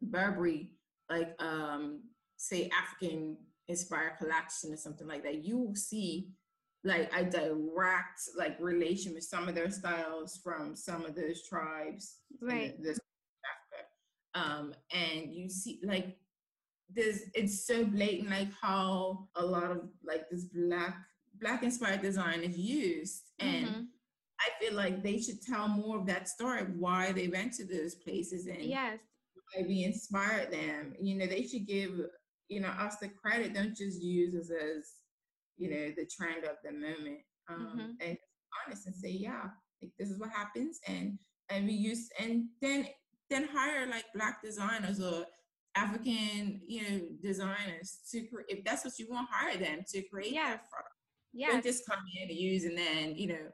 Burberry, 0.01 0.71
like, 1.09 1.35
um, 1.41 2.01
say, 2.37 2.69
African 2.77 3.37
inspired 3.67 4.17
collection 4.17 4.73
or 4.73 4.77
something 4.77 5.07
like 5.07 5.23
that, 5.23 5.43
you 5.43 5.57
will 5.57 5.75
see 5.75 6.29
like 6.83 7.11
a 7.15 7.23
direct 7.23 8.21
like 8.37 8.55
relation 8.59 9.13
with 9.13 9.23
some 9.23 9.47
of 9.47 9.55
their 9.55 9.69
styles 9.69 10.39
from 10.43 10.75
some 10.75 11.05
of 11.05 11.15
those 11.15 11.47
tribes 11.47 12.17
right 12.41 12.81
this 12.81 12.99
Africa. 14.35 14.49
um 14.49 14.73
and 14.93 15.33
you 15.33 15.49
see 15.49 15.79
like 15.83 16.17
there's 16.93 17.21
it's 17.33 17.65
so 17.65 17.83
blatant 17.83 18.29
like 18.29 18.49
how 18.61 19.27
a 19.35 19.45
lot 19.45 19.71
of 19.71 19.89
like 20.05 20.29
this 20.29 20.45
black 20.45 20.95
black 21.41 21.63
inspired 21.63 22.01
design 22.01 22.41
is 22.41 22.57
used 22.57 23.31
and 23.39 23.67
mm-hmm. 23.67 23.81
i 24.39 24.49
feel 24.63 24.73
like 24.73 25.03
they 25.03 25.19
should 25.19 25.41
tell 25.41 25.67
more 25.67 25.97
of 25.97 26.05
that 26.05 26.29
story 26.29 26.61
of 26.61 26.69
why 26.77 27.11
they 27.11 27.27
went 27.27 27.51
to 27.53 27.65
those 27.65 27.95
places 27.95 28.47
and 28.47 28.61
yes 28.61 28.99
why 29.53 29.65
we 29.67 29.83
inspired 29.83 30.51
them 30.51 30.93
you 30.99 31.15
know 31.15 31.25
they 31.25 31.43
should 31.43 31.67
give 31.67 31.91
you 32.49 32.59
know 32.59 32.69
us 32.69 32.97
the 32.97 33.09
credit 33.09 33.53
don't 33.53 33.75
just 33.75 34.01
use 34.01 34.33
us 34.35 34.51
as 34.51 34.91
you 35.57 35.69
know 35.69 35.91
the 35.95 36.05
trend 36.05 36.43
of 36.43 36.57
the 36.63 36.71
moment 36.71 37.19
um, 37.49 37.67
mm-hmm. 37.67 37.91
and 38.01 38.17
honest 38.65 38.87
and 38.87 38.95
say 38.95 39.09
yeah 39.09 39.43
like 39.81 39.91
this 39.99 40.09
is 40.09 40.19
what 40.19 40.29
happens 40.29 40.79
and 40.87 41.17
and 41.49 41.65
we 41.65 41.73
use 41.73 42.09
and 42.19 42.45
then 42.61 42.87
then 43.29 43.47
hire 43.51 43.87
like 43.87 44.05
black 44.15 44.41
designers 44.41 45.01
or 45.01 45.25
african 45.75 46.61
you 46.67 46.81
know 46.81 47.01
designers 47.21 47.99
to 48.09 48.21
create 48.21 48.47
if 48.49 48.63
that's 48.63 48.83
what 48.83 48.97
you 48.97 49.07
want 49.09 49.27
hire 49.31 49.57
them 49.57 49.79
to 49.87 50.01
create 50.03 50.33
yeah. 50.33 50.51
that 50.51 50.69
product 50.69 50.93
yeah 51.33 51.51
don't 51.51 51.63
just 51.63 51.85
come 51.87 51.99
in 52.21 52.29
and 52.29 52.37
use 52.37 52.63
and 52.63 52.77
then 52.77 53.15
you 53.15 53.27
know 53.27 53.47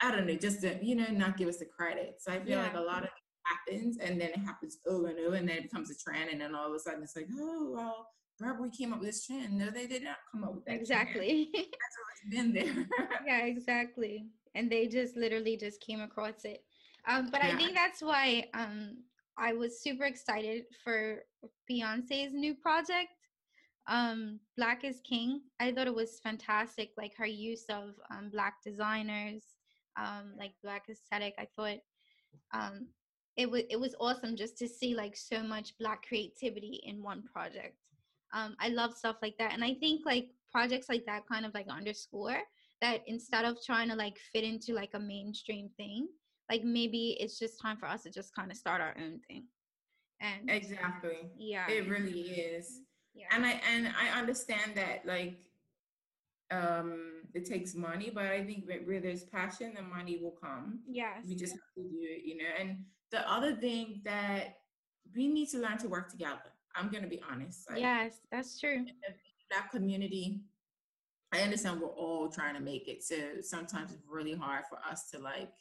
i 0.00 0.10
don't 0.10 0.26
know 0.26 0.34
just 0.34 0.60
to, 0.60 0.78
you 0.82 0.94
know 0.94 1.06
not 1.10 1.36
give 1.36 1.48
us 1.48 1.58
the 1.58 1.64
credit 1.64 2.16
so 2.20 2.32
i 2.32 2.38
feel 2.38 2.58
yeah. 2.58 2.62
like 2.62 2.74
a 2.74 2.80
lot 2.80 3.02
of 3.02 3.08
happens 3.54 3.98
and 3.98 4.20
then 4.20 4.30
it 4.30 4.38
happens 4.38 4.78
over 4.86 5.08
and 5.08 5.18
over 5.18 5.36
and 5.36 5.48
then 5.48 5.58
it 5.58 5.62
becomes 5.64 5.90
a 5.90 5.94
trend 5.94 6.30
and 6.30 6.40
then 6.40 6.54
all 6.54 6.68
of 6.68 6.74
a 6.74 6.78
sudden 6.78 7.02
it's 7.02 7.16
like 7.16 7.28
oh 7.38 7.72
well 7.74 8.08
Burberry 8.38 8.70
came 8.70 8.92
up 8.92 8.98
with 8.98 9.10
this 9.10 9.24
trend. 9.24 9.56
No, 9.56 9.70
they 9.70 9.86
did 9.86 10.02
not 10.02 10.16
come 10.32 10.42
up 10.42 10.56
with 10.56 10.64
that. 10.64 10.74
Exactly. 10.74 11.50
That's 11.54 12.32
always 12.32 12.36
been 12.36 12.52
there. 12.52 12.88
yeah, 13.26 13.44
exactly. 13.44 14.26
And 14.56 14.68
they 14.68 14.88
just 14.88 15.16
literally 15.16 15.56
just 15.56 15.80
came 15.80 16.00
across 16.00 16.44
it. 16.44 16.64
Um, 17.06 17.28
but 17.30 17.44
yeah. 17.44 17.50
I 17.50 17.56
think 17.56 17.74
that's 17.74 18.02
why 18.02 18.46
um, 18.54 18.96
I 19.38 19.52
was 19.52 19.82
super 19.82 20.04
excited 20.04 20.64
for 20.82 21.22
Beyonce's 21.70 22.32
new 22.32 22.54
project, 22.54 23.10
um, 23.86 24.40
Black 24.56 24.84
is 24.84 25.00
King. 25.04 25.42
I 25.60 25.72
thought 25.72 25.86
it 25.86 25.94
was 25.94 26.20
fantastic, 26.22 26.90
like 26.96 27.14
her 27.16 27.26
use 27.26 27.64
of 27.68 27.94
um, 28.10 28.30
black 28.30 28.62
designers, 28.64 29.42
um, 29.96 30.34
like 30.38 30.52
black 30.62 30.84
aesthetic. 30.88 31.34
I 31.38 31.46
thought 31.56 31.78
um, 32.52 32.88
it 33.36 33.50
was 33.50 33.62
it 33.70 33.78
was 33.78 33.94
awesome 34.00 34.36
just 34.36 34.56
to 34.58 34.68
see 34.68 34.94
like 34.94 35.16
so 35.16 35.42
much 35.42 35.76
black 35.78 36.06
creativity 36.06 36.82
in 36.84 37.02
one 37.02 37.22
project. 37.22 37.76
Um, 38.32 38.56
i 38.58 38.66
love 38.66 38.96
stuff 38.96 39.14
like 39.22 39.36
that 39.38 39.52
and 39.52 39.62
i 39.62 39.74
think 39.74 40.04
like 40.04 40.26
projects 40.50 40.88
like 40.88 41.06
that 41.06 41.22
kind 41.30 41.46
of 41.46 41.54
like 41.54 41.68
underscore 41.68 42.38
that 42.80 43.02
instead 43.06 43.44
of 43.44 43.58
trying 43.64 43.88
to 43.90 43.94
like 43.94 44.18
fit 44.32 44.42
into 44.42 44.72
like 44.72 44.90
a 44.94 44.98
mainstream 44.98 45.70
thing 45.76 46.08
like 46.50 46.64
maybe 46.64 47.16
it's 47.20 47.38
just 47.38 47.60
time 47.60 47.76
for 47.76 47.86
us 47.86 48.02
to 48.02 48.10
just 48.10 48.34
kind 48.34 48.50
of 48.50 48.56
start 48.56 48.80
our 48.80 48.94
own 49.02 49.20
thing. 49.26 49.44
And 50.20 50.48
exactly. 50.48 51.30
Yeah. 51.36 51.68
It 51.70 51.88
really 51.88 52.20
is. 52.20 52.80
Yeah. 53.14 53.26
And 53.30 53.46
i 53.46 53.60
and 53.72 53.88
i 53.88 54.18
understand 54.18 54.72
that 54.74 55.06
like 55.06 55.38
um 56.50 57.22
it 57.32 57.46
takes 57.46 57.74
money 57.74 58.10
but 58.12 58.26
i 58.26 58.44
think 58.44 58.64
where 58.84 59.00
there's 59.00 59.24
passion 59.24 59.72
the 59.74 59.82
money 59.82 60.18
will 60.20 60.36
come. 60.42 60.80
Yes. 60.88 61.24
We 61.26 61.34
just 61.34 61.52
have 61.52 61.74
to 61.76 61.82
do 61.82 61.98
it 62.00 62.24
you 62.24 62.36
know 62.36 62.50
and 62.58 62.78
the 63.14 63.30
other 63.30 63.54
thing 63.54 64.00
that 64.04 64.56
we 65.14 65.28
need 65.28 65.48
to 65.50 65.58
learn 65.58 65.78
to 65.78 65.88
work 65.88 66.10
together 66.10 66.50
I'm 66.74 66.88
gonna 66.88 67.06
be 67.06 67.20
honest. 67.30 67.70
Like, 67.70 67.80
yes, 67.80 68.20
that's 68.30 68.58
true. 68.58 68.84
That 69.50 69.70
community, 69.70 70.40
I 71.32 71.40
understand 71.40 71.80
we're 71.80 71.88
all 71.88 72.28
trying 72.28 72.54
to 72.54 72.60
make 72.60 72.88
it. 72.88 73.04
So 73.04 73.16
sometimes 73.42 73.92
it's 73.92 74.02
really 74.10 74.34
hard 74.34 74.64
for 74.68 74.78
us 74.90 75.10
to 75.10 75.18
like 75.18 75.52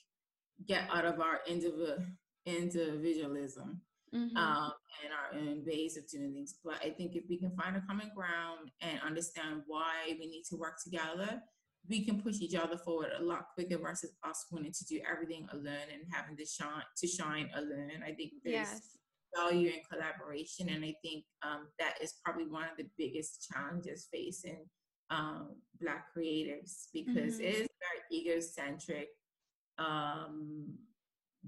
get 0.68 0.84
out 0.92 1.06
of 1.06 1.20
our 1.20 1.42
individual 1.48 1.98
individualism 2.46 3.80
mm-hmm. 4.14 4.36
um, 4.36 4.74
and 5.04 5.14
our 5.14 5.40
own 5.40 5.64
ways 5.66 5.98
of 5.98 6.08
doing 6.10 6.34
things. 6.34 6.56
But 6.64 6.76
I 6.84 6.90
think 6.90 7.16
if 7.16 7.24
we 7.30 7.38
can 7.38 7.52
find 7.56 7.76
a 7.78 7.82
common 7.82 8.12
ground 8.16 8.72
and 8.82 9.00
understand 9.06 9.62
why 9.68 10.16
we 10.20 10.28
need 10.28 10.44
to 10.50 10.56
work 10.56 10.82
together, 10.84 11.42
we 11.90 12.06
can 12.06 12.22
push 12.22 12.40
each 12.40 12.56
other 12.56 12.78
forward 12.78 13.10
a 13.20 13.24
lot 13.24 13.48
quicker 13.54 13.78
versus 13.78 14.12
us 14.24 14.46
wanting 14.52 14.72
to 14.72 14.86
do 14.86 15.02
everything 15.10 15.48
alone 15.52 15.90
and 15.92 16.04
having 16.12 16.38
to 16.38 16.46
shine 16.46 16.84
to 16.98 17.08
shine 17.08 17.50
alone. 17.56 18.04
I 18.06 18.14
think 18.14 18.32
there's 18.44 18.70
yes 18.70 18.98
value 19.36 19.70
in 19.70 19.82
collaboration. 19.92 20.70
And 20.70 20.84
I 20.84 20.96
think 21.02 21.26
um, 21.42 21.68
that 21.80 21.96
is 22.02 22.16
probably 22.24 22.46
one 22.46 22.64
of 22.64 22.78
the 22.78 22.88
biggest 22.98 23.48
challenges 23.52 24.08
facing 24.12 24.66
um, 25.10 25.56
Black 25.82 26.06
creatives 26.16 26.88
because 26.94 27.36
mm-hmm. 27.36 27.44
it 27.44 27.56
is 27.56 27.68
very 27.80 28.04
egocentric 28.12 29.08
um, 29.78 30.74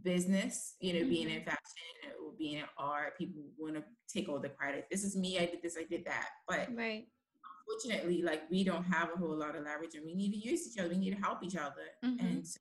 business, 0.02 0.76
you 0.80 0.94
know, 0.94 1.00
mm-hmm. 1.00 1.10
being 1.10 1.30
in 1.30 1.40
mm-hmm. 1.40 1.50
fashion 1.50 2.16
or 2.24 2.34
being 2.38 2.60
in 2.60 2.66
art. 2.78 3.18
People 3.18 3.44
want 3.58 3.76
to 3.76 3.84
take 4.12 4.30
all 4.30 4.40
the 4.40 4.50
credit. 4.50 4.86
This 4.92 5.04
is 5.04 5.16
me, 5.16 5.38
I 5.38 5.46
did 5.46 5.62
this, 5.62 5.78
I 5.80 5.86
did 5.90 6.06
that. 6.06 6.30
But 6.48 6.70
right. 6.76 7.06
Unfortunately, 7.68 8.22
like 8.22 8.44
we 8.50 8.64
don't 8.64 8.84
have 8.84 9.10
a 9.14 9.18
whole 9.18 9.36
lot 9.36 9.56
of 9.56 9.64
leverage 9.64 9.96
and 9.96 10.06
we 10.06 10.16
need 10.16 10.32
to 10.32 10.38
use 10.38 10.68
each 10.68 10.80
other. 10.80 10.90
We 10.90 10.98
need 10.98 11.16
to 11.16 11.22
help 11.22 11.44
each 11.44 11.56
other. 11.56 11.88
Mm-hmm. 12.04 12.26
And 12.26 12.48
so 12.48 12.60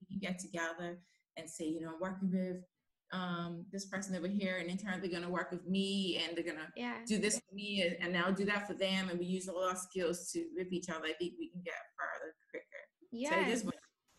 we 0.00 0.06
can 0.06 0.18
get 0.18 0.38
together 0.38 0.98
and 1.36 1.48
say, 1.48 1.66
you 1.66 1.80
know, 1.80 1.92
I'm 1.94 2.00
working 2.00 2.30
with 2.32 2.64
um, 3.12 3.64
this 3.72 3.86
person 3.86 4.14
over 4.14 4.28
here, 4.28 4.58
and 4.58 4.70
in 4.70 4.78
turn 4.78 5.00
they're 5.00 5.10
gonna 5.10 5.28
work 5.28 5.50
with 5.50 5.66
me, 5.66 6.22
and 6.22 6.36
they're 6.36 6.44
gonna 6.44 6.68
yeah. 6.76 6.98
do 7.08 7.18
this 7.18 7.40
for 7.40 7.54
me, 7.54 7.82
and, 7.82 7.96
and 8.00 8.16
I'll 8.16 8.32
do 8.32 8.44
that 8.44 8.68
for 8.68 8.74
them, 8.74 9.08
and 9.08 9.18
we 9.18 9.26
use 9.26 9.48
all 9.48 9.64
our 9.64 9.74
skills 9.74 10.30
to 10.32 10.46
rip 10.56 10.72
each 10.72 10.88
other. 10.88 11.06
I 11.06 11.14
think 11.14 11.34
we 11.36 11.50
can 11.50 11.60
get 11.64 11.74
further 11.98 12.34
quicker. 12.50 12.64
Yes, 13.10 13.62
so 13.62 13.70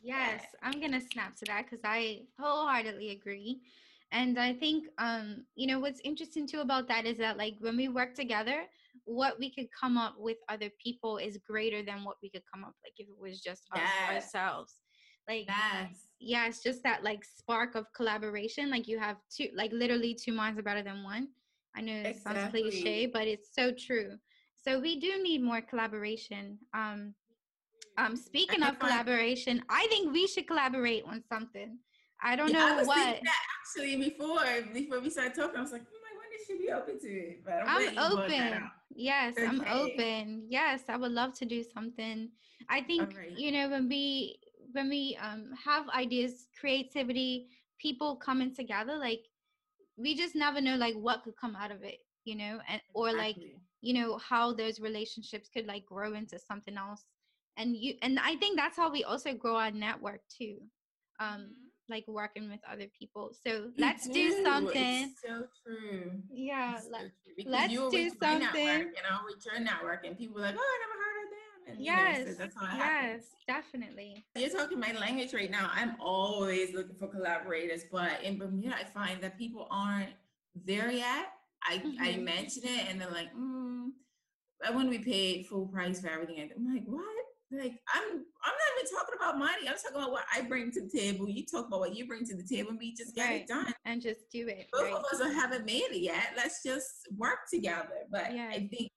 yes, 0.02 0.44
I'm 0.62 0.82
gonna 0.82 1.00
snap 1.00 1.38
to 1.38 1.46
that 1.46 1.68
because 1.70 1.80
I 1.86 2.24
wholeheartedly 2.38 3.12
agree. 3.12 3.62
And 4.12 4.38
I 4.38 4.52
think, 4.52 4.88
um, 4.98 5.46
you 5.56 5.68
know, 5.68 5.80
what's 5.80 6.02
interesting 6.04 6.46
too 6.46 6.60
about 6.60 6.90
that 6.90 7.06
is 7.06 7.18
that, 7.20 7.38
like, 7.38 7.56
when 7.60 7.78
we 7.78 7.88
work 7.88 8.14
together, 8.14 8.64
what 9.06 9.38
we 9.40 9.52
could 9.54 9.68
come 9.78 9.98
up 9.98 10.16
with 10.18 10.38
other 10.50 10.70
people 10.84 11.18
is 11.18 11.38
greater 11.38 11.84
than 11.84 12.04
what 12.04 12.18
we 12.22 12.30
could 12.30 12.44
come 12.52 12.64
up 12.64 12.74
like 12.84 12.94
if 12.98 13.08
it 13.08 13.20
was 13.20 13.42
just 13.42 13.64
yes. 13.76 13.84
us 14.10 14.16
ourselves. 14.16 14.76
Like, 15.28 15.46
yes 15.48 16.12
yeah 16.22 16.48
it's 16.48 16.62
just 16.62 16.84
that 16.84 17.04
like 17.04 17.26
spark 17.26 17.76
of 17.76 17.92
collaboration 17.94 18.70
like 18.70 18.88
you 18.88 19.00
have 19.00 19.18
two 19.36 19.48
like 19.56 19.72
literally 19.74 20.14
two 20.14 20.32
minds 20.32 20.58
are 20.58 20.64
better 20.64 20.84
than 20.84 21.04
one 21.04 21.28
i 21.76 21.82
know 21.82 21.92
it 21.92 22.08
exactly. 22.08 22.42
sounds 22.42 22.52
cliche 22.52 23.06
but 23.08 23.28
it's 23.28 23.50
so 23.54 23.72
true 23.72 24.12
so 24.56 24.80
we 24.80 25.00
do 25.00 25.22
need 25.24 25.42
more 25.42 25.62
collaboration 25.62 26.58
um 26.76 27.14
um 27.98 28.16
speaking 28.16 28.62
of 28.62 28.78
collaboration 28.78 29.62
i 29.70 29.86
think 29.90 30.14
we 30.14 30.28
should 30.28 30.48
collaborate 30.48 31.04
on 31.06 31.24
something 31.28 31.78
i 32.24 32.36
don't 32.36 32.52
yeah, 32.52 32.60
know 32.60 32.80
I 32.80 32.84
what 32.84 33.20
actually 33.62 33.96
before 33.98 34.46
before 34.74 35.00
we 35.00 35.10
started 35.10 35.36
talking 35.36 35.58
i 35.58 35.62
was 35.62 35.72
like 35.72 35.84
oh 35.84 36.00
my 36.02 36.14
goodness 36.22 36.48
should 36.48 36.60
be 36.60 36.72
open 36.72 37.00
to 37.00 37.08
it 37.08 37.46
but 37.46 37.64
i'm, 37.68 37.98
I'm 37.98 38.12
open 38.12 38.70
yes 38.94 39.34
okay. 39.38 39.48
i'm 39.48 39.62
open 39.62 40.46
yes 40.50 40.82
i 40.90 40.98
would 40.98 41.12
love 41.12 41.34
to 41.36 41.46
do 41.46 41.64
something 41.64 42.30
i 42.70 42.82
think 42.82 43.16
right. 43.18 43.38
you 43.38 43.52
know 43.52 43.70
when 43.70 43.88
we 43.88 44.40
when 44.74 44.90
we 44.90 45.18
um, 45.22 45.50
have 45.64 45.88
ideas, 45.90 46.48
creativity, 46.60 47.48
people 47.80 48.16
coming 48.16 48.54
together, 48.54 48.98
like 48.98 49.24
we 49.98 50.16
just 50.16 50.36
never 50.36 50.62
know 50.62 50.76
like 50.76 50.96
what 50.96 51.24
could 51.24 51.36
come 51.38 51.56
out 51.56 51.72
of 51.72 51.84
it, 51.84 52.00
you 52.26 52.36
know, 52.36 52.60
and 52.68 52.82
or 52.94 53.10
exactly. 53.10 53.44
like 53.44 53.56
you 53.82 53.94
know 53.94 54.18
how 54.18 54.54
those 54.54 54.80
relationships 54.80 55.50
could 55.54 55.66
like 55.66 55.86
grow 55.86 56.14
into 56.14 56.40
something 56.40 56.78
else. 56.78 57.04
And 57.58 57.76
you 57.76 57.96
and 58.02 58.20
I 58.20 58.36
think 58.36 58.58
that's 58.58 58.78
how 58.78 58.92
we 58.92 59.04
also 59.04 59.34
grow 59.34 59.58
our 59.58 59.72
network 59.72 60.22
too. 60.30 60.58
Um, 61.20 61.28
mm-hmm. 61.28 61.52
Like 61.92 62.06
working 62.08 62.50
with 62.50 62.62
other 62.70 62.88
people. 62.98 63.32
So 63.46 63.70
let's 63.78 64.08
do, 64.08 64.44
something. 64.44 65.12
It's 65.12 65.22
so 65.22 65.44
true. 65.64 66.12
Yeah, 66.32 66.80
so 66.80 66.88
let, 67.46 67.70
us 67.70 67.92
do 67.92 68.10
something. 68.10 68.40
Network, 68.40 68.96
you 68.96 69.04
know, 69.04 69.20
with 69.26 69.46
your 69.46 69.60
network, 69.60 70.06
and 70.06 70.18
people 70.18 70.42
like, 70.42 70.56
oh, 70.58 70.60
I 70.60 70.78
never 70.80 70.98
heard 71.04 71.24
of 71.24 71.30
them. 71.30 71.76
and, 71.76 71.86
yes, 71.86 72.20
you 72.20 72.26
know, 72.26 72.32
so 72.32 72.38
that's 72.38 72.56
how 72.56 72.66
it 72.66 72.78
yes, 72.80 73.24
definitely. 73.48 74.26
You're 74.36 74.50
talking 74.50 74.80
my 74.80 74.94
language 74.94 75.34
right 75.34 75.52
now. 75.52 75.70
I'm 75.76 75.96
always 76.00 76.74
looking 76.74 76.96
for 76.96 77.08
collaborators, 77.08 77.84
but 77.92 78.24
in 78.24 78.40
Bermuda, 78.40 78.76
I 78.76 78.86
find 78.86 79.22
that 79.22 79.38
people 79.38 79.68
aren't 79.70 80.14
there 80.66 80.92
yet. 80.92 81.34
I 81.68 81.78
mm-hmm. 81.78 82.02
I 82.02 82.16
mention 82.18 82.64
it, 82.64 82.90
and 82.90 83.00
they're 83.00 83.12
like, 83.12 83.34
mm, 83.38 83.90
"I 84.66 84.72
want 84.72 84.92
to 84.92 84.98
be 84.98 85.04
paid 85.04 85.46
full 85.46 85.68
price 85.68 86.02
for 86.02 86.10
everything." 86.10 86.50
I'm 86.56 86.74
like, 86.74 86.86
"What? 86.86 87.21
Like, 87.52 87.74
I'm 87.94 88.04
I'm 88.04 88.14
not 88.14 88.80
even 88.80 88.92
talking 88.98 89.16
about 89.18 89.38
money. 89.38 89.68
I'm 89.68 89.76
talking 89.76 89.98
about 89.98 90.12
what 90.12 90.24
I 90.34 90.42
bring 90.42 90.72
to 90.72 90.82
the 90.82 90.90
table. 90.90 91.28
You 91.30 91.46
talk 91.46 91.68
about 91.68 91.80
what 91.82 91.96
you 91.96 92.08
bring 92.08 92.26
to 92.26 92.36
the 92.36 92.44
table. 92.44 92.72
We 92.78 92.94
just 92.96 93.14
get 93.16 93.28
Right. 93.28 93.42
it 93.42 93.48
done. 93.48 93.74
And 93.86 94.02
just 94.02 94.30
do 94.32 94.48
it. 94.48 94.68
Both 94.72 94.84
right? 94.84 94.94
of 94.94 95.04
us 95.04 95.34
haven't 95.34 95.66
made 95.66 95.92
it 95.92 96.00
yet. 96.02 96.34
Let's 96.38 96.64
just 96.64 97.08
work 97.18 97.40
together. 97.52 98.06
But 98.12 98.34
Yeah. 98.34 98.50
I 98.52 98.68
think 98.68 98.90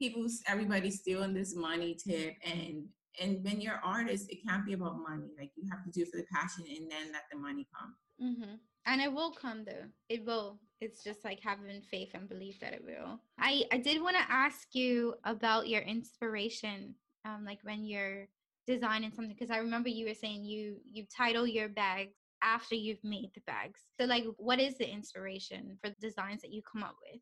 people's 0.00 0.42
everybody's 0.46 1.00
still 1.00 1.22
in 1.24 1.34
this 1.34 1.56
money 1.56 1.96
tip 1.96 2.34
and 2.44 2.86
and 3.20 3.42
when 3.44 3.60
you're 3.60 3.80
artist, 3.84 4.30
it 4.30 4.38
can't 4.46 4.64
be 4.64 4.74
about 4.74 4.96
money. 5.00 5.32
Like 5.36 5.50
you 5.56 5.68
have 5.70 5.82
to 5.84 5.90
do 5.90 6.02
it 6.02 6.08
for 6.12 6.18
the 6.18 6.26
passion 6.32 6.64
and 6.68 6.88
then 6.88 7.12
let 7.12 7.24
the 7.32 7.38
money 7.38 7.66
come. 7.76 7.94
Mm-hmm. 8.22 8.54
And 8.86 9.00
it 9.00 9.12
will 9.12 9.32
come 9.32 9.64
though. 9.64 9.86
It 10.08 10.24
will. 10.24 10.60
It's 10.80 11.02
just 11.02 11.24
like 11.24 11.40
having 11.42 11.82
faith 11.90 12.10
and 12.14 12.28
belief 12.28 12.60
that 12.60 12.72
it 12.72 12.84
will. 12.84 13.20
I 13.38 13.64
I 13.72 13.78
did 13.78 14.00
want 14.00 14.16
to 14.16 14.32
ask 14.32 14.68
you 14.72 15.14
about 15.24 15.68
your 15.68 15.82
inspiration, 15.82 16.94
um, 17.28 17.44
like 17.44 17.58
when 17.62 17.84
you're 17.84 18.28
designing 18.66 19.10
something, 19.12 19.34
because 19.34 19.50
I 19.50 19.58
remember 19.58 19.88
you 19.88 20.06
were 20.06 20.14
saying 20.14 20.44
you 20.44 20.76
you 20.90 21.04
title 21.14 21.46
your 21.46 21.68
bags 21.68 22.14
after 22.42 22.74
you've 22.74 23.02
made 23.02 23.30
the 23.34 23.40
bags. 23.46 23.80
So 23.98 24.06
like, 24.06 24.24
what 24.36 24.60
is 24.60 24.78
the 24.78 24.88
inspiration 24.88 25.76
for 25.82 25.90
the 25.90 25.96
designs 26.00 26.42
that 26.42 26.52
you 26.52 26.62
come 26.62 26.82
up 26.82 26.96
with? 27.10 27.20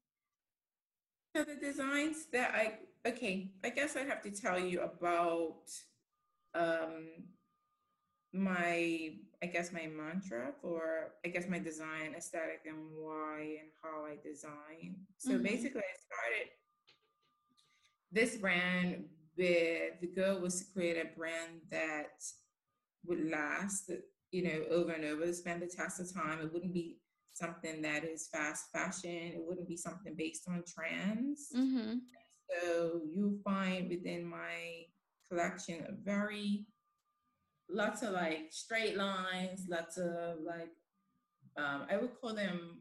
So 1.34 1.44
the 1.44 1.60
designs 1.60 2.26
that 2.32 2.54
I 2.54 2.78
okay, 3.06 3.50
I 3.64 3.70
guess 3.70 3.96
I 3.96 4.04
have 4.04 4.22
to 4.22 4.30
tell 4.30 4.58
you 4.58 4.80
about 4.82 5.62
um 6.54 7.08
my 8.32 9.10
I 9.42 9.46
guess 9.46 9.72
my 9.72 9.86
mantra 9.86 10.52
for 10.60 11.14
I 11.24 11.28
guess 11.28 11.48
my 11.48 11.58
design 11.58 12.14
aesthetic 12.16 12.62
and 12.66 12.78
why 12.96 13.58
and 13.60 13.70
how 13.82 14.04
I 14.04 14.16
design. 14.22 14.96
So 15.18 15.38
Mhm. 15.38 15.42
basically 15.42 15.80
I 15.82 15.96
started 16.06 16.50
this 18.12 18.36
brand 18.36 19.04
with 19.36 20.00
the 20.00 20.08
goal 20.08 20.40
was 20.40 20.60
to 20.60 20.72
create 20.72 20.96
a 20.96 21.16
brand 21.16 21.60
that 21.70 22.22
would 23.04 23.30
last, 23.30 23.90
you 24.30 24.42
know, 24.42 24.64
over 24.70 24.92
and 24.92 25.04
over, 25.04 25.32
spend 25.32 25.62
the 25.62 25.66
test 25.66 26.00
of 26.00 26.12
time. 26.12 26.40
It 26.40 26.52
wouldn't 26.52 26.74
be 26.74 26.98
something 27.34 27.82
that 27.82 28.04
is 28.04 28.28
fast 28.32 28.66
fashion. 28.72 29.10
It 29.10 29.42
wouldn't 29.46 29.68
be 29.68 29.76
something 29.76 30.14
based 30.16 30.48
on 30.48 30.64
trends. 30.66 31.48
Mm-hmm. 31.54 31.98
So 32.48 33.02
you'll 33.14 33.38
find 33.44 33.88
within 33.88 34.24
my 34.24 34.84
collection 35.28 35.84
a 35.88 35.92
very 36.04 36.66
lots 37.68 38.02
of 38.02 38.12
like 38.12 38.46
straight 38.50 38.96
lines, 38.96 39.66
lots 39.68 39.98
of 39.98 40.38
like 40.46 40.70
um, 41.58 41.86
I 41.90 41.96
would 41.96 42.18
call 42.20 42.34
them 42.34 42.80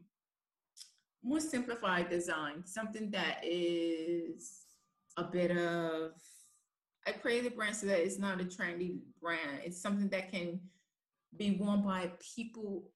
more 1.22 1.40
simplified 1.40 2.08
design, 2.08 2.62
something 2.64 3.10
that 3.10 3.40
is 3.42 4.62
a 5.16 5.24
bit 5.24 5.50
of 5.50 6.12
I 7.06 7.12
created 7.12 7.52
a 7.52 7.54
brand 7.54 7.76
so 7.76 7.86
that 7.86 8.00
it's 8.00 8.18
not 8.18 8.40
a 8.40 8.44
trendy 8.44 8.98
brand. 9.20 9.60
It's 9.64 9.80
something 9.80 10.08
that 10.08 10.32
can 10.32 10.60
be 11.36 11.52
worn 11.52 11.82
by 11.82 12.12
people 12.34 12.90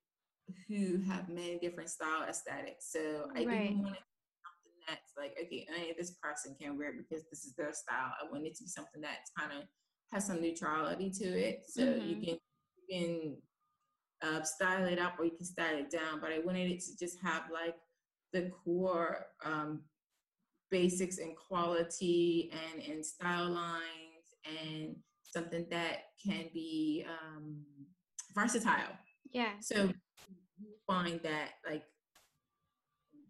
who 0.69 1.01
have 1.09 1.29
many 1.29 1.59
different 1.59 1.91
style 1.91 2.25
aesthetics. 2.29 2.91
So 2.93 3.29
I 3.37 3.45
Right. 3.45 3.69
didn't 3.69 3.83
want 3.83 3.97
it 3.97 4.03
something 4.45 4.73
that's 4.89 5.13
like, 5.17 5.37
okay, 5.43 5.67
only 5.75 5.95
this 5.97 6.13
person 6.23 6.57
can 6.61 6.77
wear 6.77 6.91
it 6.91 6.97
because 6.99 7.25
this 7.31 7.45
is 7.45 7.55
their 7.55 7.73
style. 7.73 8.13
I 8.21 8.31
want 8.31 8.47
it 8.47 8.57
to 8.57 8.65
be 8.65 8.69
something 8.69 9.01
that 9.03 9.19
kind 9.39 9.53
of 9.53 9.65
has 10.13 10.27
some 10.27 10.41
neutrality 10.41 11.11
to 11.11 11.25
it. 11.25 11.65
So 11.69 11.83
you 11.83 12.17
Mhm. 12.17 12.25
can 12.25 12.39
you 12.77 12.83
can 12.91 13.37
uh, 14.23 14.43
style 14.43 14.87
it 14.87 14.99
up 14.99 15.19
or 15.19 15.25
you 15.25 15.33
can 15.33 15.47
style 15.47 15.77
it 15.79 15.91
down. 15.91 16.21
But 16.21 16.33
I 16.33 16.41
wanted 16.41 16.71
it 16.71 16.81
to 16.81 16.97
just 16.99 17.19
have 17.23 17.45
like 17.53 17.77
the 18.33 18.51
core 18.65 19.27
um, 19.45 19.83
basics 20.71 21.19
and 21.19 21.37
quality 21.37 22.51
and 22.53 22.83
and 22.83 23.05
style 23.05 23.49
lines 23.51 24.27
and 24.45 24.97
something 25.25 25.67
that 25.71 26.05
can 26.25 26.47
be 26.53 27.05
um, 27.09 27.63
versatile. 28.35 28.97
Yeah. 29.33 29.53
So 29.61 29.91
you 30.59 30.69
find 30.87 31.21
that 31.23 31.51
like 31.69 31.85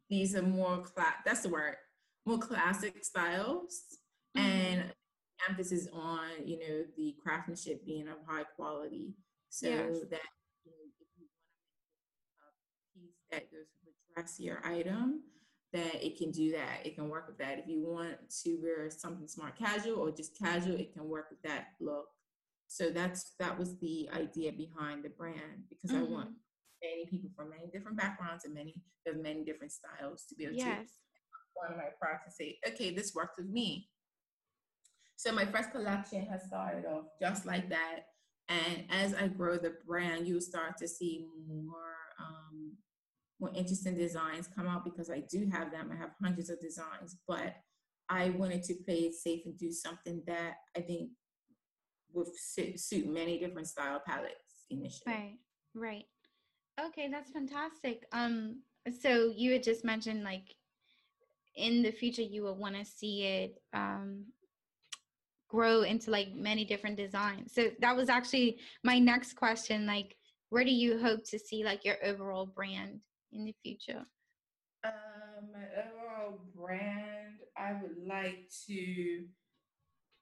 these 0.09 0.35
are 0.35 0.43
more 0.43 0.79
class 0.79 1.15
that's 1.25 1.43
the 1.43 1.49
word 1.49 1.77
more 2.27 2.39
classic 2.39 3.05
styles 3.05 3.83
Mm-hmm. 4.37 4.47
and 4.47 4.93
emphasis 5.49 5.89
on 5.93 6.29
you 6.45 6.57
know 6.61 6.85
the 6.97 7.17
craftsmanship 7.21 7.85
being 7.85 8.07
of 8.07 8.15
high 8.29 8.45
quality 8.55 9.15
so 9.49 9.67
Yes. 9.67 9.97
that 10.09 10.21
you 10.65 10.71
know, 10.71 10.87
if 11.01 11.09
you 11.19 11.27
want 12.39 12.55
to 12.95 13.01
make 13.01 13.11
a 13.11 13.11
piece 13.11 13.19
that 13.33 13.51
goes 13.51 13.67
with 13.85 13.95
a 13.95 14.15
dressier 14.15 14.61
item 14.65 15.23
that 15.73 16.05
it 16.05 16.19
can 16.19 16.31
do 16.31 16.51
that 16.51 16.85
it 16.85 16.95
can 16.95 17.09
work 17.09 17.27
with 17.29 17.39
that 17.39 17.59
if 17.59 17.67
you 17.69 17.81
want 17.81 18.17
to 18.29 18.59
wear 18.63 18.91
something 18.91 19.29
smart 19.29 19.57
casual 19.57 19.99
or 19.99 20.11
just 20.11 20.37
casual 20.39 20.75
it 20.75 20.93
can 20.93 21.09
work 21.09 21.27
with 21.31 21.41
that 21.43 21.69
look 21.81 22.09
so 22.67 22.91
that's 22.91 23.33
that 23.39 23.57
was 23.59 23.79
the 23.79 24.09
idea 24.15 24.53
behind 24.53 25.05
the 25.05 25.09
brand 25.11 25.63
because 25.69 25.91
i 25.97 26.03
want 26.03 26.29
mm-hmm. 26.29 26.83
many 26.83 27.07
people 27.07 27.31
from 27.37 27.51
many 27.51 27.71
different 27.73 27.97
backgrounds 27.97 28.45
and 28.45 28.55
many 28.55 28.75
of 29.07 29.17
many 29.17 29.45
different 29.45 29.73
styles 29.73 30.25
to 30.29 30.35
be 30.35 30.45
able 30.45 30.55
to 30.55 30.61
Yes. 30.61 30.89
one 31.55 31.73
of 31.73 31.77
my 31.77 31.91
products 32.01 32.27
and 32.27 32.35
say, 32.35 32.59
okay, 32.69 32.95
this 32.95 33.15
works 33.15 33.37
with 33.39 33.49
me. 33.49 33.89
So 35.17 35.33
my 35.33 35.45
first 35.45 35.71
collection 35.71 36.25
has 36.27 36.45
started 36.45 36.87
off 36.87 37.05
just 37.21 37.45
like 37.45 37.69
that. 37.69 38.07
And 38.49 38.85
as 38.91 39.15
I 39.15 39.29
grow 39.29 39.59
the 39.59 39.75
brand, 39.87 40.27
you'll 40.27 40.41
start 40.41 40.77
to 40.79 40.89
see 40.89 41.27
more 41.47 42.00
more 43.41 43.51
interesting 43.55 43.95
designs 43.95 44.49
come 44.55 44.69
out 44.69 44.85
because 44.85 45.11
I 45.11 45.21
do 45.31 45.49
have 45.53 45.71
them. 45.71 45.91
I 45.93 45.97
have 45.97 46.11
hundreds 46.23 46.51
of 46.51 46.61
designs, 46.61 47.17
but 47.27 47.57
I 48.09 48.31
wanted 48.31 48.63
to 48.65 48.75
play 48.85 49.01
it 49.01 49.15
safe 49.15 49.43
and 49.47 49.57
do 49.57 49.73
something 49.73 50.23
that 50.27 50.55
I 50.77 50.81
think 50.81 51.11
would 52.13 52.29
suit, 52.37 53.09
many 53.09 53.39
different 53.39 53.69
style 53.69 54.03
palettes 54.07 54.67
initially. 54.69 55.15
Right. 55.15 55.39
Right. 55.75 56.05
Okay, 56.85 57.09
that's 57.11 57.31
fantastic. 57.31 58.05
Um, 58.13 58.63
so 59.01 59.33
you 59.35 59.53
had 59.53 59.63
just 59.63 59.85
mentioned 59.85 60.25
like 60.25 60.55
in 61.57 61.83
the 61.83 61.91
future 61.91 62.23
you 62.23 62.45
would 62.45 62.57
want 62.57 62.77
to 62.77 62.85
see 62.85 63.25
it 63.25 63.61
um 63.75 64.25
grow 65.51 65.83
into 65.83 66.11
like 66.11 66.33
many 66.33 66.65
different 66.65 66.97
designs. 66.97 67.53
So 67.53 67.71
that 67.81 67.97
was 67.97 68.09
actually 68.09 68.59
my 68.85 68.99
next 68.99 69.35
question. 69.35 69.85
Like, 69.85 70.17
where 70.51 70.65
do 70.65 70.71
you 70.71 70.99
hope 71.01 71.25
to 71.25 71.39
see 71.39 71.65
like 71.65 71.85
your 71.85 71.97
overall 72.05 72.47
brand 72.47 73.01
in 73.33 73.45
the 73.45 73.55
future? 73.63 74.05
Um, 74.85 75.51
my 75.53 75.65
overall 75.83 76.41
brand, 76.55 77.41
I 77.57 77.73
would 77.75 77.97
like 78.07 78.49
to 78.67 79.25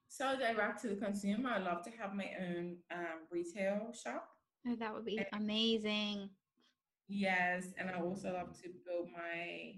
sell 0.08 0.36
direct 0.36 0.82
to 0.82 0.88
the 0.88 0.96
consumer. 0.96 1.50
I 1.50 1.58
love 1.58 1.82
to 1.84 1.90
have 2.00 2.14
my 2.14 2.30
own 2.40 2.76
um, 2.90 3.26
retail 3.30 3.92
shop. 3.92 4.28
Oh, 4.66 4.76
that 4.76 4.92
would 4.92 5.04
be 5.04 5.18
And- 5.18 5.26
amazing. 5.42 6.30
Yes, 7.10 7.68
and 7.78 7.88
I 7.88 8.00
also 8.00 8.32
love 8.34 8.52
to 8.62 8.68
build 8.84 9.08
my 9.16 9.74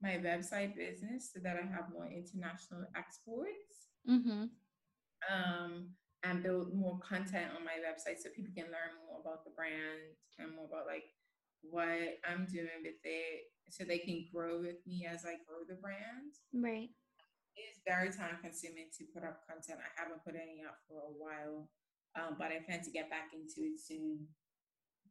my 0.00 0.14
website 0.22 0.76
business 0.76 1.32
so 1.34 1.40
that 1.42 1.56
I 1.56 1.66
have 1.66 1.90
more 1.92 2.06
international 2.06 2.84
exports. 2.94 3.88
Mm-hmm. 4.08 4.44
Um, 5.26 5.88
and 6.22 6.42
build 6.42 6.74
more 6.74 6.98
content 7.00 7.50
on 7.56 7.64
my 7.64 7.78
website 7.82 8.18
so 8.18 8.28
people 8.34 8.52
can 8.54 8.66
learn 8.66 8.94
more 9.06 9.20
about 9.20 9.44
the 9.44 9.50
brand 9.54 10.14
and 10.38 10.54
more 10.54 10.66
about 10.66 10.86
like 10.86 11.04
what 11.62 12.18
I'm 12.28 12.46
doing 12.50 12.82
with 12.82 13.00
it, 13.04 13.40
so 13.70 13.84
they 13.84 13.98
can 13.98 14.26
grow 14.32 14.60
with 14.60 14.76
me 14.86 15.06
as 15.10 15.24
I 15.24 15.34
grow 15.46 15.64
the 15.68 15.74
brand. 15.80 16.32
Right. 16.54 16.90
it 17.56 17.60
is 17.74 17.80
very 17.86 18.10
time 18.12 18.38
consuming 18.42 18.86
to 18.96 19.04
put 19.12 19.24
up 19.24 19.40
content. 19.48 19.80
I 19.82 20.00
haven't 20.00 20.24
put 20.24 20.34
any 20.36 20.62
up 20.66 20.76
for 20.88 21.00
a 21.00 21.12
while, 21.18 21.68
um, 22.14 22.36
but 22.38 22.52
I 22.52 22.60
plan 22.64 22.82
to 22.84 22.90
get 22.90 23.10
back 23.10 23.30
into 23.34 23.66
it 23.68 23.80
soon. 23.80 24.28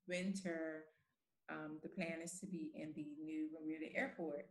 Winter, 0.07 0.85
um, 1.49 1.79
the 1.83 1.89
plan 1.89 2.19
is 2.23 2.39
to 2.39 2.45
be 2.45 2.71
in 2.75 2.93
the 2.95 3.05
new 3.21 3.49
Bermuda 3.53 3.93
airport. 3.95 4.47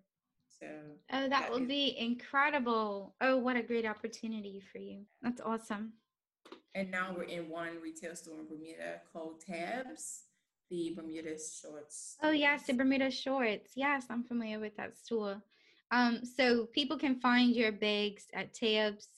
So 0.61 0.67
Oh, 1.11 1.21
that 1.23 1.31
That 1.31 1.53
would 1.53 1.63
is- 1.63 1.69
be 1.69 1.97
incredible. 1.99 3.15
Oh, 3.21 3.39
what 3.39 3.57
a 3.57 3.63
great 3.63 3.87
opportunity 3.87 4.61
for 4.61 4.79
you. 4.79 5.07
That's 5.23 5.41
awesome. 5.41 5.95
and 6.75 6.91
now 6.91 7.15
we're 7.17 7.25
in 7.25 7.49
one 7.49 7.81
retail 7.81 8.15
store 8.15 8.39
in 8.41 8.47
Bermuda 8.47 9.01
called 9.11 9.41
Tabs, 9.41 10.25
the 10.71 10.93
Bermuda 10.97 11.37
shorts. 11.39 12.17
Oh 12.23 12.31
yes, 12.31 12.67
the. 12.67 12.73
Bermuda 12.75 13.11
shorts. 13.11 13.73
Yes, 13.77 14.07
I'm 14.11 14.25
familiar 14.25 14.59
with 14.59 14.77
that 14.77 14.97
store. 14.97 15.43
Um, 15.91 16.25
so 16.25 16.67
people 16.67 16.99
can 16.99 17.21
find 17.21 17.55
your 17.55 17.73
bags 17.73 18.25
at 18.35 18.53
Tabs, 18.53 19.09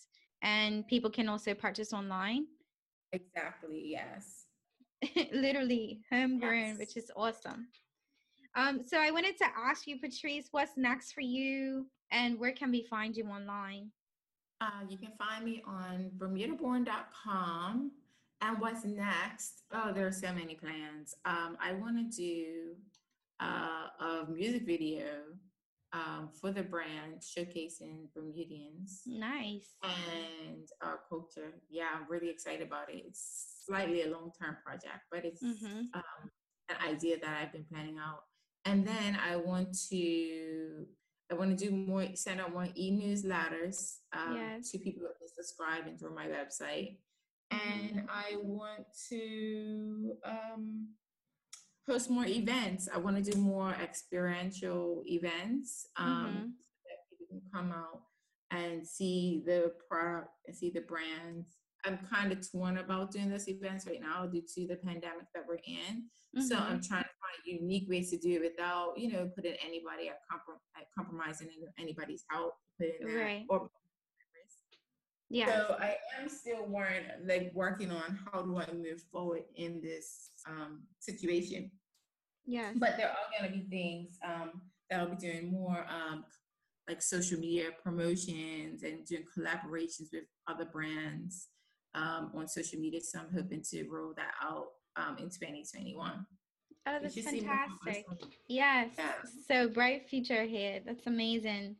and 0.42 0.86
people 0.86 1.10
can 1.10 1.28
also 1.28 1.54
purchase 1.54 1.92
online. 1.92 2.46
exactly 3.12 3.82
yes. 3.86 4.44
Literally 5.32 6.00
homegrown, 6.10 6.76
which 6.78 6.96
is 6.96 7.10
awesome. 7.16 7.68
Um, 8.54 8.80
so 8.84 8.98
I 8.98 9.10
wanted 9.10 9.38
to 9.38 9.46
ask 9.56 9.86
you, 9.86 9.98
Patrice, 10.00 10.48
what's 10.50 10.76
next 10.76 11.12
for 11.12 11.20
you, 11.20 11.86
and 12.10 12.38
where 12.38 12.52
can 12.52 12.70
we 12.70 12.82
find 12.82 13.16
you 13.16 13.24
online? 13.24 13.90
Uh, 14.60 14.82
you 14.88 14.98
can 14.98 15.12
find 15.16 15.44
me 15.44 15.62
on 15.66 16.10
bermudaborn.com. 16.18 17.92
And 18.40 18.60
what's 18.60 18.84
next? 18.84 19.62
Oh, 19.72 19.92
there 19.92 20.06
are 20.06 20.12
so 20.12 20.32
many 20.32 20.54
plans. 20.54 21.14
Um, 21.24 21.56
I 21.60 21.72
want 21.72 21.96
to 21.96 22.16
do 22.16 22.74
uh, 23.40 24.04
a 24.04 24.26
music 24.30 24.64
video 24.64 25.06
um, 25.92 26.28
for 26.40 26.52
the 26.52 26.62
brand 26.62 27.20
showcasing 27.20 28.08
Bermudians 28.14 29.02
Nice. 29.06 29.74
and 29.82 30.68
our 30.82 31.00
culture. 31.08 31.54
Yeah, 31.70 31.88
I'm 31.94 32.06
really 32.08 32.30
excited 32.30 32.66
about 32.66 32.90
it. 32.90 33.02
It's 33.06 33.62
slightly 33.66 34.02
a 34.02 34.10
long 34.10 34.30
term 34.40 34.56
project, 34.64 35.04
but 35.10 35.24
it's 35.24 35.42
mm-hmm. 35.42 35.80
um, 35.94 36.30
an 36.68 36.76
idea 36.86 37.16
that 37.20 37.38
I've 37.40 37.52
been 37.52 37.66
planning 37.72 37.96
out. 37.98 38.22
And 38.64 38.86
then 38.86 39.18
I 39.24 39.36
want 39.36 39.76
to 39.90 40.86
I 41.30 41.34
want 41.34 41.58
to 41.58 41.64
do 41.64 41.70
more, 41.70 42.06
send 42.14 42.40
out 42.40 42.52
more 42.52 42.68
e-newsletters 42.74 43.98
um, 44.14 44.34
yes. 44.34 44.70
to 44.70 44.78
people 44.78 45.02
that 45.02 45.28
subscribe 45.36 45.86
and 45.86 45.98
through 45.98 46.14
my 46.14 46.26
website. 46.26 46.96
And 47.50 47.60
mm-hmm. 47.60 48.06
I 48.10 48.36
want 48.42 48.84
to 49.10 50.12
um, 50.24 50.88
host 51.86 52.10
more 52.10 52.26
events. 52.26 52.88
I 52.92 52.98
want 52.98 53.22
to 53.22 53.30
do 53.30 53.38
more 53.38 53.74
experiential 53.82 55.02
events 55.06 55.86
um, 55.96 56.06
mm-hmm. 56.06 56.36
so 56.36 56.84
that 56.86 56.98
people 57.10 57.26
can 57.30 57.42
come 57.52 57.72
out 57.72 58.02
and 58.50 58.86
see 58.86 59.42
the 59.46 59.72
product 59.88 60.28
and 60.46 60.56
see 60.56 60.70
the 60.70 60.80
brands 60.82 61.58
I'm 61.84 61.98
kind 62.12 62.32
of 62.32 62.50
torn 62.50 62.78
about 62.78 63.12
doing 63.12 63.30
this 63.30 63.48
events 63.48 63.86
right 63.86 64.00
now 64.00 64.26
due 64.26 64.42
to 64.54 64.66
the 64.66 64.76
pandemic 64.76 65.26
that 65.34 65.44
we're 65.46 65.60
in. 65.66 66.04
Mm-hmm. 66.36 66.42
So 66.42 66.56
I'm 66.56 66.82
trying 66.82 67.04
to 67.04 67.16
find 67.22 67.60
unique 67.60 67.88
ways 67.88 68.10
to 68.10 68.18
do 68.18 68.34
it 68.34 68.42
without, 68.42 68.94
you 68.96 69.12
know, 69.12 69.30
putting 69.34 69.54
anybody 69.64 70.08
at, 70.08 70.18
comprom- 70.30 70.60
at 70.76 70.86
compromising 70.96 71.48
anybody's 71.78 72.24
health. 72.30 72.52
right. 73.04 73.44
Or 73.48 73.68
yeah. 75.30 75.46
So 75.46 75.76
I 75.78 75.96
am 76.20 76.28
still 76.28 76.66
working, 76.66 77.04
like 77.26 77.52
working 77.54 77.90
on 77.90 78.18
how 78.32 78.42
do 78.42 78.58
I 78.58 78.66
move 78.72 79.02
forward 79.12 79.42
in 79.56 79.80
this 79.80 80.30
um, 80.46 80.82
situation. 81.00 81.70
Yes. 82.46 82.74
But 82.78 82.96
there 82.96 83.10
are 83.10 83.38
going 83.38 83.52
to 83.52 83.58
be 83.58 83.68
things 83.68 84.18
um, 84.24 84.62
that 84.90 85.00
I'll 85.00 85.10
be 85.10 85.16
doing 85.16 85.52
more 85.52 85.86
um, 85.88 86.24
like 86.88 87.02
social 87.02 87.38
media 87.38 87.66
promotions 87.82 88.82
and 88.82 89.04
doing 89.04 89.24
collaborations 89.36 90.08
with 90.12 90.24
other 90.46 90.64
brands 90.64 91.48
um, 91.94 92.32
on 92.34 92.48
social 92.48 92.78
media. 92.78 93.00
So 93.02 93.18
I'm 93.18 93.34
hoping 93.34 93.62
to 93.70 93.84
roll 93.90 94.14
that 94.16 94.32
out 94.42 94.68
um, 94.96 95.18
in 95.18 95.24
2021. 95.24 96.26
Oh, 96.86 96.98
that's 97.02 97.14
fantastic. 97.14 98.06
Yes. 98.48 98.88
Yeah. 98.96 99.12
So 99.46 99.68
bright 99.68 100.08
future 100.08 100.40
ahead. 100.40 100.84
That's 100.86 101.06
amazing. 101.06 101.76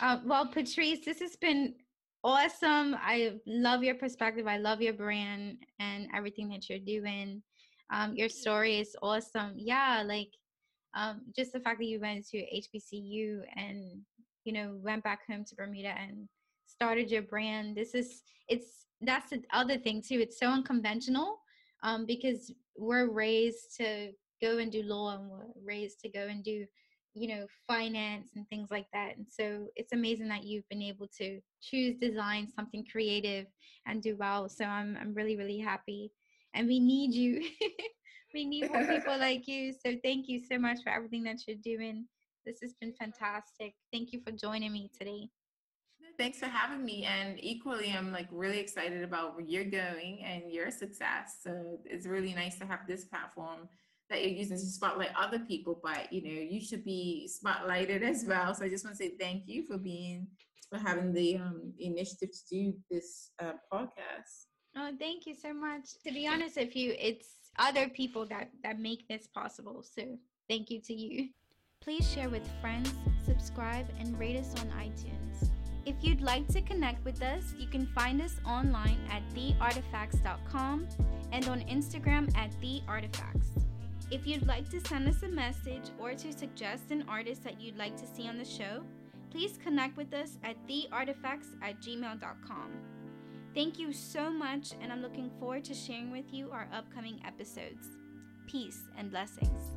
Uh, 0.00 0.18
well, 0.24 0.46
Patrice, 0.46 1.04
this 1.04 1.20
has 1.20 1.36
been 1.36 1.74
awesome. 2.22 2.96
I 3.00 3.34
love 3.46 3.82
your 3.82 3.94
perspective. 3.94 4.46
I 4.46 4.58
love 4.58 4.80
your 4.80 4.92
brand 4.92 5.58
and 5.78 6.08
everything 6.14 6.48
that 6.50 6.68
you're 6.68 6.78
doing. 6.78 7.42
Um, 7.92 8.14
your 8.14 8.28
story 8.28 8.78
is 8.78 8.96
awesome. 9.02 9.54
Yeah, 9.56 10.02
like 10.06 10.30
um, 10.94 11.22
just 11.34 11.52
the 11.52 11.60
fact 11.60 11.78
that 11.78 11.86
you 11.86 12.00
went 12.00 12.26
to 12.28 12.38
HBCU 12.38 13.40
and 13.56 14.02
you 14.44 14.52
know 14.52 14.78
went 14.82 15.04
back 15.04 15.20
home 15.28 15.44
to 15.44 15.54
Bermuda 15.54 15.94
and 15.98 16.28
started 16.66 17.10
your 17.10 17.22
brand. 17.22 17.76
This 17.76 17.94
is 17.94 18.22
it's 18.48 18.86
that's 19.00 19.30
the 19.30 19.42
other 19.52 19.78
thing 19.78 20.02
too. 20.06 20.20
It's 20.20 20.38
so 20.38 20.48
unconventional 20.48 21.38
um, 21.82 22.06
because 22.06 22.52
we're 22.76 23.10
raised 23.10 23.76
to 23.78 24.12
go 24.42 24.58
and 24.58 24.70
do 24.70 24.82
law 24.82 25.16
and 25.16 25.30
we're 25.30 25.46
raised 25.64 26.00
to 26.00 26.08
go 26.08 26.26
and 26.28 26.44
do 26.44 26.64
you 27.14 27.28
know 27.28 27.46
finance 27.66 28.30
and 28.36 28.48
things 28.48 28.70
like 28.70 28.86
that 28.92 29.16
and 29.16 29.26
so 29.28 29.66
it's 29.76 29.92
amazing 29.92 30.28
that 30.28 30.44
you've 30.44 30.68
been 30.68 30.82
able 30.82 31.08
to 31.08 31.40
choose 31.60 31.96
design 31.96 32.48
something 32.54 32.84
creative 32.90 33.46
and 33.86 34.02
do 34.02 34.16
well 34.16 34.48
so 34.48 34.64
i'm 34.64 34.96
i'm 35.00 35.12
really 35.14 35.36
really 35.36 35.58
happy 35.58 36.10
and 36.54 36.68
we 36.68 36.78
need 36.78 37.12
you 37.12 37.42
we 38.34 38.44
need 38.44 38.70
more 38.70 38.84
people 38.88 39.18
like 39.18 39.48
you 39.48 39.72
so 39.72 39.94
thank 40.04 40.28
you 40.28 40.40
so 40.40 40.58
much 40.58 40.78
for 40.84 40.90
everything 40.90 41.22
that 41.24 41.38
you're 41.46 41.56
doing 41.64 42.06
this 42.46 42.58
has 42.62 42.74
been 42.80 42.92
fantastic 42.92 43.74
thank 43.92 44.12
you 44.12 44.20
for 44.24 44.30
joining 44.32 44.72
me 44.72 44.90
today 44.98 45.28
Thanks 46.18 46.38
for 46.38 46.46
having 46.46 46.84
me. 46.84 47.04
And 47.04 47.42
equally, 47.42 47.92
I'm 47.96 48.12
like 48.12 48.26
really 48.30 48.58
excited 48.58 49.02
about 49.02 49.36
where 49.36 49.44
you're 49.44 49.64
going 49.64 50.22
and 50.22 50.52
your 50.52 50.70
success. 50.70 51.38
So 51.42 51.78
it's 51.84 52.06
really 52.06 52.34
nice 52.34 52.58
to 52.58 52.66
have 52.66 52.80
this 52.86 53.04
platform 53.04 53.68
that 54.10 54.20
you're 54.22 54.36
using 54.36 54.56
to 54.56 54.66
spotlight 54.66 55.10
other 55.16 55.38
people, 55.38 55.80
but 55.82 56.12
you 56.12 56.22
know, 56.22 56.40
you 56.40 56.60
should 56.60 56.84
be 56.84 57.30
spotlighted 57.30 58.02
as 58.02 58.24
well. 58.26 58.54
So 58.54 58.64
I 58.64 58.68
just 58.68 58.84
want 58.84 58.96
to 58.96 59.04
say 59.04 59.12
thank 59.18 59.44
you 59.46 59.66
for 59.66 59.78
being 59.78 60.26
for 60.68 60.78
having 60.78 61.12
the 61.12 61.36
um, 61.36 61.72
initiative 61.78 62.30
to 62.30 62.38
do 62.50 62.74
this 62.90 63.30
uh, 63.42 63.52
podcast. 63.72 64.46
Oh, 64.76 64.92
thank 64.98 65.26
you 65.26 65.34
so 65.34 65.52
much. 65.52 65.84
To 66.06 66.12
be 66.12 66.28
honest 66.28 66.56
with 66.56 66.76
you, 66.76 66.94
it's 66.98 67.28
other 67.58 67.88
people 67.88 68.26
that 68.26 68.50
that 68.62 68.78
make 68.78 69.06
this 69.08 69.28
possible. 69.34 69.82
So 69.82 70.02
thank 70.48 70.70
you 70.70 70.80
to 70.82 70.94
you. 70.94 71.28
Please 71.80 72.08
share 72.08 72.28
with 72.28 72.46
friends, 72.60 72.92
subscribe, 73.24 73.86
and 73.98 74.18
rate 74.18 74.36
us 74.36 74.54
on 74.60 74.68
iTunes. 74.78 75.50
If 75.86 75.96
you'd 76.02 76.20
like 76.20 76.46
to 76.48 76.60
connect 76.60 77.04
with 77.04 77.22
us, 77.22 77.54
you 77.58 77.66
can 77.66 77.86
find 77.86 78.20
us 78.20 78.36
online 78.46 78.98
at 79.10 79.22
theartifacts.com 79.34 80.88
and 81.32 81.48
on 81.48 81.60
Instagram 81.62 82.36
at 82.36 82.52
theartifacts. 82.60 83.69
If 84.10 84.26
you'd 84.26 84.46
like 84.46 84.68
to 84.70 84.80
send 84.80 85.08
us 85.08 85.22
a 85.22 85.28
message 85.28 85.84
or 85.96 86.14
to 86.14 86.32
suggest 86.32 86.90
an 86.90 87.04
artist 87.08 87.44
that 87.44 87.60
you'd 87.60 87.78
like 87.78 87.96
to 87.96 88.08
see 88.08 88.26
on 88.26 88.38
the 88.38 88.44
show, 88.44 88.82
please 89.30 89.56
connect 89.62 89.96
with 89.96 90.12
us 90.12 90.36
at 90.42 90.56
theartifacts 90.66 91.54
at 91.62 91.80
gmail.com. 91.80 92.72
Thank 93.54 93.78
you 93.78 93.92
so 93.92 94.28
much, 94.28 94.72
and 94.80 94.92
I'm 94.92 95.00
looking 95.00 95.30
forward 95.38 95.64
to 95.66 95.74
sharing 95.74 96.10
with 96.10 96.32
you 96.32 96.50
our 96.50 96.68
upcoming 96.72 97.20
episodes. 97.24 97.86
Peace 98.48 98.82
and 98.98 99.12
blessings. 99.12 99.76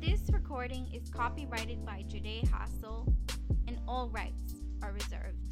This 0.00 0.30
recording 0.32 0.86
is 0.94 1.10
copyrighted 1.10 1.84
by 1.84 2.04
Jade 2.08 2.48
Hassel, 2.50 3.06
and 3.66 3.78
all 3.86 4.08
rights 4.08 4.54
are 4.82 4.92
reserved. 4.92 5.47